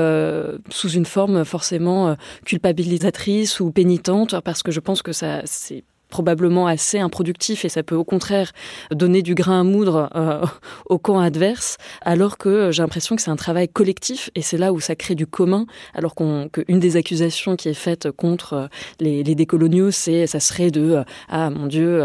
sous 0.69 0.89
une 0.89 1.05
forme 1.05 1.45
forcément 1.45 2.15
culpabilisatrice 2.45 3.59
ou 3.59 3.71
pénitente, 3.71 4.39
parce 4.41 4.63
que 4.63 4.71
je 4.71 4.79
pense 4.79 5.01
que 5.01 5.11
ça, 5.11 5.41
c'est 5.45 5.83
probablement 6.09 6.67
assez 6.67 6.99
improductif 6.99 7.65
et 7.65 7.69
ça 7.69 7.83
peut 7.83 7.95
au 7.95 8.03
contraire 8.03 8.51
donner 8.91 9.21
du 9.21 9.35
grain 9.35 9.61
à 9.61 9.63
moudre 9.63 10.09
euh, 10.15 10.45
au 10.89 10.97
camp 10.97 11.19
adverse, 11.19 11.77
alors 12.01 12.37
que 12.37 12.71
j'ai 12.71 12.81
l'impression 12.81 13.15
que 13.15 13.21
c'est 13.21 13.31
un 13.31 13.35
travail 13.35 13.67
collectif 13.67 14.29
et 14.35 14.41
c'est 14.41 14.57
là 14.57 14.73
où 14.73 14.79
ça 14.79 14.95
crée 14.95 15.15
du 15.15 15.27
commun, 15.27 15.65
alors 15.93 16.15
qu'une 16.15 16.79
des 16.79 16.97
accusations 16.97 17.55
qui 17.55 17.69
est 17.69 17.73
faite 17.73 18.11
contre 18.11 18.53
euh, 18.53 18.67
les, 18.99 19.23
décoloniaux, 19.35 19.91
c'est 19.91 20.27
ça 20.27 20.39
serait 20.39 20.71
de 20.71 20.91
euh, 20.91 21.03
ah 21.29 21.49
mon 21.49 21.67
Dieu 21.67 22.03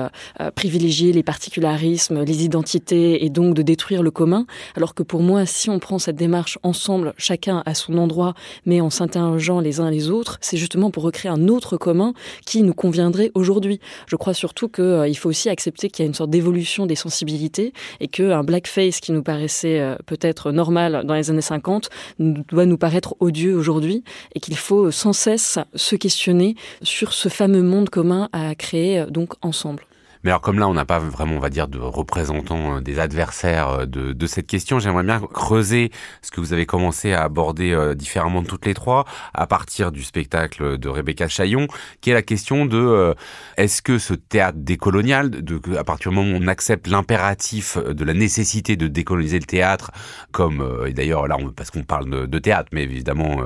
privilégier 0.55 1.13
les 1.13 1.23
particularismes, 1.23 2.25
les 2.25 2.45
identités 2.45 3.25
et 3.25 3.31
donc 3.31 3.55
de 3.55 3.63
détruire 3.63 4.03
le 4.03 4.11
commun, 4.11 4.47
alors 4.77 4.95
que 4.95 5.03
pour 5.03 5.23
moi, 5.23 5.47
si 5.47 5.71
on 5.71 5.79
prend 5.79 5.99
cette 5.99 6.17
démarche 6.17 6.59
ensemble, 6.63 7.15
chacun 7.17 7.63
à 7.67 7.75
son 7.75 7.99
endroit, 7.99 8.35
mais 8.67 8.81
en 8.81 8.91
s'interrogeant 8.91 9.61
les 9.61 9.81
uns 9.81 9.91
les 9.91 10.11
autres, 10.11 10.39
c'est 10.41 10.57
justement 10.57 10.91
pour 10.91 11.03
recréer 11.03 11.31
un 11.31 11.49
autre 11.49 11.77
commun 11.77 12.15
qui 12.47 12.63
nous 12.63 12.75
conviendrait 12.75 13.31
aujourd'hui. 13.35 13.81
Je 14.07 14.17
crois 14.17 14.35
surtout 14.35 14.69
qu'il 14.69 14.85
euh, 14.85 15.15
faut 15.15 15.29
aussi 15.29 15.49
accepter 15.49 15.89
qu'il 15.89 16.05
y 16.05 16.07
a 16.07 16.09
une 16.09 16.15
sorte 16.15 16.31
d'évolution 16.31 16.87
des 16.87 16.95
sensibilités 16.95 17.73
et 18.01 18.09
qu'un 18.09 18.45
blackface 18.45 19.01
qui 19.01 19.13
nous 19.13 19.23
paraissait 19.23 19.81
euh, 19.81 19.97
peut-être 20.07 20.53
normal 20.53 21.03
dans 21.05 21.15
les 21.15 21.31
années 21.31 21.41
50 21.41 21.91
doit 22.19 22.67
nous 22.67 22.79
paraître 22.79 23.17
odieux 23.21 23.57
aujourd'hui 23.57 24.05
et 24.35 24.41
qu'il 24.41 24.57
faut 24.57 24.91
sans 24.91 25.13
cesse 25.13 25.59
se 25.75 25.97
questionner 25.97 26.55
sur 26.83 27.13
ce 27.13 27.29
fameux 27.29 27.63
monde 27.63 27.91
commun 27.91 28.29
à 28.33 28.55
créer 28.55 29.01
euh, 29.01 29.07
donc 29.07 29.35
ensemble. 29.43 29.85
Mais 30.23 30.31
alors 30.31 30.43
comme 30.43 30.59
là, 30.59 30.69
on 30.69 30.75
n'a 30.75 30.85
pas 30.85 30.99
vraiment, 30.99 31.37
on 31.37 31.41
va 31.41 31.49
dire, 31.49 31.67
de 31.69 31.79
représentants 31.79 32.77
euh, 32.77 32.81
des 32.81 32.99
adversaires 32.99 33.69
euh, 33.69 33.87
de, 33.87 34.27
cette 34.27 34.47
question, 34.47 34.79
j'aimerais 34.79 35.03
bien 35.03 35.21
creuser 35.21 35.91
ce 36.23 36.31
que 36.31 36.41
vous 36.41 36.53
avez 36.53 36.67
commencé 36.67 37.13
à 37.13 37.23
aborder 37.23 37.73
euh, 37.73 37.95
différemment 37.95 38.43
toutes 38.43 38.67
les 38.67 38.75
trois, 38.75 39.07
à 39.33 39.47
partir 39.47 39.93
du 39.93 40.03
spectacle 40.03 40.79
de 40.79 40.89
Rebecca 40.89 41.27
Chaillon, 41.27 41.67
qui 42.01 42.11
est 42.11 42.15
la 42.15 42.23
question 42.23 42.67
de 42.67 43.15
est-ce 43.57 43.83
que 43.83 43.99
ce 43.99 44.15
théâtre 44.15 44.59
décolonial, 44.59 45.31
à 45.77 45.85
partir 45.85 46.11
du 46.11 46.17
moment 46.17 46.37
où 46.37 46.41
on 46.43 46.47
accepte 46.49 46.87
l'impératif 46.87 47.79
de 47.79 48.05
la 48.05 48.15
nécessité 48.15 48.77
de 48.77 48.87
décoloniser 48.87 49.39
le 49.39 49.45
théâtre, 49.45 49.91
comme, 50.33 50.85
et 50.87 50.93
d'ailleurs 50.93 51.27
là, 51.27 51.37
parce 51.57 51.71
qu'on 51.71 51.83
parle 51.83 52.29
de, 52.29 52.39
théâtre, 52.39 52.69
mais 52.73 52.83
évidemment 52.83 53.43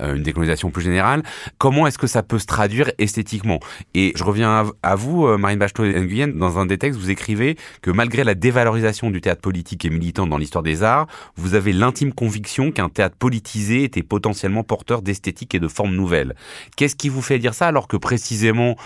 une 0.00 0.22
décolonisation 0.22 0.70
plus 0.70 0.82
générale, 0.82 1.22
comment 1.58 1.86
est-ce 1.86 1.98
que 1.98 2.06
ça 2.06 2.22
peut 2.22 2.38
se 2.38 2.46
traduire 2.46 2.90
esthétiquement? 2.98 3.60
Et 3.94 4.12
je 4.14 4.24
reviens 4.24 4.70
à, 4.82 4.94
vous, 4.94 5.26
Marine 5.38 5.58
Bachelot 5.58 5.84
dans 6.26 6.58
un 6.58 6.66
des 6.66 6.78
textes, 6.78 6.98
vous 6.98 7.10
écrivez 7.10 7.56
que 7.82 7.90
malgré 7.90 8.24
la 8.24 8.34
dévalorisation 8.34 9.10
du 9.10 9.20
théâtre 9.20 9.40
politique 9.40 9.84
et 9.84 9.90
militant 9.90 10.26
dans 10.26 10.38
l'histoire 10.38 10.62
des 10.62 10.82
arts, 10.82 11.06
vous 11.36 11.54
avez 11.54 11.72
l'intime 11.72 12.12
conviction 12.12 12.72
qu'un 12.72 12.88
théâtre 12.88 13.16
politisé 13.16 13.84
était 13.84 14.02
potentiellement 14.02 14.64
porteur 14.64 15.02
d'esthétique 15.02 15.54
et 15.54 15.60
de 15.60 15.68
formes 15.68 15.94
nouvelles. 15.94 16.34
Qu'est-ce 16.76 16.96
qui 16.96 17.08
vous 17.08 17.22
fait 17.22 17.38
dire 17.38 17.54
ça 17.54 17.66
alors 17.66 17.88
que 17.88 17.96
précisément, 17.96 18.76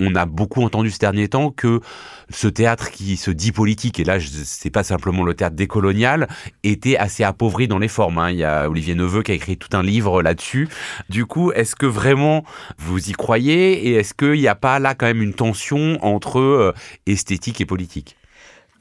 on 0.00 0.14
a 0.14 0.26
beaucoup 0.26 0.62
entendu 0.62 0.90
ces 0.90 0.98
derniers 0.98 1.28
temps 1.28 1.50
que 1.50 1.80
ce 2.30 2.48
théâtre 2.48 2.90
qui 2.90 3.16
se 3.16 3.30
dit 3.30 3.52
politique, 3.52 4.00
et 4.00 4.04
là, 4.04 4.18
c'est 4.20 4.70
pas 4.70 4.82
simplement 4.82 5.24
le 5.24 5.34
théâtre 5.34 5.56
décolonial, 5.56 6.28
était 6.62 6.96
assez 6.96 7.24
appauvri 7.24 7.68
dans 7.68 7.78
les 7.78 7.88
formes. 7.88 8.18
Hein. 8.18 8.30
Il 8.30 8.38
y 8.38 8.44
a 8.44 8.68
Olivier 8.68 8.94
Neveu 8.94 9.22
qui 9.22 9.32
a 9.32 9.34
écrit 9.34 9.56
tout 9.56 9.76
un 9.76 9.82
livre 9.82 10.22
là-dessus. 10.22 10.68
Du 11.08 11.26
coup, 11.26 11.52
est-ce 11.52 11.76
que 11.76 11.86
vraiment 11.86 12.44
vous 12.78 13.10
y 13.10 13.12
croyez 13.12 13.88
et 13.88 13.94
est-ce 13.94 14.14
qu'il 14.14 14.40
n'y 14.40 14.48
a 14.48 14.54
pas 14.54 14.78
là 14.78 14.94
quand 14.94 15.06
même 15.06 15.22
une 15.22 15.34
tension 15.34 15.98
entre 16.02 16.38
euh, 16.38 16.72
esthétique 17.06 17.60
et 17.60 17.66
politique? 17.66 18.16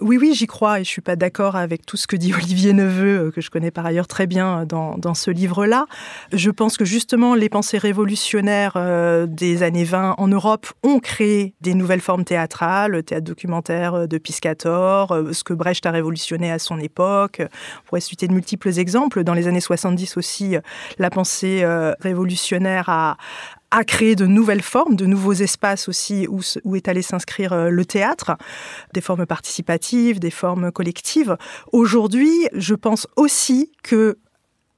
Oui, 0.02 0.18
oui, 0.18 0.34
j'y 0.34 0.48
crois 0.48 0.80
et 0.80 0.84
je 0.84 0.90
suis 0.90 1.02
pas 1.02 1.18
d'accord 1.18 1.58
avec 1.58 1.86
tout 1.86 1.98
ce 1.98 2.08
que 2.08 2.16
dit 2.16 2.34
Olivier 2.44 2.74
Neveu, 2.74 3.28
euh, 3.28 3.32
que 3.32 3.42
je 3.42 3.50
connais 3.50 3.72
par 3.72 3.86
ailleurs 3.86 4.08
très 4.08 4.28
bien 4.28 4.66
dans, 4.66 4.98
dans 4.98 5.14
ce 5.14 5.30
livre-là. 5.30 5.88
Je 6.32 6.50
pense 6.52 6.78
que 6.78 6.86
justement, 6.86 7.36
les 7.36 7.50
pensées 7.50 7.78
révolutionnaires 7.78 8.74
euh, 8.76 9.26
des 9.26 9.62
années 9.62 9.84
20 9.84 10.16
en 10.18 10.28
Europe 10.28 10.68
ont 10.84 11.00
créé 11.00 11.54
des 11.60 11.74
nouvelles 11.74 12.02
formes 12.02 12.24
théâtrales, 12.24 12.92
le 12.92 13.04
théâtre 13.04 13.26
documentaire 13.26 13.94
euh, 13.94 14.08
de 14.08 14.18
Piscator, 14.18 15.18
ce 15.32 15.44
que 15.44 15.54
Brecht 15.54 15.86
a 15.86 15.92
révolutionné 15.92 16.52
à 16.52 16.60
son 16.60 16.80
époque. 16.80 17.42
On 17.42 17.88
pourrait 17.88 18.02
citer 18.02 18.28
de 18.28 18.34
multiples 18.34 18.80
exemples. 18.80 19.24
Dans 19.24 19.34
les 19.34 19.48
années 19.48 19.60
70 19.60 20.18
aussi, 20.18 20.56
la 20.98 21.10
pensée 21.10 21.66
révolutionnaire 22.00 22.90
a, 22.90 23.18
a 23.72 23.84
créé 23.84 24.16
de 24.16 24.26
nouvelles 24.26 24.62
formes, 24.62 24.96
de 24.96 25.06
nouveaux 25.06 25.34
espaces 25.34 25.88
aussi 25.88 26.28
où, 26.28 26.42
où 26.64 26.76
est 26.76 26.88
allé 26.88 27.02
s'inscrire 27.02 27.54
euh, 27.54 27.70
le 27.70 27.86
théâtre, 27.86 28.36
des 28.94 29.02
formes 29.02 29.26
participatives, 29.26 30.20
des 30.20 30.32
formes 30.32 30.72
collectives. 30.72 31.38
Aujourd'hui, 31.72 32.48
je 32.54 32.76
pense 32.76 33.08
aussi 33.16 33.72
que 33.84 34.18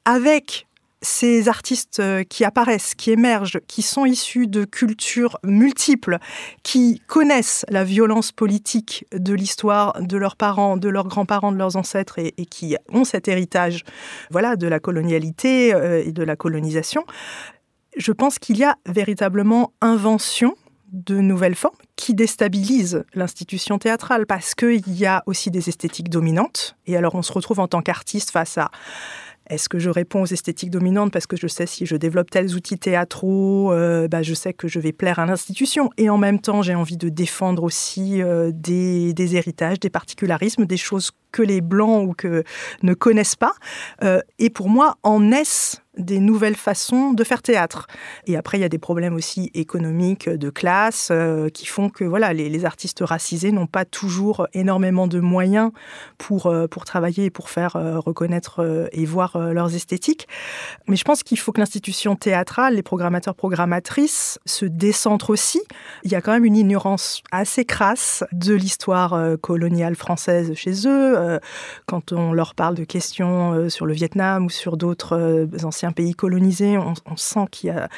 avec 0.06 0.68
ces 1.02 1.50
artistes 1.50 2.00
euh, 2.00 2.24
qui 2.24 2.44
apparaissent, 2.46 2.94
qui 2.94 3.12
émergent, 3.12 3.60
qui 3.68 3.82
sont 3.82 4.06
issus 4.06 4.48
de 4.48 4.66
cultures 4.66 5.40
multiples, 5.44 6.18
qui 6.64 7.02
connaissent 7.08 7.66
la 7.70 7.84
violence 7.84 8.32
politique 8.32 9.06
de 9.12 9.34
l'histoire 9.34 10.00
de 10.00 10.18
leurs 10.18 10.36
parents, 10.36 10.78
de 10.78 10.90
leurs 10.90 11.08
grands-parents, 11.08 11.52
de 11.52 11.58
leurs 11.58 11.76
ancêtres 11.76 12.20
et, 12.20 12.34
et, 12.38 12.46
qui 12.46 12.76
ont 12.90 13.04
cet 13.04 13.28
héritage, 13.28 13.84
voilà, 14.30 14.56
de 14.56 14.68
la 14.68 14.80
colonialité 14.80 15.74
euh, 15.74 16.04
et 16.06 16.12
de 16.12 16.24
la 16.24 16.36
colonisation, 16.36 17.04
je 17.98 18.12
pense 18.12 18.40
qu'il 18.40 18.58
y 18.58 18.64
a 18.64 18.76
véritablement 18.86 19.74
invention 19.82 20.56
de 20.92 21.20
nouvelles 21.20 21.56
formes 21.56 21.76
qui 21.96 22.14
déstabilisent 22.14 23.06
l'institution 23.14 23.78
théâtrale 23.78 24.26
parce 24.26 24.56
qu'il 24.56 24.92
y 24.94 25.06
a 25.06 25.24
aussi 25.26 25.52
des 25.52 25.70
esthétiques 25.70 26.10
dominantes. 26.10 26.76
Et 26.86 26.98
alors 26.98 27.16
on 27.16 27.22
se 27.22 27.32
retrouve 27.32 27.60
en 27.60 27.68
tant 27.68 27.82
qu'artiste 27.82 28.32
face 28.32 28.58
à 28.58 28.72
est-ce 29.52 29.68
que 29.68 29.80
je 29.80 29.90
réponds 29.90 30.22
aux 30.22 30.28
esthétiques 30.28 30.70
dominantes 30.70 31.12
parce 31.12 31.28
que 31.28 31.36
je 31.36 31.48
sais 31.48 31.66
si 31.66 31.86
je 31.86 31.96
développe 31.96 32.30
tels 32.30 32.56
outils 32.56 32.78
théâtraux, 32.78 33.74
euh, 33.74 34.08
bah, 34.08 34.22
je 34.22 34.34
sais 34.34 34.54
que 34.54 34.68
je 34.68 34.80
vais 34.80 34.94
plaire 34.94 35.20
à 35.20 35.26
l'institution. 35.26 35.90
Et 35.98 36.10
en 36.10 36.18
même 36.18 36.40
temps, 36.40 36.62
j'ai 36.62 36.76
envie 36.76 36.98
de 36.98 37.10
défendre 37.10 37.64
aussi 37.64 38.22
euh, 38.22 38.52
des, 38.54 39.36
héritages, 39.36 39.80
des 39.80 39.90
particularismes, 39.90 40.66
des 40.66 40.78
choses 40.78 41.12
que 41.32 41.42
les 41.42 41.60
blancs 41.60 42.08
ou 42.08 42.14
que 42.14 42.44
ne 42.84 42.94
connaissent 42.94 43.36
pas. 43.36 43.54
Euh, 44.04 44.22
et 44.40 44.50
pour 44.50 44.70
moi, 44.70 44.96
en 45.04 45.20
naissent 45.20 45.81
des 45.98 46.20
nouvelles 46.20 46.56
façons 46.56 47.14
de 47.14 47.24
faire 47.24 47.42
théâtre. 47.42 47.88
Et 48.26 48.38
après, 48.38 48.58
il 48.58 48.62
y 48.62 48.64
a 48.64 48.70
des 48.70 48.78
problèmes 48.78 49.16
aussi 49.16 49.52
économiques, 49.54 50.30
de 50.30 50.50
classe, 50.50 51.10
euh, 51.12 51.50
qui 51.50 51.66
font 51.66 51.90
que 51.90 52.04
voilà, 52.04 52.34
les, 52.34 52.62
artistes 52.66 53.02
racisés 53.02 53.52
n'ont 53.52 53.66
pas 53.66 53.86
toujours 53.86 54.48
énormément 54.54 55.08
de 55.08 55.20
moyens 55.20 55.72
pour, 56.20 56.46
euh, 56.46 56.68
pour 56.68 56.86
travailler 56.86 57.26
et 57.26 57.30
pour 57.32 57.50
faire 57.50 57.74
reconnaître 58.06 58.90
et 58.92 59.06
voir 59.06 59.38
leurs 59.52 59.74
esthétiques. 59.74 60.28
Mais 60.88 60.96
je 60.96 61.04
pense 61.04 61.24
qu'il 61.24 61.40
faut 61.40 61.52
que 61.52 61.60
l'institution 61.60 62.16
théâtrale, 62.16 62.76
les 62.76 62.84
programmateurs, 62.84 63.34
programmatrices, 63.34 64.38
se 64.46 64.66
décentrent 64.66 65.32
aussi. 65.32 65.62
Il 66.04 66.12
y 66.12 66.16
a 66.16 66.22
quand 66.22 66.32
même 66.32 66.46
une 66.46 66.56
ignorance 66.56 67.24
assez 67.32 67.66
crasse 67.66 68.24
de 68.32 68.54
l'histoire 68.54 69.20
coloniale 69.42 69.96
française 69.96 70.54
chez 70.54 70.88
eux, 70.88 71.18
euh, 71.18 71.40
quand 71.86 72.12
on 72.12 72.34
leur 72.34 72.56
parle 72.56 72.76
de 72.76 72.84
questions 72.84 73.54
euh, 73.54 73.70
sur 73.70 73.86
le 73.86 73.94
Vietnam 73.94 74.46
ou 74.46 74.50
sur 74.50 74.78
d'autres 74.78 75.48
euh, 75.84 75.88
anciens 75.88 75.92
pays 75.92 76.14
colonisés, 76.14 76.78
on, 76.78 76.94
sent 77.16 77.46
qu'il 77.52 77.68
y 77.68 77.72
a, 77.72 77.90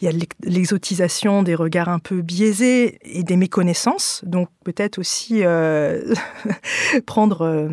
il 0.00 0.04
y 0.04 0.08
a 0.08 0.26
l'exotisation, 0.42 1.42
des 1.42 1.54
regards 1.54 1.88
un 1.88 1.98
peu 1.98 2.22
biaisés 2.22 2.98
et 3.02 3.22
des 3.22 3.36
méconnaissances. 3.36 4.22
Donc 4.24 4.48
peut-être 4.64 4.98
aussi 4.98 5.42
prendre 7.06 7.66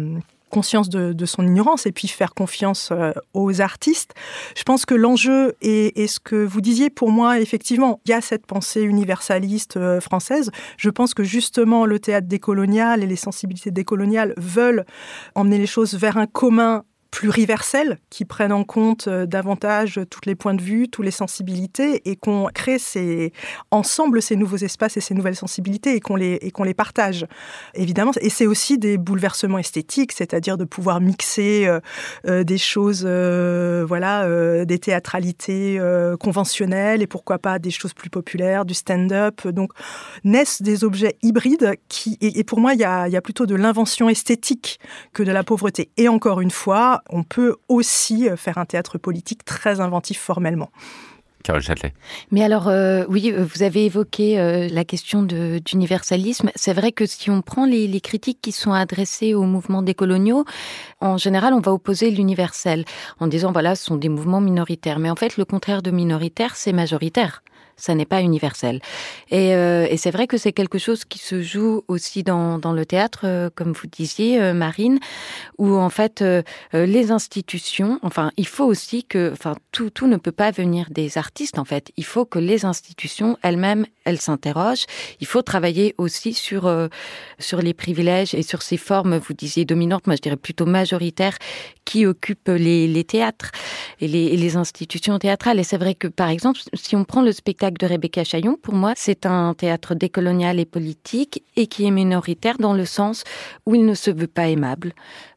conscience 0.50 0.90
de, 0.90 1.26
son 1.26 1.48
ignorance 1.48 1.86
et 1.86 1.92
puis 1.92 2.08
faire 2.08 2.34
confiance 2.34 2.92
aux 3.34 3.62
artistes. 3.62 4.14
Je 4.56 4.64
pense 4.64 4.86
que 4.86 4.96
l'enjeu 4.96 5.56
est, 5.62 6.08
ce 6.08 6.20
que 6.20 6.44
vous 6.44 6.62
disiez 6.62 6.90
pour 6.90 7.12
moi, 7.12 7.40
effectivement, 7.40 8.02
il 8.06 8.12
y 8.12 8.14
a 8.14 8.22
cette 8.22 8.46
pensée 8.46 8.82
universaliste 8.82 9.80
française. 10.00 10.52
Je 10.78 10.90
pense 10.90 11.14
que 11.14 11.24
justement 11.24 11.86
le 11.86 12.00
théâtre 12.00 12.28
décolonial 12.28 13.02
et 13.02 13.08
les 13.08 13.16
sensibilités 13.16 13.72
décoloniales 13.72 14.34
veulent 14.38 14.86
emmener 15.36 15.58
les 15.58 15.68
choses 15.68 15.96
vers 15.96 16.18
un 16.18 16.28
commun 16.28 16.84
pluriversels 17.12 18.00
qui 18.10 18.24
prennent 18.24 18.54
en 18.54 18.64
compte 18.64 19.08
euh, 19.08 19.26
davantage 19.26 20.00
tous 20.10 20.22
les 20.26 20.34
points 20.34 20.54
de 20.54 20.62
vue, 20.62 20.88
toutes 20.88 21.04
les 21.04 21.12
sensibilités 21.12 22.10
et 22.10 22.16
qu'on 22.16 22.48
crée 22.54 22.80
ces, 22.80 23.34
ensemble 23.70 24.22
ces 24.22 24.38
nouveaux 24.38 24.58
espaces 24.58 24.96
et 24.96 25.02
ces 25.02 25.14
nouvelles 25.14 25.36
sensibilités 25.36 25.96
et 25.96 26.00
qu'on 26.00 26.16
les, 26.16 26.40
les 26.42 26.74
partage, 26.74 27.28
évidemment. 27.74 28.12
Et 28.22 28.30
c'est 28.30 28.48
aussi 28.48 28.78
des 28.78 28.98
bouleversements 28.98 29.58
esthétiques, 29.58 30.14
c'est-à-dire 30.14 30.58
de 30.58 30.64
pouvoir 30.64 31.02
mixer 31.02 31.68
euh, 31.68 31.80
euh, 32.28 32.44
des 32.46 32.58
choses, 32.58 33.06
voilà, 33.06 34.66
des 34.66 34.80
théâtralités 34.80 35.80
conventionnelles 36.20 37.02
et 37.02 37.08
pourquoi 37.08 37.40
pas 37.40 37.60
des 37.60 37.72
choses 37.72 37.94
plus 37.94 38.10
populaires, 38.10 38.64
du 38.64 38.74
stand-up. 38.74 39.48
Donc 39.48 39.74
naissent 40.24 40.62
des 40.62 40.84
objets 40.84 41.18
hybrides 41.22 41.74
qui, 41.90 42.18
et, 42.22 42.44
pour 42.44 42.60
moi, 42.60 42.74
il 42.74 42.80
y 42.80 42.86
a, 42.86 43.08
y 43.10 43.18
a 43.18 43.22
plutôt 43.22 43.46
de 43.46 43.56
l'invention 43.56 44.08
esthétique 44.08 44.80
que 45.14 45.24
de 45.24 45.32
la 45.32 45.44
pauvreté. 45.44 45.90
Et 45.98 46.08
encore 46.08 46.42
une 46.42 46.52
fois, 46.52 47.01
on 47.10 47.24
peut 47.24 47.56
aussi 47.68 48.28
faire 48.38 48.58
un 48.58 48.66
théâtre 48.66 48.98
politique 48.98 49.46
très 49.46 49.80
inventif 49.80 50.20
formellement. 50.20 50.70
Carole 51.42 51.62
Châtelet. 51.62 51.94
Mais 52.32 52.44
alors, 52.44 52.68
euh, 52.68 53.04
oui, 53.10 53.32
euh, 53.32 53.44
vous 53.44 53.64
avez 53.64 53.86
évoqué 53.86 54.40
euh, 54.40 54.68
la 54.72 54.86
question 54.86 55.24
d'universalisme. 55.24 56.52
C'est 56.56 56.74
vrai 56.74 56.92
que 56.92 57.06
si 57.06 57.30
on 57.30 57.42
prend 57.42 57.66
les, 57.66 57.88
les, 57.88 58.02
critiques 58.02 58.40
qui 58.42 58.52
sont 58.52 58.74
adressées 58.74 59.34
aux 59.34 59.44
mouvements 59.44 59.82
décoloniaux, 59.82 60.46
en 61.00 61.18
général, 61.18 61.54
on 61.54 61.60
va 61.60 61.74
opposer 61.74 62.12
l'universel 62.12 62.86
en 63.20 63.28
disant, 63.28 63.52
voilà, 63.52 63.76
ce 63.76 63.86
sont 63.86 63.98
des 63.98 64.10
mouvements 64.10 64.42
minoritaires. 64.42 65.00
Mais 65.00 65.10
en 65.10 65.16
fait, 65.16 65.38
le 65.38 65.46
contraire 65.46 65.82
de 65.82 65.92
minoritaire, 65.92 66.56
c'est 66.56 66.74
majoritaire 66.74 67.44
ça 67.82 67.96
n'est 67.96 68.06
pas 68.06 68.22
universel. 68.22 68.80
Et, 69.30 69.56
euh, 69.56 69.88
et 69.90 69.98
c'est 69.98 70.12
vrai 70.12 70.28
que 70.28 70.38
c'est 70.38 70.54
quelque 70.54 70.78
chose 70.78 71.04
qui 71.04 71.20
se 71.20 71.42
joue 71.42 71.84
aussi 71.88 72.24
dans, 72.24 72.60
le 72.74 72.86
théâtre, 72.86 73.22
euh, 73.24 73.50
comme 73.54 73.74
vous 73.74 73.88
disiez, 73.88 74.40
euh, 74.40 74.54
Marine, 74.54 75.00
où 75.58 75.76
en 75.76 75.90
fait 75.90 76.24
les 76.74 77.12
institutions, 77.12 78.00
enfin, 78.04 78.32
il 78.38 78.48
faut 78.48 78.66
aussi 78.66 79.04
que, 79.04 79.32
enfin, 79.34 79.56
tout, 79.72 79.90
tout 79.90 80.08
ne 80.08 80.18
peut 80.18 80.32
pas 80.32 80.52
venir 80.52 80.88
des 80.92 81.18
artistes. 81.18 81.58
En 81.58 81.66
fait, 81.66 81.92
il 81.98 82.06
faut 82.06 82.26
que 82.26 82.40
les 82.40 82.66
institutions 82.66 83.38
elles-mêmes, 83.42 83.86
elles 84.06 84.22
s'interrogent. 84.22 84.86
Il 85.20 85.28
faut 85.28 85.42
travailler 85.42 85.96
aussi 85.98 86.34
sur 86.34 86.72
sur 87.40 87.62
les 87.62 87.74
privilèges 87.74 88.34
et 88.34 88.44
sur 88.44 88.62
ces 88.62 88.78
formes, 88.78 89.18
vous 89.18 89.34
disiez 89.34 89.66
dominantes, 89.66 90.08
moi 90.08 90.16
je 90.16 90.22
dirais 90.22 90.38
plutôt 90.38 90.66
majoritaires, 90.66 91.38
qui 91.86 92.06
occupent 92.06 92.48
les, 92.48 92.88
les 92.88 93.04
théâtres 93.04 93.52
et 94.00 94.08
les, 94.08 94.26
et 94.26 94.38
les 94.38 94.56
institutions 94.56 95.20
théâtrales. 95.20 95.60
Et 95.60 95.64
c'est 95.64 95.78
vrai 95.78 95.96
que, 95.96 96.08
par 96.08 96.30
exemple, 96.30 96.60
si 96.74 96.96
on 96.96 97.04
prend 97.04 97.22
le 97.22 97.32
spectacle 97.32 97.71
de 97.78 97.86
Rebecca 97.86 98.24
Chaillon, 98.24 98.58
pour 98.62 98.74
moi, 98.74 98.94
c'est 98.96 99.26
un 99.26 99.54
théâtre 99.54 99.96
décolonial 99.96 100.60
et 100.60 100.66
politique 100.66 101.44
et 101.56 101.68
qui 101.68 101.86
est 101.86 101.92
minoritaire 101.92 102.58
dans 102.58 102.74
le 102.74 102.86
sens 102.86 103.24
où 103.66 103.76
il 103.76 103.86
ne 103.86 103.94
se 103.94 104.12
veut 104.12 104.28
pas 104.28 104.48
aimable, 104.48 104.94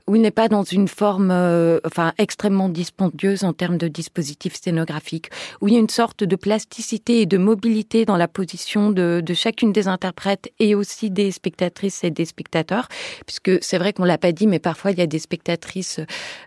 où 0.07 0.16
il 0.16 0.22
n'est 0.22 0.30
pas 0.30 0.48
dans 0.48 0.62
une 0.62 0.88
forme 0.88 1.30
euh, 1.30 1.80
enfin 1.86 2.12
extrêmement 2.18 2.68
dispendieuse 2.68 3.42
en 3.42 3.52
termes 3.52 3.78
de 3.78 3.88
dispositifs 3.88 4.61
scénographiques, 4.61 5.30
où 5.61 5.68
il 5.68 5.74
y 5.74 5.76
a 5.76 5.80
une 5.80 5.88
sorte 5.88 6.24
de 6.24 6.36
plasticité 6.36 7.22
et 7.22 7.26
de 7.26 7.38
mobilité 7.38 8.05
dans 8.05 8.16
la 8.16 8.28
position 8.28 8.90
de, 8.90 9.22
de 9.24 9.34
chacune 9.34 9.72
des 9.72 9.88
interprètes 9.88 10.52
et 10.59 10.74
aussi 10.74 11.11
des 11.11 11.30
spectatrices 11.30 12.05
et 12.05 12.11
des 12.11 12.26
spectateurs, 12.26 12.88
puisque 13.26 13.62
c'est 13.62 13.78
vrai 13.78 13.92
qu'on 13.94 14.05
l'a 14.05 14.18
pas 14.18 14.32
dit, 14.32 14.46
mais 14.46 14.59
parfois 14.59 14.90
il 14.90 14.98
y 14.98 15.02
a 15.02 15.07
des 15.07 15.18
spectatrices 15.18 16.00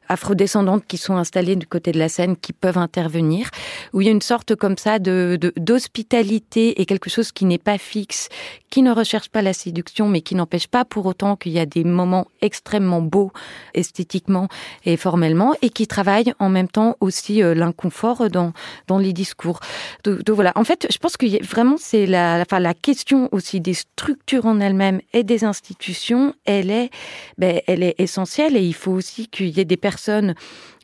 afrodescendantes 0.08 0.86
qui 0.88 0.98
sont 0.98 1.16
installées 1.16 1.56
du 1.56 1.66
côté 1.66 1.92
de 1.92 2.00
la 2.00 2.10
scène 2.10 2.38
qui 2.38 2.54
peuvent 2.54 2.78
intervenir, 2.78 3.50
où 3.94 4.02
il 4.02 4.06
y 4.06 4.10
a 4.10 4.14
une 4.14 4.22
sorte 4.22 4.56
comme 4.56 4.78
ça 4.78 5.00
de 5.00 5.40
d'hospitalité 5.58 6.82
et 6.82 6.86
quelque 6.86 7.10
chose 7.10 7.32
qui 7.32 7.46
n'est 7.46 7.58
pas 7.58 7.78
fixe, 7.78 8.30
qui 8.70 8.82
ne 8.82 8.92
recherche 8.92 9.30
pas 9.30 9.42
la 9.42 9.54
séduction, 9.54 10.10
mais 10.10 10.22
qui 10.22 10.36
n'empêche 10.36 10.68
pas 10.68 10.86
pour 10.86 11.06
autant 11.06 11.36
qu'il 11.36 11.54
y 11.54 11.60
a 11.60 11.66
des 11.66 11.84
moments 11.84 12.28
extrêmement 12.42 13.02
beaux 13.02 13.32
esthétiquement 13.74 14.48
et 14.86 14.98
formellement, 14.98 15.56
et 15.62 15.70
qui 15.70 15.88
travaille 15.88 16.34
en 16.40 16.50
même 16.50 16.68
temps 16.68 16.96
aussi 17.00 17.44
euh, 17.44 17.54
l'inconfort 17.54 18.30
dans, 18.30 18.54
dans 18.88 18.98
les 18.98 19.14
discours. 19.14 19.60
Donc, 20.04 20.30
voilà, 20.30 20.52
en 20.56 20.64
fait, 20.64 20.88
je 20.92 20.98
pense 20.98 21.18
que 21.18 21.44
vraiment 21.44 21.76
c'est 21.78 22.06
la, 22.06 22.40
enfin, 22.42 22.60
la 22.60 22.74
question 22.74 23.30
aussi 23.32 23.60
des 23.60 23.74
structures 23.74 24.46
en 24.46 24.60
elles-mêmes 24.60 25.02
et 25.14 25.24
des 25.24 25.44
institutions, 25.44 26.34
elle 26.46 26.72
est, 26.72 26.90
ben, 27.38 27.62
elle 27.68 27.84
est 27.84 27.96
essentielle 28.00 28.56
et 28.58 28.62
il 28.62 28.74
faut 28.74 28.92
aussi 28.92 29.28
qu'il 29.28 29.50
y 29.50 29.60
ait 29.60 29.66
des 29.66 29.78
personnes 29.78 30.36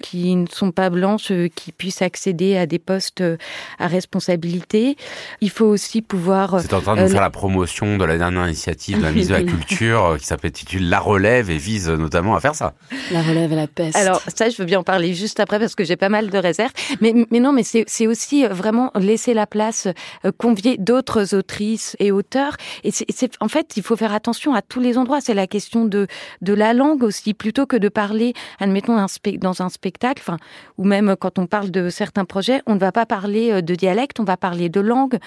qui 0.01 0.35
ne 0.35 0.47
sont 0.47 0.71
pas 0.71 0.89
blanches 0.89 1.31
euh, 1.31 1.47
qui 1.53 1.71
puissent 1.71 2.01
accéder 2.01 2.57
à 2.57 2.65
des 2.65 2.79
postes 2.79 3.21
euh, 3.21 3.37
à 3.79 3.87
responsabilité. 3.87 4.97
Il 5.41 5.49
faut 5.49 5.65
aussi 5.65 6.01
pouvoir... 6.01 6.59
C'est 6.61 6.73
en 6.73 6.81
train 6.81 6.95
de 6.95 7.01
nous 7.01 7.09
faire 7.09 7.21
la 7.21 7.29
promotion 7.29 7.97
de 7.97 8.05
la 8.05 8.17
dernière 8.17 8.45
initiative 8.45 8.97
de 8.97 9.03
la 9.03 9.11
mise 9.11 9.29
de 9.29 9.33
la 9.33 9.43
culture 9.43 10.17
qui 10.19 10.25
s'intitule 10.25 10.89
La 10.89 10.99
Relève 10.99 11.49
et 11.49 11.57
vise 11.57 11.89
notamment 11.89 12.35
à 12.35 12.39
faire 12.39 12.52
ça. 12.53 12.73
La 13.11 13.21
relève 13.21 13.51
et 13.51 13.55
la 13.55 13.67
peste. 13.67 13.97
Alors 13.97 14.21
ça, 14.27 14.49
je 14.49 14.57
veux 14.57 14.65
bien 14.65 14.79
en 14.79 14.83
parler 14.83 15.13
juste 15.13 15.39
après 15.39 15.59
parce 15.59 15.75
que 15.75 15.83
j'ai 15.83 15.95
pas 15.95 16.09
mal 16.09 16.29
de 16.29 16.37
réserves. 16.37 16.71
Mais, 17.01 17.13
mais 17.31 17.39
non, 17.39 17.51
mais 17.51 17.63
c'est 17.63 18.07
aussi 18.07 18.45
euh, 18.45 18.49
vraiment 18.49 18.91
laisser 18.95 19.33
la 19.33 19.47
place, 19.47 19.87
euh, 20.25 20.31
convier 20.37 20.77
d'autres 20.77 21.35
autrices 21.35 21.95
et 21.99 22.11
auteurs. 22.11 22.57
Et 22.83 22.91
c'est 22.91 23.31
en 23.39 23.47
fait, 23.47 23.77
il 23.77 23.83
faut 23.83 23.95
faire 23.95 24.13
attention 24.13 24.53
à 24.53 24.61
tous 24.61 24.79
les 24.79 24.97
endroits. 24.97 25.21
C'est 25.21 25.33
la 25.33 25.47
question 25.47 25.85
de 25.85 26.07
de 26.41 26.53
la 26.53 26.73
langue 26.73 27.03
aussi, 27.03 27.33
plutôt 27.33 27.65
que 27.65 27.75
de 27.75 27.89
parler, 27.89 28.33
admettons, 28.59 28.97
un 28.97 29.07
dans 29.39 29.61
un 29.61 29.69
spectacle, 29.69 30.21
enfin, 30.25 30.37
ou 30.77 30.83
même 30.83 31.15
quand 31.19 31.39
on 31.39 31.47
parle 31.47 31.71
de 31.71 31.89
certains 31.89 32.25
projets, 32.25 32.61
on 32.65 32.75
ne 32.75 32.79
va 32.79 32.91
pas 32.91 33.05
parler 33.05 33.51
euh, 33.51 33.61
de 33.61 33.75
dialecte, 33.75 34.19
on 34.19 34.23
va 34.23 34.37
parler 34.37 34.69
de 34.69 34.79
langue, 34.79 35.17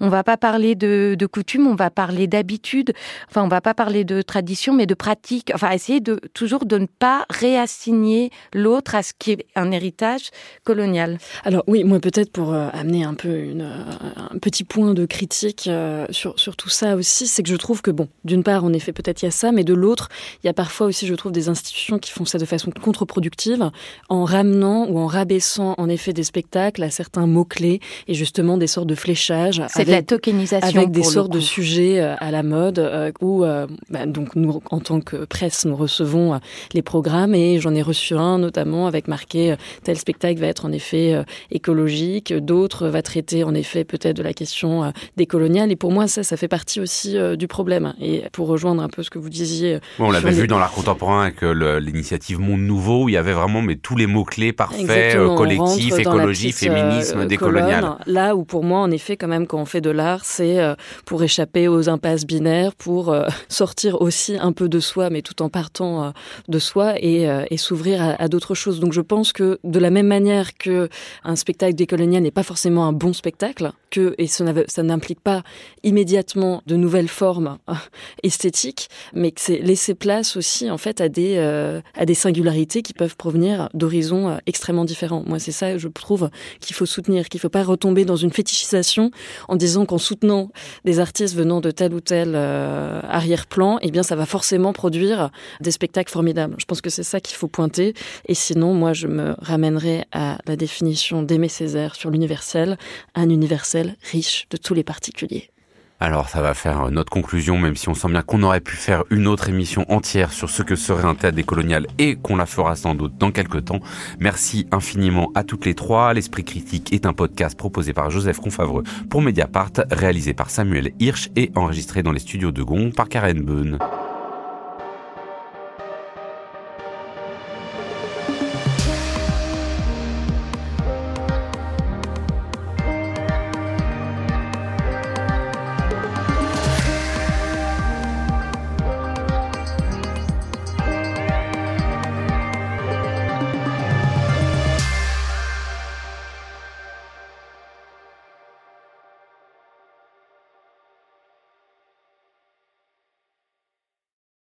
on 0.00 0.08
va 0.08 0.22
pas 0.22 0.36
parler 0.36 0.74
de, 0.74 1.16
de 1.18 1.26
coutume, 1.26 1.66
on 1.66 1.74
va 1.74 1.90
parler 1.90 2.26
d'habitude. 2.26 2.92
Enfin, 3.30 3.42
on 3.42 3.48
va 3.48 3.60
pas 3.60 3.74
parler 3.74 4.04
de 4.04 4.22
tradition, 4.22 4.74
mais 4.74 4.86
de 4.86 4.94
pratique. 4.94 5.50
Enfin, 5.54 5.70
essayer 5.70 6.00
de 6.00 6.20
toujours 6.34 6.64
de 6.64 6.75
ne 6.76 6.86
pas 6.86 7.26
réassigner 7.30 8.30
l'autre 8.52 8.94
à 8.94 9.02
ce 9.02 9.12
qui 9.18 9.32
est 9.32 9.46
un 9.54 9.70
héritage 9.70 10.30
colonial. 10.64 11.18
Alors 11.44 11.64
oui, 11.66 11.84
moi 11.84 12.00
peut-être 12.00 12.30
pour 12.30 12.52
euh, 12.52 12.68
amener 12.72 13.04
un 13.04 13.14
peu 13.14 13.38
une, 13.38 13.62
euh, 13.62 14.30
un 14.30 14.38
petit 14.38 14.64
point 14.64 14.94
de 14.94 15.06
critique 15.06 15.66
euh, 15.68 16.06
sur, 16.10 16.38
sur 16.38 16.56
tout 16.56 16.68
ça 16.68 16.96
aussi, 16.96 17.26
c'est 17.26 17.42
que 17.42 17.48
je 17.48 17.56
trouve 17.56 17.82
que 17.82 17.90
bon, 17.90 18.08
d'une 18.24 18.42
part 18.42 18.64
en 18.64 18.72
effet 18.72 18.92
peut-être 18.92 19.22
il 19.22 19.26
y 19.26 19.28
a 19.28 19.32
ça, 19.32 19.52
mais 19.52 19.64
de 19.64 19.74
l'autre, 19.74 20.08
il 20.42 20.46
y 20.46 20.50
a 20.50 20.52
parfois 20.52 20.86
aussi 20.86 21.06
je 21.06 21.14
trouve 21.14 21.32
des 21.32 21.48
institutions 21.48 21.98
qui 21.98 22.10
font 22.10 22.24
ça 22.24 22.38
de 22.38 22.44
façon 22.44 22.70
contre-productive 22.70 23.70
en 24.08 24.24
ramenant 24.24 24.86
ou 24.88 24.98
en 24.98 25.06
rabaissant 25.06 25.74
en 25.78 25.88
effet 25.88 26.12
des 26.12 26.24
spectacles 26.24 26.82
à 26.82 26.90
certains 26.90 27.26
mots-clés 27.26 27.80
et 28.08 28.14
justement 28.14 28.56
des 28.56 28.66
sortes 28.66 28.86
de 28.86 28.94
fléchages. 28.94 29.62
C'est 29.68 29.84
de 29.84 29.90
la 29.90 30.02
tokenisation. 30.02 30.68
Avec 30.68 30.90
des 30.90 31.02
sortes 31.02 31.32
de 31.32 31.40
sujets 31.40 32.00
à 32.00 32.30
la 32.30 32.42
mode 32.42 33.12
où 33.20 33.44
bah, 33.90 34.06
donc 34.06 34.36
nous 34.36 34.60
en 34.70 34.80
tant 34.80 35.00
que 35.00 35.24
presse 35.24 35.64
nous 35.64 35.76
recevons 35.76 36.40
les 36.72 36.82
programmes 36.82 37.34
et 37.34 37.60
j'en 37.60 37.74
ai 37.74 37.82
reçu 37.82 38.14
un 38.14 38.38
notamment 38.38 38.86
avec 38.86 39.08
marqué 39.08 39.52
euh, 39.52 39.56
tel 39.82 39.96
spectacle 39.98 40.40
va 40.40 40.46
être 40.46 40.64
en 40.64 40.72
effet 40.72 41.14
euh, 41.14 41.22
écologique, 41.50 42.32
d'autres 42.32 42.88
va 42.88 43.02
traiter 43.02 43.44
en 43.44 43.54
effet 43.54 43.84
peut-être 43.84 44.16
de 44.16 44.22
la 44.22 44.32
question 44.32 44.84
euh, 44.84 44.90
décoloniale 45.16 45.70
et 45.72 45.76
pour 45.76 45.92
moi 45.92 46.06
ça 46.06 46.22
ça 46.22 46.36
fait 46.36 46.48
partie 46.48 46.80
aussi 46.80 47.16
du 47.36 47.46
problème 47.46 47.94
et 48.00 48.24
pour 48.32 48.48
rejoindre 48.48 48.82
un 48.82 48.88
peu 48.88 49.02
ce 49.02 49.10
que 49.10 49.18
vous 49.18 49.28
disiez. 49.28 49.78
Bon, 49.98 50.06
on 50.06 50.10
l'avait 50.10 50.30
vu 50.30 50.46
dans 50.46 50.58
l'art 50.58 50.72
contemporain 50.72 51.22
avec 51.22 51.42
l'initiative 51.42 52.40
Monde 52.40 52.60
Nouveau 52.60 53.04
où 53.04 53.08
il 53.08 53.12
y 53.12 53.16
avait 53.16 53.32
vraiment 53.32 53.62
mais 53.62 53.76
tous 53.76 53.96
les 53.96 54.06
mots 54.06 54.24
clés 54.24 54.52
parfaits 54.52 55.16
collectif, 55.36 55.98
écologie, 55.98 56.52
féminisme, 56.52 57.26
décolonial. 57.26 57.96
Là 58.06 58.34
où 58.34 58.44
pour 58.44 58.64
moi 58.64 58.80
en 58.80 58.90
effet 58.90 59.16
quand 59.16 59.28
même 59.28 59.46
quand 59.46 59.58
on 59.58 59.64
fait 59.64 59.80
de 59.80 59.90
l'art 59.90 60.24
c'est 60.24 60.58
pour 61.04 61.22
échapper 61.22 61.68
aux 61.68 61.88
impasses 61.88 62.26
binaires, 62.26 62.74
pour 62.74 63.14
sortir 63.48 64.00
aussi 64.00 64.36
un 64.40 64.52
peu 64.52 64.68
de 64.68 64.80
soi 64.80 65.10
mais 65.10 65.22
tout 65.22 65.42
en 65.42 65.48
partant 65.48 66.12
de 66.48 66.55
soi 66.58 66.94
et, 66.98 67.28
euh, 67.28 67.44
s'ouvrir 67.56 68.16
à, 68.18 68.28
d'autres 68.28 68.54
choses. 68.54 68.80
Donc 68.80 68.92
je 68.92 69.00
pense 69.00 69.32
que 69.32 69.58
de 69.64 69.78
la 69.78 69.90
même 69.90 70.06
manière 70.06 70.56
que 70.56 70.88
un 71.24 71.36
spectacle 71.36 71.74
décolonial 71.74 72.22
n'est 72.22 72.30
pas 72.30 72.42
forcément 72.42 72.86
un 72.86 72.92
bon 72.92 73.12
spectacle, 73.12 73.72
que 73.90 74.14
et 74.18 74.26
ça 74.26 74.82
n'implique 74.82 75.20
pas 75.20 75.42
immédiatement 75.82 76.62
de 76.66 76.76
nouvelles 76.76 77.08
formes 77.08 77.58
euh, 77.68 77.74
esthétiques, 78.22 78.88
mais 79.14 79.32
que 79.32 79.40
c'est 79.40 79.58
laisser 79.58 79.94
place 79.94 80.36
aussi 80.36 80.70
en 80.70 80.78
fait 80.78 81.00
à 81.00 81.08
des 81.08 81.36
euh, 81.38 81.80
à 81.94 82.04
des 82.04 82.14
singularités 82.14 82.82
qui 82.82 82.92
peuvent 82.92 83.16
provenir 83.16 83.68
d'horizons 83.74 84.38
extrêmement 84.46 84.84
différents. 84.84 85.22
Moi, 85.26 85.38
c'est 85.38 85.52
ça, 85.52 85.78
je 85.78 85.88
trouve 85.88 86.30
qu'il 86.60 86.76
faut 86.76 86.86
soutenir, 86.86 87.28
qu'il 87.28 87.40
faut 87.40 87.48
pas 87.48 87.64
retomber 87.64 88.04
dans 88.04 88.16
une 88.16 88.30
fétichisation 88.30 89.10
en 89.48 89.56
disant 89.56 89.86
qu'en 89.86 89.98
soutenant 89.98 90.50
des 90.84 91.00
artistes 91.00 91.34
venant 91.34 91.60
de 91.60 91.70
tel 91.70 91.94
ou 91.94 92.00
tel 92.00 92.36
arrière-plan, 92.36 93.78
eh 93.82 93.90
bien, 93.90 94.02
ça 94.02 94.16
va 94.16 94.26
forcément 94.26 94.72
produire 94.72 95.30
des 95.60 95.70
spectacles 95.70 96.12
formidables. 96.12 96.35
Je 96.58 96.64
pense 96.64 96.80
que 96.80 96.90
c'est 96.90 97.02
ça 97.02 97.20
qu'il 97.20 97.36
faut 97.36 97.48
pointer. 97.48 97.94
Et 98.26 98.34
sinon, 98.34 98.74
moi, 98.74 98.92
je 98.92 99.06
me 99.06 99.34
ramènerai 99.38 100.04
à 100.12 100.38
la 100.46 100.56
définition 100.56 101.22
d'Aimé 101.22 101.48
Césaire 101.48 101.94
sur 101.94 102.10
l'universel, 102.10 102.78
un 103.14 103.28
universel 103.28 103.96
riche 104.10 104.46
de 104.50 104.56
tous 104.56 104.74
les 104.74 104.84
particuliers. 104.84 105.50
Alors 105.98 106.28
ça 106.28 106.42
va 106.42 106.52
faire 106.52 106.90
notre 106.90 107.10
conclusion, 107.10 107.58
même 107.58 107.74
si 107.74 107.88
on 107.88 107.94
sent 107.94 108.08
bien 108.08 108.20
qu'on 108.20 108.42
aurait 108.42 108.60
pu 108.60 108.76
faire 108.76 109.04
une 109.08 109.26
autre 109.26 109.48
émission 109.48 109.90
entière 109.90 110.30
sur 110.30 110.50
ce 110.50 110.62
que 110.62 110.76
serait 110.76 111.06
un 111.06 111.14
théâtre 111.14 111.36
décolonial 111.36 111.86
et 111.96 112.16
qu'on 112.16 112.36
la 112.36 112.44
fera 112.44 112.76
sans 112.76 112.94
doute 112.94 113.16
dans 113.16 113.30
quelques 113.30 113.64
temps. 113.64 113.80
Merci 114.20 114.66
infiniment 114.72 115.32
à 115.34 115.42
toutes 115.42 115.64
les 115.64 115.74
trois. 115.74 116.12
L'Esprit 116.12 116.44
Critique 116.44 116.92
est 116.92 117.06
un 117.06 117.14
podcast 117.14 117.56
proposé 117.56 117.94
par 117.94 118.10
Joseph 118.10 118.40
Confavreux 118.40 118.82
pour 119.08 119.22
Mediapart, 119.22 119.72
réalisé 119.90 120.34
par 120.34 120.50
Samuel 120.50 120.92
Hirsch 121.00 121.30
et 121.34 121.50
enregistré 121.54 122.02
dans 122.02 122.12
les 122.12 122.20
studios 122.20 122.52
de 122.52 122.62
Gond 122.62 122.90
par 122.94 123.08
Karen 123.08 123.40
Beun. 123.40 123.78